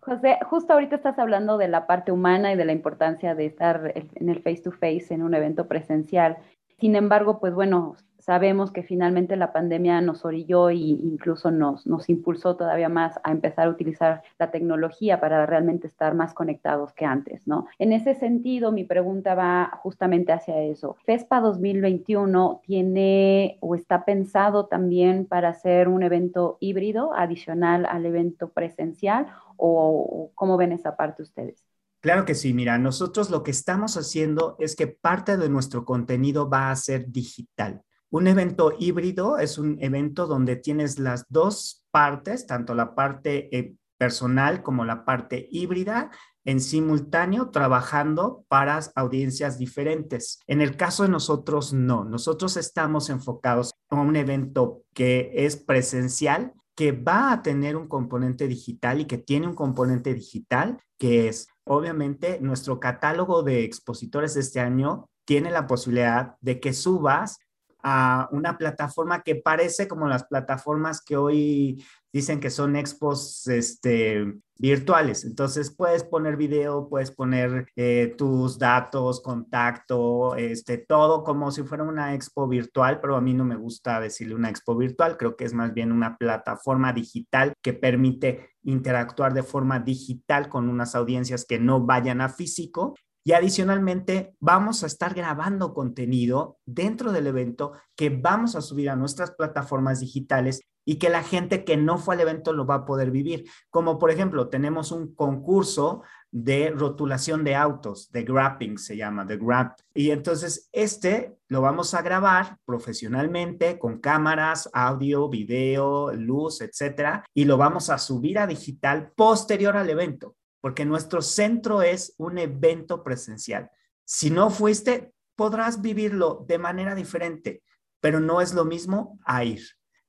José, 0.05 0.37
justo 0.49 0.73
ahorita 0.73 0.97
estás 0.97 1.17
hablando 1.17 1.57
de 1.57 1.69
la 1.69 1.87
parte 1.87 2.11
humana 2.11 2.51
y 2.51 2.57
de 2.57 2.65
la 2.65 2.73
importancia 2.73 3.35
de 3.35 3.45
estar 3.45 3.93
en 3.95 4.27
el 4.27 4.41
face 4.41 4.61
to 4.61 4.71
face 4.71 5.05
en 5.11 5.21
un 5.21 5.33
evento 5.33 5.69
presencial. 5.69 6.37
Sin 6.79 6.95
embargo, 6.95 7.39
pues 7.39 7.53
bueno, 7.53 7.95
sabemos 8.23 8.71
que 8.71 8.83
finalmente 8.83 9.35
la 9.35 9.51
pandemia 9.51 9.99
nos 9.99 10.23
orilló 10.23 10.69
e 10.69 10.75
incluso 10.75 11.51
nos, 11.51 11.85
nos 11.85 12.09
impulsó 12.09 12.55
todavía 12.55 12.87
más 12.87 13.19
a 13.23 13.31
empezar 13.31 13.67
a 13.67 13.69
utilizar 13.69 14.23
la 14.39 14.49
tecnología 14.49 15.19
para 15.19 15.45
realmente 15.45 15.87
estar 15.87 16.15
más 16.15 16.33
conectados 16.33 16.93
que 16.93 17.03
antes, 17.03 17.45
¿no? 17.47 17.67
En 17.79 17.91
ese 17.91 18.15
sentido, 18.15 18.71
mi 18.71 18.85
pregunta 18.85 19.35
va 19.35 19.71
justamente 19.83 20.31
hacia 20.31 20.61
eso. 20.61 20.95
FESPA 21.05 21.41
2021 21.41 22.61
tiene 22.63 23.57
o 23.59 23.75
está 23.75 24.05
pensado 24.05 24.67
también 24.67 25.25
para 25.25 25.49
hacer 25.49 25.89
un 25.89 26.01
evento 26.01 26.57
híbrido 26.61 27.13
adicional 27.13 27.85
al 27.85 28.05
evento 28.05 28.49
presencial 28.49 29.27
o 29.57 30.31
cómo 30.33 30.55
ven 30.55 30.71
esa 30.71 30.95
parte 30.95 31.23
ustedes? 31.23 31.72
Claro 32.03 32.25
que 32.25 32.35
sí, 32.35 32.53
mira, 32.53 32.77
nosotros 32.77 33.29
lo 33.29 33.43
que 33.43 33.51
estamos 33.51 33.95
haciendo 33.95 34.57
es 34.59 34.75
que 34.75 34.87
parte 34.87 35.37
de 35.37 35.47
nuestro 35.47 35.85
contenido 35.85 36.49
va 36.49 36.69
a 36.69 36.75
ser 36.75 37.09
digital. 37.09 37.81
Un 38.09 38.27
evento 38.27 38.73
híbrido 38.77 39.37
es 39.37 39.57
un 39.57 39.77
evento 39.79 40.27
donde 40.27 40.57
tienes 40.57 40.99
las 40.99 41.25
dos 41.29 41.85
partes, 41.91 42.45
tanto 42.45 42.75
la 42.75 42.93
parte 42.93 43.57
eh, 43.57 43.75
personal 43.97 44.63
como 44.63 44.83
la 44.83 45.05
parte 45.05 45.47
híbrida, 45.49 46.11
en 46.43 46.59
simultáneo 46.59 47.51
trabajando 47.51 48.43
para 48.49 48.81
audiencias 48.95 49.57
diferentes. 49.57 50.41
En 50.45 50.59
el 50.59 50.75
caso 50.75 51.03
de 51.03 51.09
nosotros, 51.09 51.71
no. 51.71 52.03
Nosotros 52.03 52.57
estamos 52.57 53.09
enfocados 53.09 53.71
en 53.89 53.99
un 53.99 54.17
evento 54.17 54.83
que 54.93 55.31
es 55.33 55.55
presencial, 55.55 56.51
que 56.75 56.91
va 56.91 57.31
a 57.31 57.41
tener 57.41 57.77
un 57.77 57.87
componente 57.87 58.49
digital 58.49 58.99
y 58.99 59.05
que 59.05 59.19
tiene 59.19 59.47
un 59.47 59.55
componente 59.55 60.13
digital, 60.13 60.81
que 60.97 61.29
es 61.29 61.47
obviamente 61.65 62.39
nuestro 62.41 62.79
catálogo 62.79 63.43
de 63.43 63.63
expositores 63.63 64.33
de 64.33 64.41
este 64.41 64.59
año 64.59 65.09
tiene 65.25 65.51
la 65.51 65.67
posibilidad 65.67 66.35
de 66.41 66.59
que 66.59 66.73
subas 66.73 67.39
a 67.81 68.29
una 68.31 68.57
plataforma 68.57 69.23
que 69.23 69.35
parece 69.35 69.87
como 69.87 70.07
las 70.07 70.23
plataformas 70.25 71.01
que 71.01 71.17
hoy 71.17 71.85
dicen 72.13 72.39
que 72.39 72.49
son 72.49 72.75
expos 72.75 73.47
este, 73.47 74.33
virtuales. 74.57 75.25
Entonces 75.25 75.75
puedes 75.75 76.03
poner 76.03 76.37
video, 76.37 76.87
puedes 76.89 77.11
poner 77.11 77.67
eh, 77.75 78.13
tus 78.17 78.57
datos, 78.59 79.21
contacto, 79.21 80.35
este, 80.35 80.77
todo 80.77 81.23
como 81.23 81.51
si 81.51 81.63
fuera 81.63 81.83
una 81.83 82.13
expo 82.13 82.47
virtual, 82.47 82.99
pero 83.01 83.15
a 83.15 83.21
mí 83.21 83.33
no 83.33 83.45
me 83.45 83.55
gusta 83.55 83.99
decirle 83.99 84.35
una 84.35 84.49
expo 84.49 84.75
virtual, 84.75 85.17
creo 85.17 85.35
que 85.35 85.45
es 85.45 85.53
más 85.53 85.73
bien 85.73 85.91
una 85.91 86.17
plataforma 86.17 86.93
digital 86.93 87.53
que 87.61 87.73
permite 87.73 88.49
interactuar 88.63 89.33
de 89.33 89.43
forma 89.43 89.79
digital 89.79 90.49
con 90.49 90.69
unas 90.69 90.95
audiencias 90.95 91.45
que 91.45 91.59
no 91.59 91.85
vayan 91.85 92.21
a 92.21 92.29
físico 92.29 92.95
Y 93.25 93.31
adicionalmente, 93.31 94.35
vamos 94.41 94.83
a 94.83 94.87
estar 94.87 95.13
grabando 95.13 95.73
contenido 95.73 96.57
dentro 96.65 97.13
del 97.13 97.27
evento 97.27 97.71
que 97.95 98.09
vamos 98.09 98.55
a 98.55 98.61
subir 98.61 98.89
a 98.89 98.97
nuestras 98.97 99.31
plataformas 99.31 100.01
digitales 100.01 100.59
y 100.85 100.95
que 100.95 101.09
la 101.09 101.23
gente 101.23 101.63
que 101.63 101.77
no 101.77 101.97
fue 101.97 102.15
al 102.15 102.21
evento 102.21 102.53
lo 102.53 102.65
va 102.65 102.75
a 102.75 102.85
poder 102.85 103.11
vivir. 103.11 103.49
Como 103.69 103.99
por 103.99 104.11
ejemplo, 104.11 104.49
tenemos 104.49 104.91
un 104.91 105.13
concurso 105.15 106.03
de 106.31 106.71
rotulación 106.71 107.43
de 107.43 107.55
autos, 107.55 108.11
de 108.11 108.23
grapping 108.23 108.79
se 108.79 108.97
llama, 108.97 109.23
de 109.23 109.37
grab. 109.37 109.75
Y 109.93 110.09
entonces 110.09 110.67
este 110.71 111.37
lo 111.47 111.61
vamos 111.61 111.93
a 111.93 112.01
grabar 112.01 112.57
profesionalmente 112.65 113.77
con 113.77 113.99
cámaras, 113.99 114.67
audio, 114.73 115.29
video, 115.29 116.11
luz, 116.13 116.61
etcétera, 116.61 117.23
y 117.35 117.45
lo 117.45 117.57
vamos 117.57 117.91
a 117.91 117.99
subir 117.99 118.39
a 118.39 118.47
digital 118.47 119.11
posterior 119.15 119.77
al 119.77 119.89
evento, 119.91 120.35
porque 120.59 120.85
nuestro 120.85 121.21
centro 121.21 121.83
es 121.83 122.15
un 122.17 122.39
evento 122.39 123.03
presencial. 123.03 123.69
Si 124.03 124.31
no 124.31 124.49
fuiste, 124.49 125.13
podrás 125.35 125.81
vivirlo 125.81 126.45
de 126.47 126.57
manera 126.57 126.95
diferente, 126.95 127.61
pero 128.01 128.19
no 128.19 128.41
es 128.41 128.53
lo 128.53 128.65
mismo 128.65 129.19
a 129.23 129.43
ir. 129.43 129.63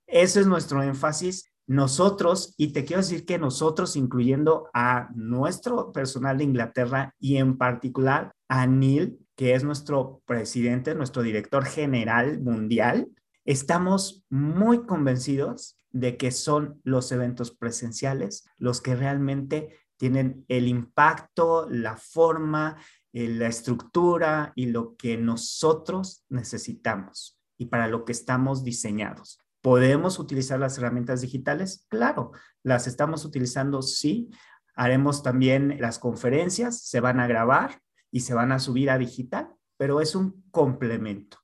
Ese 0.06 0.40
es 0.40 0.46
nuestro 0.46 0.82
énfasis 0.82 1.50
nosotros, 1.66 2.54
y 2.58 2.72
te 2.72 2.84
quiero 2.84 3.00
decir 3.00 3.24
que 3.24 3.38
nosotros, 3.38 3.96
incluyendo 3.96 4.68
a 4.74 5.08
nuestro 5.14 5.92
personal 5.92 6.36
de 6.36 6.44
Inglaterra 6.44 7.14
y 7.18 7.38
en 7.38 7.56
particular 7.56 8.34
a 8.48 8.66
Neil, 8.66 9.18
que 9.34 9.54
es 9.54 9.64
nuestro 9.64 10.22
presidente, 10.26 10.94
nuestro 10.94 11.22
director 11.22 11.64
general 11.64 12.40
mundial, 12.40 13.08
estamos 13.46 14.24
muy 14.28 14.84
convencidos 14.84 15.78
de 15.90 16.16
que 16.16 16.32
son 16.32 16.80
los 16.84 17.10
eventos 17.12 17.50
presenciales 17.50 18.44
los 18.58 18.80
que 18.80 18.94
realmente 18.94 19.78
tienen 19.96 20.44
el 20.48 20.68
impacto, 20.68 21.66
la 21.70 21.96
forma, 21.96 22.76
eh, 23.12 23.28
la 23.28 23.46
estructura 23.46 24.52
y 24.54 24.66
lo 24.66 24.96
que 24.96 25.16
nosotros 25.16 26.24
necesitamos 26.28 27.38
y 27.56 27.66
para 27.66 27.88
lo 27.88 28.04
que 28.04 28.12
estamos 28.12 28.64
diseñados. 28.64 29.43
¿Podemos 29.64 30.18
utilizar 30.18 30.60
las 30.60 30.76
herramientas 30.76 31.22
digitales? 31.22 31.86
Claro, 31.88 32.32
las 32.62 32.86
estamos 32.86 33.24
utilizando, 33.24 33.80
sí. 33.80 34.28
Haremos 34.74 35.22
también 35.22 35.78
las 35.80 35.98
conferencias, 35.98 36.82
se 36.82 37.00
van 37.00 37.18
a 37.18 37.26
grabar 37.26 37.80
y 38.10 38.20
se 38.20 38.34
van 38.34 38.52
a 38.52 38.58
subir 38.58 38.90
a 38.90 38.98
digital, 38.98 39.48
pero 39.78 40.02
es 40.02 40.14
un 40.14 40.44
complemento. 40.50 41.38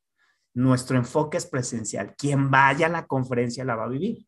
Nuestro 0.52 0.98
enfoque 0.98 1.38
es 1.38 1.46
presencial. 1.46 2.14
Quien 2.14 2.50
vaya 2.50 2.88
a 2.88 2.90
la 2.90 3.06
conferencia 3.06 3.64
la 3.64 3.76
va 3.76 3.84
a 3.84 3.88
vivir. 3.88 4.26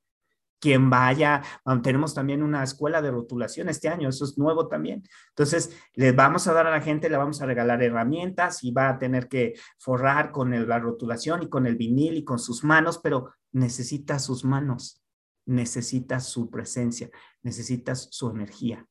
Quien 0.59 0.89
vaya, 0.89 1.43
tenemos 1.83 2.15
también 2.15 2.43
una 2.43 2.63
escuela 2.63 3.03
de 3.03 3.11
rotulación 3.11 3.69
este 3.69 3.91
año, 3.91 4.09
eso 4.09 4.25
es 4.25 4.39
nuevo 4.39 4.69
también. 4.69 5.03
Entonces, 5.31 5.77
les 5.93 6.17
vamos 6.17 6.49
a 6.49 6.55
dar 6.55 6.67
a 6.67 6.71
la 6.71 6.81
gente, 6.81 7.11
le 7.11 7.19
vamos 7.19 7.43
a 7.43 7.47
regalar 7.47 7.83
herramientas 7.83 8.65
y 8.65 8.71
va 8.71 8.89
a 8.89 8.99
tener 8.99 9.29
que 9.29 9.53
forrar 9.77 10.33
con 10.33 10.67
la 10.67 10.79
rotulación 10.79 11.43
y 11.43 11.51
con 11.51 11.67
el 11.67 11.77
vinil 11.77 12.17
y 12.17 12.25
con 12.25 12.39
sus 12.39 12.65
manos, 12.65 12.99
pero 13.03 13.35
necesita 13.53 14.19
sus 14.19 14.45
manos, 14.45 15.03
necesita 15.47 16.21
su 16.21 16.51
presencia, 16.51 17.11
necesitas 17.43 18.09
su 18.11 18.31
energía. 18.31 18.87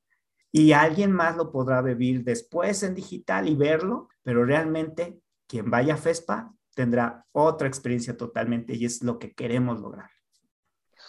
Y 0.51 0.73
alguien 0.73 1.11
más 1.11 1.37
lo 1.37 1.51
podrá 1.51 1.81
vivir 1.81 2.23
después 2.23 2.83
en 2.83 2.93
digital 2.93 3.47
y 3.47 3.55
verlo, 3.55 4.09
pero 4.21 4.45
realmente 4.45 5.19
quien 5.47 5.69
vaya 5.69 5.95
a 5.95 5.97
FESPA 5.97 6.53
tendrá 6.75 7.25
otra 7.31 7.67
experiencia 7.67 8.15
totalmente 8.15 8.75
y 8.75 8.85
es 8.85 9.01
lo 9.01 9.19
que 9.19 9.33
queremos 9.33 9.79
lograr. 9.79 10.09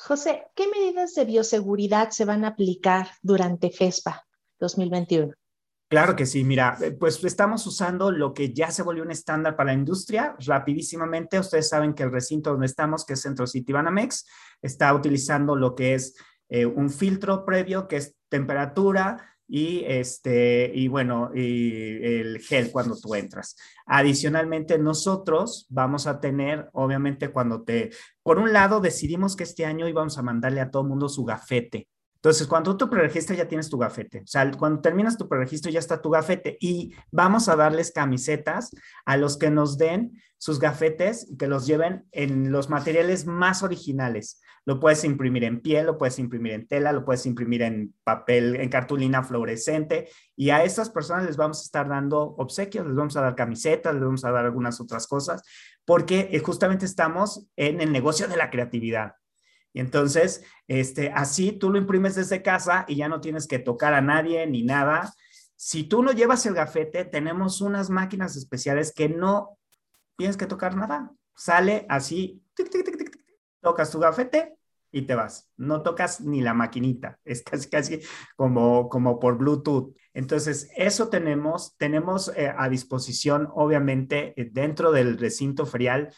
José, 0.04 0.48
¿qué 0.54 0.68
medidas 0.68 1.14
de 1.14 1.24
bioseguridad 1.24 2.10
se 2.10 2.24
van 2.24 2.44
a 2.44 2.48
aplicar 2.48 3.08
durante 3.22 3.70
FESPA 3.70 4.26
2021? 4.58 5.32
Claro 5.92 6.16
que 6.16 6.24
sí, 6.24 6.42
mira, 6.42 6.78
eh, 6.80 6.92
pues 6.92 7.22
estamos 7.22 7.66
usando 7.66 8.10
lo 8.10 8.32
que 8.32 8.54
ya 8.54 8.70
se 8.70 8.82
volvió 8.82 9.02
un 9.02 9.10
estándar 9.10 9.56
para 9.56 9.74
la 9.74 9.78
industria. 9.78 10.34
Rapidísimamente, 10.38 11.38
ustedes 11.38 11.68
saben 11.68 11.92
que 11.92 12.02
el 12.02 12.10
recinto 12.10 12.50
donde 12.50 12.64
estamos, 12.64 13.04
que 13.04 13.12
es 13.12 13.20
Centro 13.20 13.46
City 13.46 13.74
Banamex, 13.74 14.24
está 14.62 14.94
utilizando 14.94 15.54
lo 15.54 15.74
que 15.74 15.92
es 15.92 16.16
eh, 16.48 16.64
un 16.64 16.88
filtro 16.88 17.44
previo, 17.44 17.88
que 17.88 17.96
es 17.96 18.14
temperatura 18.30 19.36
y 19.46 19.84
este, 19.84 20.72
y 20.74 20.88
bueno, 20.88 21.30
y 21.34 22.02
el 22.02 22.38
gel 22.38 22.70
cuando 22.70 22.96
tú 22.96 23.14
entras. 23.14 23.54
Adicionalmente, 23.84 24.78
nosotros 24.78 25.66
vamos 25.68 26.06
a 26.06 26.20
tener, 26.20 26.70
obviamente, 26.72 27.28
cuando 27.28 27.64
te, 27.64 27.90
por 28.22 28.38
un 28.38 28.54
lado, 28.54 28.80
decidimos 28.80 29.36
que 29.36 29.44
este 29.44 29.66
año 29.66 29.86
íbamos 29.86 30.16
a 30.16 30.22
mandarle 30.22 30.62
a 30.62 30.70
todo 30.70 30.84
mundo 30.84 31.10
su 31.10 31.26
gafete 31.26 31.86
entonces, 32.22 32.46
cuando 32.46 32.76
tú 32.76 32.88
preregistras 32.88 33.36
ya 33.36 33.48
tienes 33.48 33.68
tu 33.68 33.76
gafete. 33.76 34.20
O 34.20 34.26
sea, 34.28 34.48
cuando 34.52 34.80
terminas 34.80 35.18
tu 35.18 35.28
preregistro 35.28 35.72
ya 35.72 35.80
está 35.80 36.00
tu 36.00 36.08
gafete 36.08 36.56
y 36.60 36.94
vamos 37.10 37.48
a 37.48 37.56
darles 37.56 37.90
camisetas 37.90 38.70
a 39.04 39.16
los 39.16 39.36
que 39.36 39.50
nos 39.50 39.76
den 39.76 40.22
sus 40.38 40.60
gafetes 40.60 41.26
y 41.28 41.36
que 41.36 41.48
los 41.48 41.66
lleven 41.66 42.06
en 42.12 42.52
los 42.52 42.70
materiales 42.70 43.26
más 43.26 43.64
originales. 43.64 44.40
Lo 44.64 44.78
puedes 44.78 45.02
imprimir 45.02 45.42
en 45.42 45.62
piel, 45.62 45.86
lo 45.86 45.98
puedes 45.98 46.20
imprimir 46.20 46.52
en 46.52 46.68
tela, 46.68 46.92
lo 46.92 47.04
puedes 47.04 47.26
imprimir 47.26 47.62
en 47.62 47.92
papel, 48.04 48.54
en 48.54 48.68
cartulina 48.68 49.24
fluorescente 49.24 50.08
y 50.36 50.50
a 50.50 50.62
estas 50.62 50.90
personas 50.90 51.26
les 51.26 51.36
vamos 51.36 51.58
a 51.58 51.64
estar 51.64 51.88
dando 51.88 52.36
obsequios, 52.38 52.86
les 52.86 52.94
vamos 52.94 53.16
a 53.16 53.22
dar 53.22 53.34
camisetas, 53.34 53.94
les 53.94 54.04
vamos 54.04 54.24
a 54.24 54.30
dar 54.30 54.44
algunas 54.44 54.80
otras 54.80 55.08
cosas, 55.08 55.42
porque 55.84 56.28
eh, 56.30 56.38
justamente 56.38 56.86
estamos 56.86 57.48
en 57.56 57.80
el 57.80 57.90
negocio 57.90 58.28
de 58.28 58.36
la 58.36 58.48
creatividad. 58.48 59.14
Y 59.72 59.80
entonces, 59.80 60.44
este, 60.68 61.10
así 61.12 61.52
tú 61.52 61.70
lo 61.70 61.78
imprimes 61.78 62.14
desde 62.14 62.42
casa 62.42 62.84
y 62.88 62.96
ya 62.96 63.08
no 63.08 63.20
tienes 63.20 63.46
que 63.46 63.58
tocar 63.58 63.94
a 63.94 64.00
nadie 64.00 64.46
ni 64.46 64.62
nada. 64.62 65.12
Si 65.56 65.84
tú 65.84 66.02
no 66.02 66.12
llevas 66.12 66.44
el 66.46 66.54
gafete, 66.54 67.04
tenemos 67.04 67.60
unas 67.60 67.88
máquinas 67.88 68.36
especiales 68.36 68.92
que 68.92 69.08
no 69.08 69.58
tienes 70.16 70.36
que 70.36 70.46
tocar 70.46 70.76
nada. 70.76 71.10
Sale 71.34 71.86
así, 71.88 72.42
tocas 73.60 73.90
tu 73.90 73.98
gafete 73.98 74.56
y 74.90 75.02
te 75.02 75.14
vas. 75.14 75.50
No 75.56 75.82
tocas 75.82 76.20
ni 76.20 76.42
la 76.42 76.54
maquinita. 76.54 77.18
Es 77.24 77.42
casi, 77.42 77.68
casi 77.68 78.00
como, 78.36 78.88
como 78.88 79.18
por 79.18 79.38
Bluetooth. 79.38 79.96
Entonces, 80.14 80.70
eso 80.76 81.08
tenemos. 81.08 81.76
Tenemos 81.78 82.30
eh, 82.36 82.52
a 82.56 82.68
disposición, 82.68 83.48
obviamente, 83.54 84.34
eh, 84.40 84.50
dentro 84.52 84.92
del 84.92 85.18
recinto 85.18 85.64
ferial, 85.64 86.14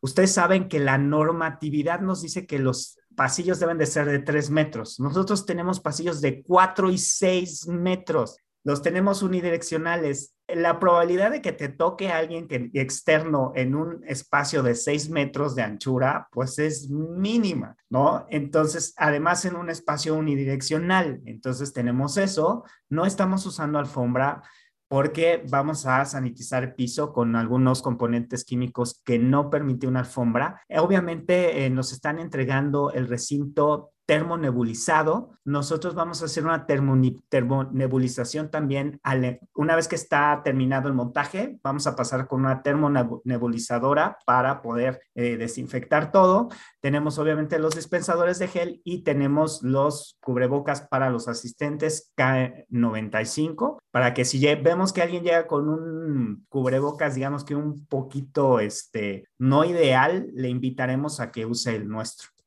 Ustedes 0.00 0.32
saben 0.32 0.68
que 0.68 0.78
la 0.78 0.98
normatividad 0.98 2.00
nos 2.00 2.22
dice 2.22 2.46
que 2.46 2.58
los 2.58 2.98
pasillos 3.16 3.58
deben 3.58 3.78
de 3.78 3.86
ser 3.86 4.06
de 4.06 4.20
tres 4.20 4.48
metros. 4.48 5.00
Nosotros 5.00 5.44
tenemos 5.44 5.80
pasillos 5.80 6.20
de 6.20 6.42
cuatro 6.42 6.90
y 6.90 6.98
seis 6.98 7.66
metros. 7.66 8.36
Los 8.64 8.82
tenemos 8.82 9.22
unidireccionales. 9.22 10.34
La 10.46 10.78
probabilidad 10.78 11.30
de 11.30 11.42
que 11.42 11.52
te 11.52 11.68
toque 11.68 12.10
a 12.10 12.18
alguien 12.18 12.46
que, 12.46 12.70
externo 12.74 13.52
en 13.54 13.74
un 13.74 14.04
espacio 14.06 14.62
de 14.62 14.74
seis 14.74 15.10
metros 15.10 15.54
de 15.54 15.62
anchura, 15.62 16.28
pues 16.30 16.58
es 16.58 16.88
mínima, 16.88 17.76
¿no? 17.90 18.26
Entonces, 18.30 18.94
además 18.96 19.44
en 19.44 19.56
un 19.56 19.68
espacio 19.68 20.14
unidireccional. 20.14 21.20
Entonces 21.26 21.72
tenemos 21.72 22.16
eso. 22.16 22.64
No 22.88 23.04
estamos 23.04 23.44
usando 23.46 23.78
alfombra 23.78 24.42
porque 24.88 25.44
vamos 25.48 25.86
a 25.86 26.04
sanitizar 26.04 26.64
el 26.64 26.74
piso 26.74 27.12
con 27.12 27.36
algunos 27.36 27.82
componentes 27.82 28.44
químicos 28.44 29.00
que 29.04 29.18
no 29.18 29.50
permite 29.50 29.86
una 29.86 30.00
alfombra. 30.00 30.62
Obviamente 30.78 31.64
eh, 31.64 31.70
nos 31.70 31.92
están 31.92 32.18
entregando 32.18 32.90
el 32.92 33.06
recinto 33.06 33.92
termonebulizado. 34.08 35.34
Nosotros 35.44 35.94
vamos 35.94 36.22
a 36.22 36.24
hacer 36.24 36.42
una 36.42 36.64
termonebulización 36.64 38.50
también. 38.50 38.98
una 39.54 39.76
vez 39.76 39.86
que 39.86 39.96
está 39.96 40.40
terminado 40.42 40.88
el 40.88 40.94
montaje, 40.94 41.58
vamos 41.62 41.86
a 41.86 41.94
pasar 41.94 42.26
con 42.26 42.40
una 42.40 42.62
termonebulizadora 42.62 44.16
para 44.24 44.62
poder 44.62 45.02
eh, 45.14 45.36
desinfectar 45.36 46.10
todo. 46.10 46.48
Tenemos 46.80 47.18
obviamente 47.18 47.58
los 47.58 47.74
dispensadores 47.74 48.38
de 48.38 48.48
gel 48.48 48.80
y 48.82 49.02
tenemos 49.02 49.62
los 49.62 50.16
cubrebocas 50.22 50.80
para 50.80 51.10
los 51.10 51.28
asistentes 51.28 52.10
K95 52.16 53.76
para 53.90 54.14
que 54.14 54.24
si 54.24 54.40
vemos 54.56 54.94
que 54.94 55.02
alguien 55.02 55.22
llega 55.22 55.46
con 55.46 55.68
un 55.68 56.46
cubrebocas, 56.48 57.14
digamos 57.14 57.44
que 57.44 57.54
un 57.54 57.84
poquito 57.84 58.58
este, 58.58 59.28
no 59.36 59.66
ideal, 59.66 60.30
le 60.32 60.48
invitaremos 60.48 61.20
a 61.20 61.30
que 61.30 61.44
use 61.44 61.76
el 61.76 61.88
nuestro. 61.88 62.37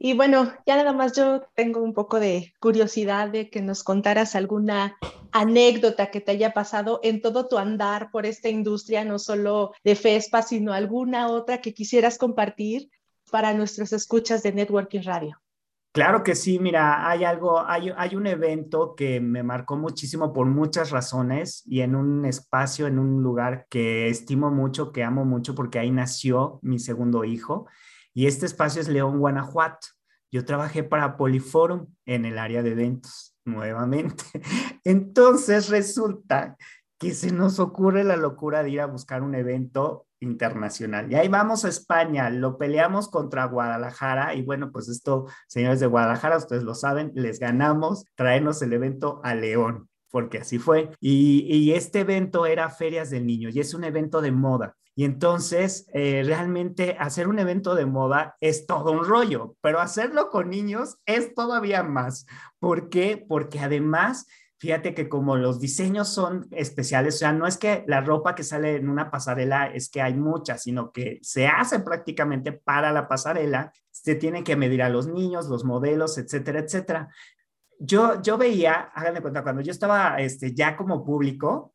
Y 0.00 0.14
bueno, 0.14 0.52
ya 0.64 0.76
nada 0.76 0.92
más 0.92 1.12
yo 1.14 1.42
tengo 1.56 1.82
un 1.82 1.92
poco 1.92 2.20
de 2.20 2.54
curiosidad 2.60 3.30
de 3.30 3.50
que 3.50 3.60
nos 3.60 3.82
contaras 3.82 4.36
alguna 4.36 4.96
anécdota 5.32 6.12
que 6.12 6.20
te 6.20 6.30
haya 6.30 6.54
pasado 6.54 7.00
en 7.02 7.20
todo 7.20 7.48
tu 7.48 7.58
andar 7.58 8.12
por 8.12 8.24
esta 8.24 8.48
industria, 8.48 9.04
no 9.04 9.18
solo 9.18 9.72
de 9.82 9.96
FESPA, 9.96 10.42
sino 10.42 10.72
alguna 10.72 11.26
otra 11.26 11.60
que 11.60 11.74
quisieras 11.74 12.16
compartir 12.16 12.90
para 13.28 13.52
nuestros 13.54 13.92
escuchas 13.92 14.44
de 14.44 14.52
Networking 14.52 15.02
Radio. 15.02 15.40
Claro 15.90 16.22
que 16.22 16.36
sí, 16.36 16.60
mira, 16.60 17.10
hay 17.10 17.24
algo, 17.24 17.66
hay, 17.66 17.90
hay 17.96 18.14
un 18.14 18.28
evento 18.28 18.94
que 18.94 19.20
me 19.20 19.42
marcó 19.42 19.76
muchísimo 19.76 20.32
por 20.32 20.46
muchas 20.46 20.90
razones 20.90 21.64
y 21.66 21.80
en 21.80 21.96
un 21.96 22.24
espacio, 22.24 22.86
en 22.86 23.00
un 23.00 23.20
lugar 23.22 23.66
que 23.68 24.08
estimo 24.08 24.52
mucho, 24.52 24.92
que 24.92 25.02
amo 25.02 25.24
mucho, 25.24 25.56
porque 25.56 25.80
ahí 25.80 25.90
nació 25.90 26.60
mi 26.62 26.78
segundo 26.78 27.24
hijo 27.24 27.66
y 28.18 28.26
este 28.26 28.46
espacio 28.46 28.82
es 28.82 28.88
León, 28.88 29.20
Guanajuato. 29.20 29.86
Yo 30.32 30.44
trabajé 30.44 30.82
para 30.82 31.16
Poliforum 31.16 31.86
en 32.04 32.24
el 32.24 32.36
área 32.36 32.64
de 32.64 32.72
eventos, 32.72 33.36
nuevamente. 33.44 34.24
Entonces 34.84 35.68
resulta 35.68 36.56
que 36.98 37.14
se 37.14 37.30
nos 37.30 37.60
ocurre 37.60 38.02
la 38.02 38.16
locura 38.16 38.64
de 38.64 38.70
ir 38.70 38.80
a 38.80 38.86
buscar 38.86 39.22
un 39.22 39.36
evento 39.36 40.08
internacional. 40.18 41.12
Y 41.12 41.14
ahí 41.14 41.28
vamos 41.28 41.64
a 41.64 41.68
España, 41.68 42.28
lo 42.28 42.58
peleamos 42.58 43.08
contra 43.08 43.44
Guadalajara 43.44 44.34
y 44.34 44.42
bueno, 44.42 44.72
pues 44.72 44.88
esto, 44.88 45.26
señores 45.46 45.78
de 45.78 45.86
Guadalajara, 45.86 46.38
ustedes 46.38 46.64
lo 46.64 46.74
saben, 46.74 47.12
les 47.14 47.38
ganamos 47.38 48.04
traernos 48.16 48.60
el 48.62 48.72
evento 48.72 49.20
a 49.22 49.36
León 49.36 49.88
porque 50.10 50.38
así 50.38 50.58
fue. 50.58 50.90
Y, 51.00 51.72
este 51.72 52.00
evento 52.00 52.46
era 52.46 52.70
Ferias 52.70 53.10
del 53.10 53.26
Niño 53.26 53.50
y 53.50 53.60
es 53.60 53.74
un 53.74 53.84
evento 53.84 54.20
de 54.20 54.32
moda. 54.32 54.74
Y 54.98 55.04
entonces, 55.04 55.86
eh, 55.94 56.24
realmente 56.26 56.96
hacer 56.98 57.28
un 57.28 57.38
evento 57.38 57.76
de 57.76 57.86
moda 57.86 58.34
es 58.40 58.66
todo 58.66 58.90
un 58.90 59.04
rollo, 59.04 59.54
pero 59.60 59.78
hacerlo 59.78 60.28
con 60.28 60.50
niños 60.50 60.96
es 61.06 61.36
todavía 61.36 61.84
más. 61.84 62.26
¿Por 62.58 62.88
qué? 62.88 63.24
Porque 63.28 63.60
además 63.60 64.26
fíjate 64.58 64.94
que 64.94 65.08
como 65.08 65.36
los 65.36 65.60
diseños 65.60 66.08
son 66.08 66.48
especiales, 66.50 67.14
o 67.14 67.18
sea, 67.18 67.32
no 67.32 67.46
es 67.46 67.58
que 67.58 67.84
la 67.86 68.00
ropa 68.00 68.34
que 68.34 68.42
sale 68.42 68.74
en 68.74 68.88
una 68.88 69.08
pasarela 69.08 69.66
es 69.66 69.88
que 69.88 70.02
hay 70.02 70.14
mucha, 70.14 70.58
sino 70.58 70.90
que 70.90 71.20
se 71.22 71.46
hace 71.46 71.78
prácticamente 71.78 72.50
para 72.50 72.90
la 72.90 73.06
pasarela, 73.06 73.72
se 73.92 74.16
tienen 74.16 74.42
que 74.42 74.56
medir 74.56 74.82
a 74.82 74.88
los 74.88 75.06
niños, 75.06 75.46
los 75.46 75.64
modelos, 75.64 76.18
etcétera, 76.18 76.58
etcétera. 76.58 77.08
Yo, 77.78 78.20
yo 78.20 78.36
veía, 78.36 78.90
háganme 78.92 79.20
cuenta, 79.20 79.44
cuando 79.44 79.62
yo 79.62 79.70
estaba 79.70 80.16
este, 80.18 80.52
ya 80.52 80.76
como 80.76 81.04
público, 81.04 81.72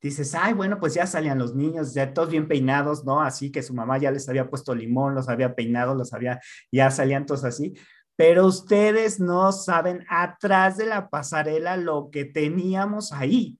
dices, 0.00 0.34
ay, 0.34 0.52
bueno, 0.52 0.78
pues 0.78 0.94
ya 0.94 1.06
salían 1.06 1.38
los 1.38 1.54
niños, 1.54 1.94
ya 1.94 2.12
todos 2.12 2.30
bien 2.30 2.48
peinados, 2.48 3.04
¿no? 3.04 3.20
Así 3.20 3.50
que 3.50 3.62
su 3.62 3.74
mamá 3.74 3.98
ya 3.98 4.10
les 4.10 4.28
había 4.28 4.48
puesto 4.48 4.74
limón, 4.74 5.14
los 5.14 5.28
había 5.28 5.54
peinado, 5.54 5.94
los 5.94 6.12
había, 6.12 6.40
ya 6.70 6.90
salían 6.90 7.26
todos 7.26 7.44
así 7.44 7.74
pero 8.16 8.46
ustedes 8.46 9.20
no 9.20 9.52
saben 9.52 10.04
atrás 10.08 10.78
de 10.78 10.86
la 10.86 11.08
pasarela 11.10 11.76
lo 11.76 12.08
que 12.10 12.24
teníamos 12.24 13.12
ahí. 13.12 13.58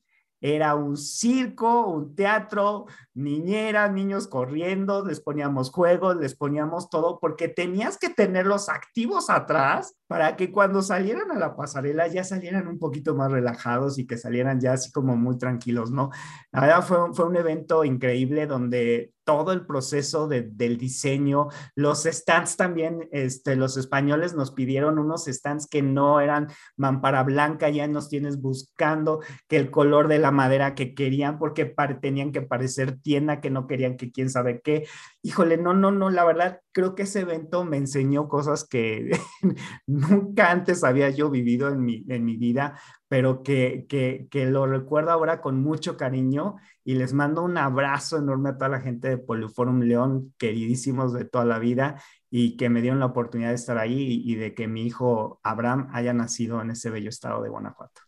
Era 0.49 0.76
un 0.76 0.97
circo, 0.97 1.88
un 1.88 2.14
teatro, 2.14 2.86
niñeras, 3.14 3.92
niños 3.92 4.28
corriendo, 4.28 5.05
les 5.05 5.18
poníamos 5.18 5.72
juegos, 5.72 6.18
les 6.18 6.36
poníamos 6.36 6.88
todo, 6.88 7.18
porque 7.18 7.49
tenías 7.49 7.99
que 7.99 8.11
tenerlos 8.11 8.68
activos 8.68 9.28
atrás 9.28 9.97
para 10.07 10.36
que 10.36 10.53
cuando 10.53 10.82
salieran 10.82 11.32
a 11.32 11.38
la 11.38 11.57
pasarela 11.57 12.07
ya 12.07 12.22
salieran 12.22 12.68
un 12.68 12.78
poquito 12.78 13.16
más 13.16 13.32
relajados 13.32 13.99
y 13.99 14.07
que 14.07 14.16
salieran 14.16 14.61
ya 14.61 14.74
así 14.74 14.92
como 14.92 15.16
muy 15.16 15.36
tranquilos, 15.36 15.90
¿no? 15.90 16.11
La 16.53 16.61
verdad 16.61 16.82
fue, 16.82 17.12
fue 17.12 17.26
un 17.26 17.34
evento 17.34 17.82
increíble 17.82 18.47
donde 18.47 19.16
todo 19.27 19.53
el 19.53 19.66
proceso 19.66 20.29
del 20.29 20.79
diseño, 20.79 21.49
los 21.74 22.05
stands 22.05 22.57
también, 22.57 23.09
este, 23.11 23.57
los 23.57 23.77
españoles 23.77 24.35
nos 24.35 24.53
pidieron 24.53 25.01
unos 25.01 25.24
stands 25.24 25.66
que 25.66 25.83
no 25.83 26.20
eran 26.20 26.47
mampara 26.77 27.24
blanca, 27.24 27.68
ya 27.68 27.89
nos 27.89 28.09
tienes 28.09 28.41
buscando 28.41 29.20
que 29.49 29.57
el 29.57 29.72
color 29.72 30.07
de 30.07 30.20
la 30.20 30.31
madera 30.31 30.77
que 30.77 30.95
querían, 30.95 31.41
porque 31.41 31.74
tenían 32.01 32.31
que 32.31 32.43
parecer 32.43 33.01
tienda, 33.01 33.41
que 33.41 33.51
no 33.51 33.66
querían 33.66 33.97
que 33.97 34.12
quién 34.12 34.31
sabe 34.31 34.61
qué. 34.62 34.87
Híjole, 35.22 35.57
no, 35.57 35.74
no, 35.74 35.91
no, 35.91 36.09
la 36.09 36.24
verdad, 36.24 36.61
creo 36.70 36.95
que 36.95 37.03
ese 37.03 37.20
evento 37.20 37.64
me 37.64 37.79
enseñó 37.79 38.29
cosas 38.29 38.64
que 38.64 39.11
nunca 39.89 40.53
antes 40.53 40.85
había 40.85 41.11
yo 41.11 41.31
vivido 41.31 41.68
en 41.68 41.85
mi, 41.85 42.05
en 42.09 42.24
mi 42.24 42.37
vida, 42.37 42.79
pero 43.09 43.43
que, 43.43 43.87
que, 43.89 44.27
que, 44.31 44.47
lo 44.47 44.67
recuerdo 44.67 45.11
ahora 45.11 45.41
con 45.41 45.63
mucho 45.63 45.97
cariño 45.97 46.57
y 46.85 46.95
les 46.95 47.13
mando 47.13 47.43
un 47.43 47.57
abrazo 47.57 48.19
enorme 48.19 48.51
a 48.51 48.59
toda 48.59 48.69
la 48.71 48.81
gente 48.81 49.09
de 49.09 49.19
Poliforum 49.19 49.83
León, 49.83 50.35
queridísimos 50.39 51.13
de 51.13 51.25
toda 51.25 51.45
la 51.45 51.59
vida 51.59 52.03
y 52.31 52.57
que 52.57 52.69
me 52.69 52.83
dieron 52.83 53.01
la 53.01 53.07
oportunidad 53.07 53.51
de 53.51 53.55
estar 53.55 53.79
ahí 53.79 54.23
y, 54.25 54.35
de 54.35 54.55
que 54.55 54.67
mi 54.67 54.85
hijo 54.85 55.41
Abraham 55.43 55.89
haya 55.93 56.13
nacido 56.13 56.61
en 56.61 56.71
ese 56.71 56.91
bello 56.91 57.09
estado 57.09 57.43
de 57.43 57.49
Guanajuato. 57.49 58.03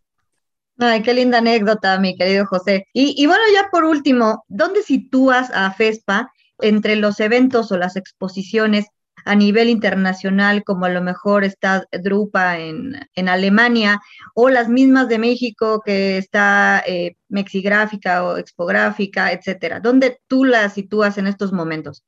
Ay, 0.79 1.03
qué 1.03 1.15
linda 1.15 1.39
anécdota, 1.39 1.99
mi 1.99 2.17
querido 2.17 2.47
José. 2.47 2.87
Y, 2.93 3.15
y 3.17 3.27
bueno, 3.27 3.43
ya 3.53 3.69
por 3.71 3.85
último, 3.85 4.45
¿dónde 4.49 4.83
sitúas 4.83 5.51
a 5.53 5.73
FESPA 5.73 6.33
entre 6.61 6.97
los 6.97 7.21
eventos 7.21 7.71
o 7.73 7.79
las 7.79 7.97
exposiciones 7.97 8.87
a 9.29 9.35
nivel 9.35 9.69
internacional, 9.69 10.65
como 10.65 10.87
a 10.87 10.89
lo 10.89 11.03
mejor 11.03 11.45
está 11.45 11.87
Drupa 11.93 12.59
en, 12.59 12.97
en 13.15 13.29
Alemania, 13.29 14.01
o 14.35 14.49
las 14.49 14.71
mismas 14.71 15.07
de 15.09 15.19
México, 15.19 15.83
que 15.85 16.17
está 16.17 16.83
eh, 16.87 17.17
Mexigráfica 17.29 18.25
o 18.25 18.39
Expográfica, 18.39 19.31
etcétera. 19.31 19.81
¿Dónde 19.81 20.19
tú 20.29 20.47
las 20.47 20.73
sitúas 20.73 21.19
en 21.19 21.27
estos 21.27 21.53
momentos? 21.53 22.05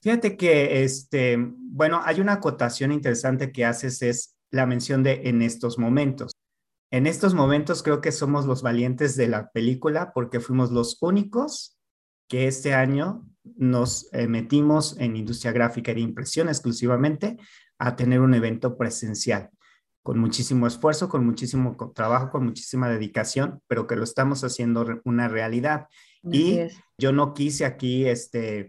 Fíjate 0.00 0.36
que, 0.36 0.82
este, 0.82 1.36
bueno, 1.38 2.00
hay 2.04 2.20
una 2.20 2.34
acotación 2.34 2.90
interesante 2.90 3.52
que 3.52 3.64
haces, 3.64 4.02
es 4.02 4.34
la 4.50 4.66
mención 4.66 5.04
de 5.04 5.28
en 5.28 5.42
estos 5.42 5.78
momentos. 5.78 6.32
En 6.90 7.06
estos 7.06 7.34
momentos 7.34 7.84
creo 7.84 8.00
que 8.00 8.10
somos 8.10 8.46
los 8.46 8.62
valientes 8.62 9.14
de 9.14 9.28
la 9.28 9.50
película 9.52 10.12
porque 10.12 10.40
fuimos 10.40 10.72
los 10.72 10.98
únicos 11.02 11.78
que 12.28 12.48
este 12.48 12.74
año 12.74 13.27
nos 13.44 14.08
eh, 14.12 14.26
metimos 14.26 14.96
en 14.98 15.16
industria 15.16 15.52
gráfica 15.52 15.92
y 15.92 15.96
de 15.96 16.00
impresión 16.00 16.48
exclusivamente 16.48 17.36
a 17.78 17.96
tener 17.96 18.20
un 18.20 18.34
evento 18.34 18.76
presencial 18.76 19.50
con 20.02 20.18
muchísimo 20.18 20.66
esfuerzo, 20.66 21.08
con 21.08 21.26
muchísimo 21.26 21.76
trabajo, 21.94 22.30
con 22.30 22.44
muchísima 22.44 22.88
dedicación, 22.88 23.60
pero 23.66 23.86
que 23.86 23.94
lo 23.94 24.04
estamos 24.04 24.42
haciendo 24.42 24.86
una 25.04 25.28
realidad. 25.28 25.86
y 26.22 26.60
yo 26.96 27.12
no 27.12 27.34
quise 27.34 27.64
aquí 27.64 28.06
este, 28.06 28.68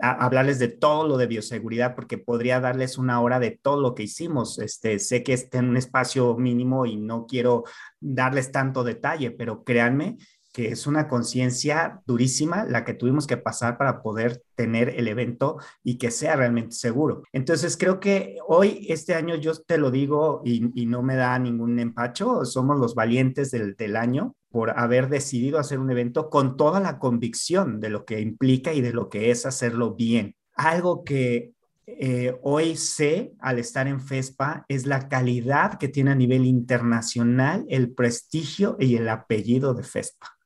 hablarles 0.00 0.58
de 0.58 0.68
todo 0.68 1.06
lo 1.06 1.16
de 1.16 1.26
bioseguridad 1.26 1.94
porque 1.94 2.18
podría 2.18 2.60
darles 2.60 2.98
una 2.98 3.20
hora 3.20 3.38
de 3.38 3.58
todo 3.62 3.80
lo 3.80 3.94
que 3.94 4.04
hicimos. 4.04 4.58
Este, 4.58 4.98
sé 4.98 5.22
que 5.22 5.32
está 5.32 5.58
en 5.58 5.68
un 5.68 5.76
espacio 5.76 6.36
mínimo 6.36 6.86
y 6.86 6.96
no 6.96 7.26
quiero 7.26 7.64
darles 8.00 8.50
tanto 8.52 8.84
detalle, 8.84 9.30
pero 9.30 9.64
créanme 9.64 10.18
que 10.52 10.68
es 10.68 10.86
una 10.86 11.08
conciencia 11.08 12.02
durísima 12.06 12.64
la 12.64 12.84
que 12.84 12.94
tuvimos 12.94 13.26
que 13.26 13.36
pasar 13.36 13.78
para 13.78 14.02
poder 14.02 14.42
tener 14.54 14.90
el 14.90 15.08
evento 15.08 15.58
y 15.82 15.98
que 15.98 16.10
sea 16.10 16.36
realmente 16.36 16.74
seguro. 16.74 17.22
Entonces, 17.32 17.76
creo 17.76 18.00
que 18.00 18.36
hoy, 18.46 18.86
este 18.88 19.14
año, 19.14 19.36
yo 19.36 19.54
te 19.54 19.78
lo 19.78 19.90
digo 19.90 20.42
y, 20.44 20.60
no 20.86 21.02
me 21.02 21.14
da 21.14 21.38
ningún 21.38 21.78
empacho, 21.78 22.44
somos 22.44 22.78
los 22.78 22.94
valientes 22.94 23.50
del, 23.50 23.76
del 23.76 23.96
año 23.96 24.34
por 24.50 24.78
haber 24.78 25.08
decidido 25.08 25.58
hacer 25.58 25.78
un 25.78 25.90
evento 25.90 26.28
con 26.28 26.56
toda 26.56 26.80
la 26.80 26.98
convicción 26.98 27.78
de 27.78 27.90
lo 27.90 28.04
que 28.04 28.20
implica 28.20 28.72
y 28.72 28.80
de 28.80 28.92
lo 28.92 29.08
que 29.08 29.30
es 29.30 29.46
hacerlo 29.46 29.94
bien. 29.94 30.34
Algo 30.56 31.04
que 31.04 31.52
eh, 31.98 32.38
hoy 32.42 32.76
sé 32.76 33.32
al 33.40 33.58
estar 33.58 33.88
en 33.88 34.00
FESPA 34.00 34.64
es 34.68 34.86
la 34.86 35.08
calidad 35.08 35.78
que 35.78 35.88
tiene 35.88 36.12
a 36.12 36.14
nivel 36.14 36.44
internacional 36.44 37.64
el 37.68 37.92
prestigio 37.92 38.76
y 38.78 38.96
el 38.96 39.08
apellido 39.08 39.74
de 39.74 39.82
FESPA. 39.82 40.39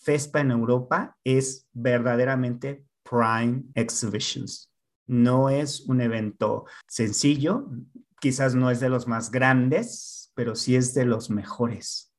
FESPA 0.00 0.40
en 0.40 0.50
Europa 0.50 1.16
es 1.24 1.66
verdaderamente 1.72 2.84
Prime 3.02 3.64
Exhibitions. 3.74 4.70
No 5.06 5.50
es 5.50 5.80
un 5.80 6.00
evento 6.00 6.66
sencillo, 6.88 7.68
quizás 8.20 8.54
no 8.54 8.70
es 8.70 8.80
de 8.80 8.88
los 8.88 9.08
más 9.08 9.30
grandes, 9.30 10.32
pero 10.34 10.54
sí 10.54 10.76
es 10.76 10.94
de 10.94 11.04
los 11.04 11.30
mejores. 11.30 12.12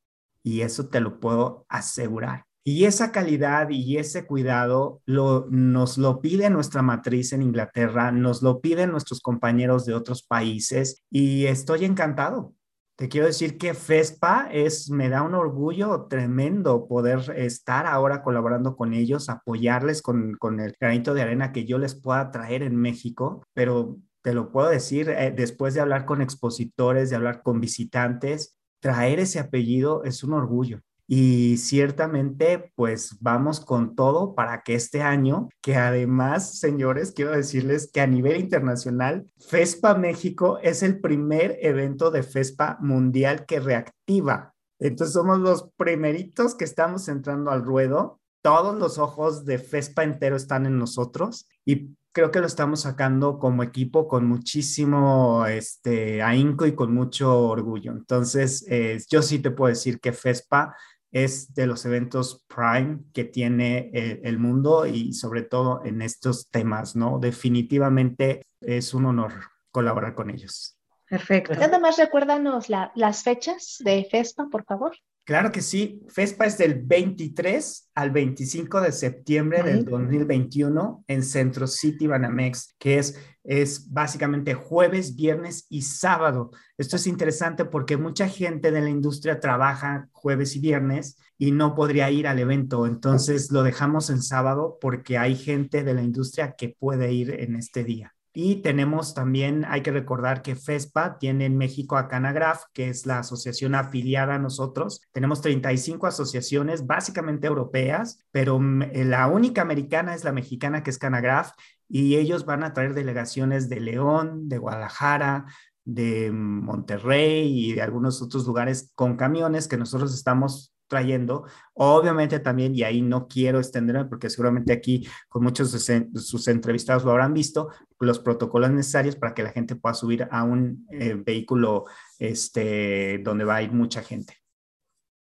Y 0.44 0.62
eso 0.62 0.90
te 0.90 1.00
lo 1.00 1.20
puedo 1.20 1.66
asegurar. 1.70 2.46
Y 2.64 2.86
esa 2.86 3.12
calidad 3.12 3.70
y 3.70 3.98
ese 3.98 4.28
cuidado 4.28 5.02
lo, 5.06 5.48
nos 5.50 5.98
lo 5.98 6.22
pide 6.22 6.50
nuestra 6.52 6.84
matriz 6.84 7.34
en 7.34 7.42
Inglaterra, 7.42 8.12
nos 8.12 8.44
lo 8.44 8.62
piden 8.62 8.92
nuestros 8.92 9.22
compañeros 9.22 9.86
de 9.86 9.96
otros 9.96 10.22
países 10.22 11.02
y 11.10 11.46
estoy 11.46 11.86
encantado 11.86 12.54
te 13.02 13.10
quiero 13.10 13.26
decir 13.26 13.58
que 13.58 13.74
FESPA 13.74 14.50
es, 14.52 14.92
me 14.92 15.10
da 15.10 15.24
un 15.24 15.34
orgullo 15.34 16.06
tremendo 16.08 16.88
poder 16.88 17.34
estar 17.36 17.88
ahora 17.88 18.22
colaborando 18.22 18.76
con 18.76 18.94
ellos, 18.94 19.28
apoyarles 19.28 20.04
con, 20.04 20.36
con 20.36 20.60
el 20.60 20.76
granito 20.80 21.16
de 21.16 21.24
arena 21.24 21.52
que 21.52 21.66
yo 21.66 21.80
les 21.80 21.96
pueda 21.96 22.30
traer 22.30 22.62
en 22.62 22.76
México, 22.76 23.44
pero 23.56 23.98
te 24.22 24.36
lo 24.36 24.52
puedo 24.52 24.70
decir, 24.70 25.10
eh, 25.10 25.34
después 25.36 25.74
de 25.74 25.82
hablar 25.82 26.06
con 26.06 26.22
expositores, 26.22 27.10
de 27.10 27.16
hablar 27.16 27.42
con 27.42 27.60
visitantes, 27.60 28.60
traer 28.80 29.18
ese 29.18 29.40
apellido 29.40 30.04
es 30.04 30.24
un 30.24 30.34
orgullo. 30.34 30.82
Y 31.08 31.58
ciertamente, 31.58 32.72
pues 32.76 33.18
vamos 33.20 33.60
con 33.60 33.96
todo 33.96 34.34
para 34.34 34.62
que 34.62 34.76
este 34.76 35.02
año, 35.02 35.50
que 35.62 35.76
además, 35.76 36.60
señores, 36.60 37.12
quiero 37.12 37.32
decirles 37.32 37.90
que 37.92 38.02
a 38.02 38.08
nivel 38.08 38.40
internacional, 38.40 39.26
FESPA 39.50 39.96
México 39.96 40.60
es 40.62 40.84
el 40.84 41.02
primer 41.02 41.58
evento 41.62 42.12
de 42.12 42.24
FESPA 42.24 42.78
mundial 42.80 43.46
que 43.46 43.60
reactiva. 43.60 44.54
Entonces 44.80 45.14
somos 45.14 45.40
los 45.40 45.70
primeritos 45.78 46.56
que 46.56 46.66
estamos 46.66 47.08
entrando 47.08 47.52
al 47.52 47.64
ruedo. 47.64 48.20
Todos 48.42 48.78
los 48.80 48.98
ojos 48.98 49.46
de 49.46 49.60
FESPA 49.60 50.04
entero 50.04 50.36
están 50.36 50.66
en 50.66 50.80
nosotros 50.80 51.48
y 51.66 51.96
creo 52.12 52.32
que 52.32 52.40
lo 52.40 52.48
estamos 52.48 52.82
sacando 52.82 53.40
como 53.40 53.64
equipo 53.64 54.08
con 54.08 54.28
muchísimo 54.28 55.46
este, 55.46 56.22
ahínco 56.22 56.66
y 56.66 56.76
con 56.76 56.94
mucho 56.94 57.48
orgullo. 57.48 57.92
Entonces, 57.92 58.66
eh, 58.70 59.00
yo 59.10 59.22
sí 59.22 59.40
te 59.40 59.52
puedo 59.52 59.70
decir 59.70 60.00
que 60.00 60.14
FESPA 60.14 60.76
es 61.12 61.54
de 61.54 61.68
los 61.68 61.86
eventos 61.86 62.46
prime 62.48 63.00
que 63.14 63.26
tiene 63.26 63.92
eh, 63.94 64.22
el, 64.24 64.40
mundo 64.40 64.86
y 64.86 65.14
sobre 65.14 65.42
todo 65.42 65.84
en 65.84 66.02
estos 66.02 66.50
temas, 66.50 66.96
¿no? 66.96 67.20
Definitivamente 67.20 68.46
es 68.62 68.94
un 68.94 69.06
honor 69.06 69.34
colaborar 69.72 70.16
con 70.16 70.30
ellos. 70.30 70.78
Perfecto. 71.10 71.54
Nada 71.56 71.80
más 71.80 71.98
recuérdanos 71.98 72.70
las 72.70 73.24
fechas 73.24 73.78
de 73.80 74.08
FESPA, 74.10 74.48
por 74.50 74.64
favor. 74.64 74.96
Claro 75.24 75.52
que 75.52 75.62
sí. 75.62 76.02
FESPA 76.10 76.46
es 76.46 76.58
del 76.58 76.82
23 76.82 77.92
al 77.94 78.12
25 78.12 78.82
de 78.82 78.92
septiembre 78.92 79.62
del 79.62 79.86
2021 79.86 81.06
en 81.08 81.24
Centro 81.24 81.68
City 81.68 82.08
Banamex, 82.08 82.76
que 82.80 82.98
es, 82.98 83.20
es 83.44 83.92
básicamente 83.92 84.56
jueves, 84.56 85.16
viernes 85.16 85.68
y 85.70 85.84
sábado. 85.84 86.52
Esto 86.78 86.96
es 86.96 87.06
interesante 87.06 87.66
porque 87.66 87.98
mucha 87.98 88.28
gente 88.28 88.72
de 88.72 88.82
la 88.82 88.90
industria 88.90 89.40
trabaja 89.40 90.10
jueves 90.12 90.56
y 90.56 90.60
viernes 90.60 91.18
y 91.38 91.52
no 91.52 91.76
podría 91.76 92.10
ir 92.10 92.28
al 92.28 92.40
evento. 92.40 92.88
Entonces 92.88 93.52
lo 93.52 93.62
dejamos 93.62 94.10
en 94.10 94.24
sábado 94.24 94.80
porque 94.82 95.20
hay 95.20 95.36
gente 95.36 95.84
de 95.84 95.94
la 95.94 96.02
industria 96.02 96.56
que 96.58 96.70
puede 96.70 97.14
ir 97.14 97.40
en 97.40 97.56
este 97.56 97.84
día. 97.84 98.16
Y 98.34 98.58
tenemos 98.62 99.14
también, 99.14 99.66
hay 99.68 99.82
que 99.82 99.92
recordar 99.92 100.42
que 100.42 100.56
FESPA 100.56 101.18
tiene 101.20 101.46
en 101.46 101.58
México 101.58 101.98
a 101.98 102.08
Canagraf, 102.08 102.64
que 102.74 102.88
es 102.88 103.06
la 103.06 103.20
asociación 103.20 103.76
afiliada 103.76 104.36
a 104.36 104.40
nosotros. 104.40 105.02
Tenemos 105.12 105.42
35 105.42 106.08
asociaciones, 106.08 106.88
básicamente 106.88 107.48
europeas, 107.48 108.26
pero 108.32 108.60
eh, 108.92 109.04
la 109.04 109.28
única 109.28 109.62
americana 109.62 110.16
es 110.16 110.24
la 110.24 110.32
mexicana, 110.32 110.82
que 110.82 110.92
es 110.92 110.98
Canagraf, 110.98 111.52
y 111.90 112.16
ellos 112.16 112.46
van 112.46 112.64
a 112.64 112.74
traer 112.74 112.94
delegaciones 112.94 113.68
de 113.68 113.82
León, 113.82 114.48
de 114.48 114.58
Guadalajara, 114.60 115.46
de 115.84 116.32
Monterrey 116.32 117.70
y 117.70 117.74
de 117.74 117.82
algunos 117.82 118.22
otros 118.22 118.46
lugares 118.46 118.92
con 118.96 119.18
camiones 119.18 119.68
que 119.68 119.78
nosotros 119.78 120.14
estamos 120.14 120.71
trayendo. 120.92 121.46
Obviamente 121.74 122.40
también, 122.40 122.76
y 122.76 122.84
ahí 122.84 123.02
no 123.02 123.30
quiero 123.30 123.60
extenderme 123.60 124.06
porque 124.06 124.30
seguramente 124.30 124.74
aquí 124.74 125.08
con 125.30 125.42
muchos 125.42 125.72
de 125.72 126.10
sus 126.20 126.48
entrevistados 126.50 127.06
lo 127.06 127.12
habrán 127.12 127.34
visto, 127.34 127.70
los 128.02 128.20
protocolos 128.20 128.72
necesarios 128.72 129.16
para 129.16 129.34
que 129.34 129.42
la 129.42 129.52
gente 129.52 129.78
pueda 129.78 129.94
subir 129.94 130.28
a 130.30 130.44
un 130.44 130.86
eh, 130.92 131.16
vehículo 131.16 131.86
este, 132.20 133.20
donde 133.24 133.46
va 133.46 133.56
a 133.56 133.62
ir 133.62 133.72
mucha 133.72 134.04
gente. 134.04 134.36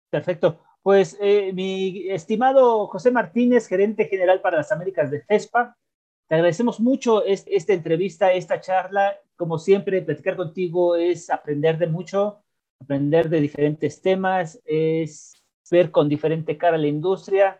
Perfecto. 0.09 0.59
Pues 0.81 1.15
eh, 1.21 1.53
mi 1.53 2.09
estimado 2.09 2.87
José 2.87 3.11
Martínez, 3.11 3.67
gerente 3.67 4.05
general 4.05 4.41
para 4.41 4.57
las 4.57 4.71
Américas 4.71 5.11
de 5.11 5.21
FESPA, 5.21 5.77
te 6.27 6.35
agradecemos 6.35 6.79
mucho 6.79 7.23
esta 7.23 7.73
entrevista, 7.73 8.33
esta 8.33 8.59
charla. 8.59 9.15
Como 9.35 9.59
siempre, 9.59 10.01
platicar 10.01 10.35
contigo 10.37 10.95
es 10.95 11.29
aprender 11.29 11.77
de 11.77 11.87
mucho, 11.87 12.43
aprender 12.79 13.29
de 13.29 13.41
diferentes 13.41 14.01
temas, 14.01 14.59
es 14.65 15.40
ver 15.71 15.89
con 15.89 16.07
diferente 16.09 16.57
cara 16.57 16.77
la 16.77 16.87
industria, 16.87 17.59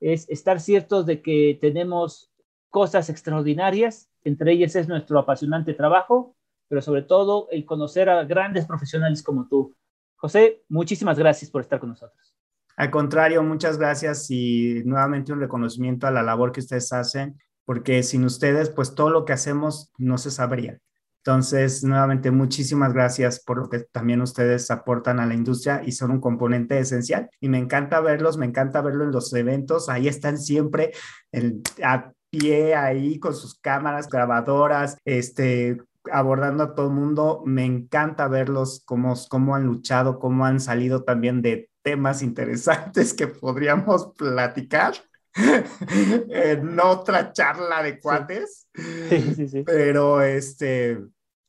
es 0.00 0.28
estar 0.28 0.60
ciertos 0.60 1.06
de 1.06 1.22
que 1.22 1.56
tenemos 1.60 2.30
cosas 2.68 3.08
extraordinarias, 3.08 4.10
entre 4.24 4.52
ellas 4.52 4.76
es 4.76 4.88
nuestro 4.88 5.18
apasionante 5.18 5.72
trabajo, 5.72 6.36
pero 6.68 6.82
sobre 6.82 7.02
todo 7.02 7.48
el 7.50 7.64
conocer 7.64 8.10
a 8.10 8.24
grandes 8.24 8.66
profesionales 8.66 9.22
como 9.22 9.48
tú. 9.48 9.74
José, 10.16 10.62
muchísimas 10.68 11.18
gracias 11.18 11.50
por 11.50 11.60
estar 11.60 11.78
con 11.78 11.90
nosotros. 11.90 12.34
Al 12.76 12.90
contrario, 12.90 13.42
muchas 13.42 13.78
gracias 13.78 14.30
y 14.30 14.82
nuevamente 14.84 15.32
un 15.32 15.40
reconocimiento 15.40 16.06
a 16.06 16.10
la 16.10 16.22
labor 16.22 16.52
que 16.52 16.60
ustedes 16.60 16.92
hacen, 16.92 17.38
porque 17.64 18.02
sin 18.02 18.24
ustedes, 18.24 18.70
pues 18.70 18.94
todo 18.94 19.10
lo 19.10 19.24
que 19.24 19.34
hacemos 19.34 19.92
no 19.98 20.18
se 20.18 20.30
sabría. 20.30 20.80
Entonces, 21.24 21.84
nuevamente, 21.84 22.32
muchísimas 22.32 22.92
gracias 22.92 23.38
por 23.38 23.58
lo 23.58 23.68
que 23.68 23.78
también 23.92 24.20
ustedes 24.22 24.68
aportan 24.72 25.20
a 25.20 25.26
la 25.26 25.34
industria 25.34 25.80
y 25.84 25.92
son 25.92 26.10
un 26.10 26.20
componente 26.20 26.80
esencial. 26.80 27.30
Y 27.38 27.48
me 27.48 27.58
encanta 27.58 28.00
verlos, 28.00 28.38
me 28.38 28.46
encanta 28.46 28.80
verlo 28.80 29.04
en 29.04 29.12
los 29.12 29.32
eventos. 29.32 29.88
Ahí 29.88 30.08
están 30.08 30.36
siempre 30.36 30.92
a 31.84 32.12
pie, 32.28 32.74
ahí 32.74 33.20
con 33.20 33.36
sus 33.36 33.54
cámaras 33.60 34.08
grabadoras, 34.08 34.98
este, 35.04 35.78
abordando 36.10 36.64
a 36.64 36.74
todo 36.74 36.88
el 36.88 36.94
mundo. 36.94 37.44
Me 37.46 37.64
encanta 37.64 38.26
verlos, 38.26 38.82
cómo, 38.84 39.14
cómo 39.28 39.54
han 39.54 39.64
luchado, 39.64 40.18
cómo 40.18 40.44
han 40.44 40.58
salido 40.58 41.04
también 41.04 41.40
de 41.40 41.70
temas 41.82 42.22
interesantes 42.22 43.14
que 43.14 43.28
podríamos 43.28 44.12
platicar. 44.18 44.94
en 46.28 46.78
otra 46.80 47.32
charla 47.32 47.82
de 47.82 48.00
cuates. 48.00 48.68
Sí. 48.74 49.34
Sí, 49.34 49.48
sí, 49.48 49.62
Pero 49.64 50.22
este, 50.22 50.98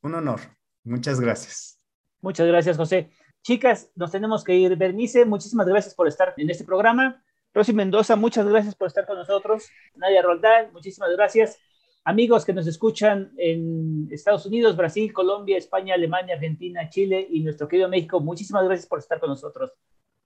un 0.02 0.14
honor. 0.14 0.40
Muchas 0.84 1.20
gracias. 1.20 1.80
Muchas 2.20 2.46
gracias, 2.46 2.76
José. 2.76 3.10
Chicas, 3.42 3.90
nos 3.94 4.10
tenemos 4.10 4.42
que 4.44 4.54
ir. 4.54 4.76
Bernice, 4.76 5.24
muchísimas 5.24 5.66
gracias 5.66 5.94
por 5.94 6.08
estar 6.08 6.34
en 6.36 6.48
este 6.50 6.64
programa. 6.64 7.22
Rosy 7.52 7.72
Mendoza, 7.72 8.16
muchas 8.16 8.46
gracias 8.48 8.74
por 8.74 8.88
estar 8.88 9.06
con 9.06 9.16
nosotros. 9.16 9.68
Nadia 9.94 10.22
Roldán, 10.22 10.72
muchísimas 10.72 11.10
gracias. 11.12 11.58
Amigos 12.02 12.44
que 12.44 12.52
nos 12.52 12.66
escuchan 12.66 13.32
en 13.38 14.08
Estados 14.10 14.44
Unidos, 14.44 14.76
Brasil, 14.76 15.12
Colombia, 15.12 15.56
España, 15.56 15.94
Alemania, 15.94 16.34
Argentina, 16.34 16.88
Chile 16.90 17.26
y 17.30 17.40
nuestro 17.40 17.68
querido 17.68 17.88
México, 17.88 18.20
muchísimas 18.20 18.64
gracias 18.64 18.86
por 18.86 18.98
estar 18.98 19.20
con 19.20 19.30
nosotros. 19.30 19.72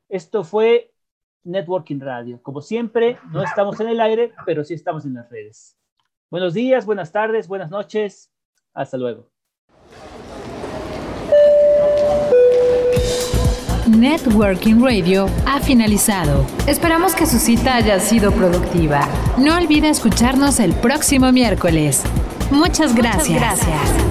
Esto 0.09 0.43
fue 0.43 0.93
Networking 1.45 2.01
Radio. 2.01 2.41
Como 2.43 2.61
siempre, 2.61 3.19
no 3.33 3.43
estamos 3.43 3.79
en 3.81 3.89
el 3.89 4.01
aire, 4.01 4.33
pero 4.45 4.65
sí 4.65 4.75
estamos 4.75 5.05
en 5.05 5.15
las 5.15 5.31
redes. 5.31 5.77
Buenos 6.31 6.55
días, 6.55 6.85
buenas 6.85 7.11
tardes, 7.13 7.49
buenas 7.49 7.71
noches. 7.71 8.31
Hasta 8.75 8.97
luego. 8.97 9.31
Networking 13.89 14.81
Radio 14.83 15.27
ha 15.47 15.61
finalizado. 15.61 16.47
Esperamos 16.67 17.15
que 17.15 17.27
su 17.27 17.39
cita 17.39 17.77
haya 17.77 17.99
sido 17.99 18.31
productiva. 18.33 19.09
No 19.39 19.57
olvide 19.57 19.89
escucharnos 19.89 20.61
el 20.61 20.73
próximo 20.75 21.33
miércoles. 21.33 22.05
Muchas 22.51 22.95
gracias. 22.95 23.29
Muchas 23.29 23.67
gracias. 23.67 24.08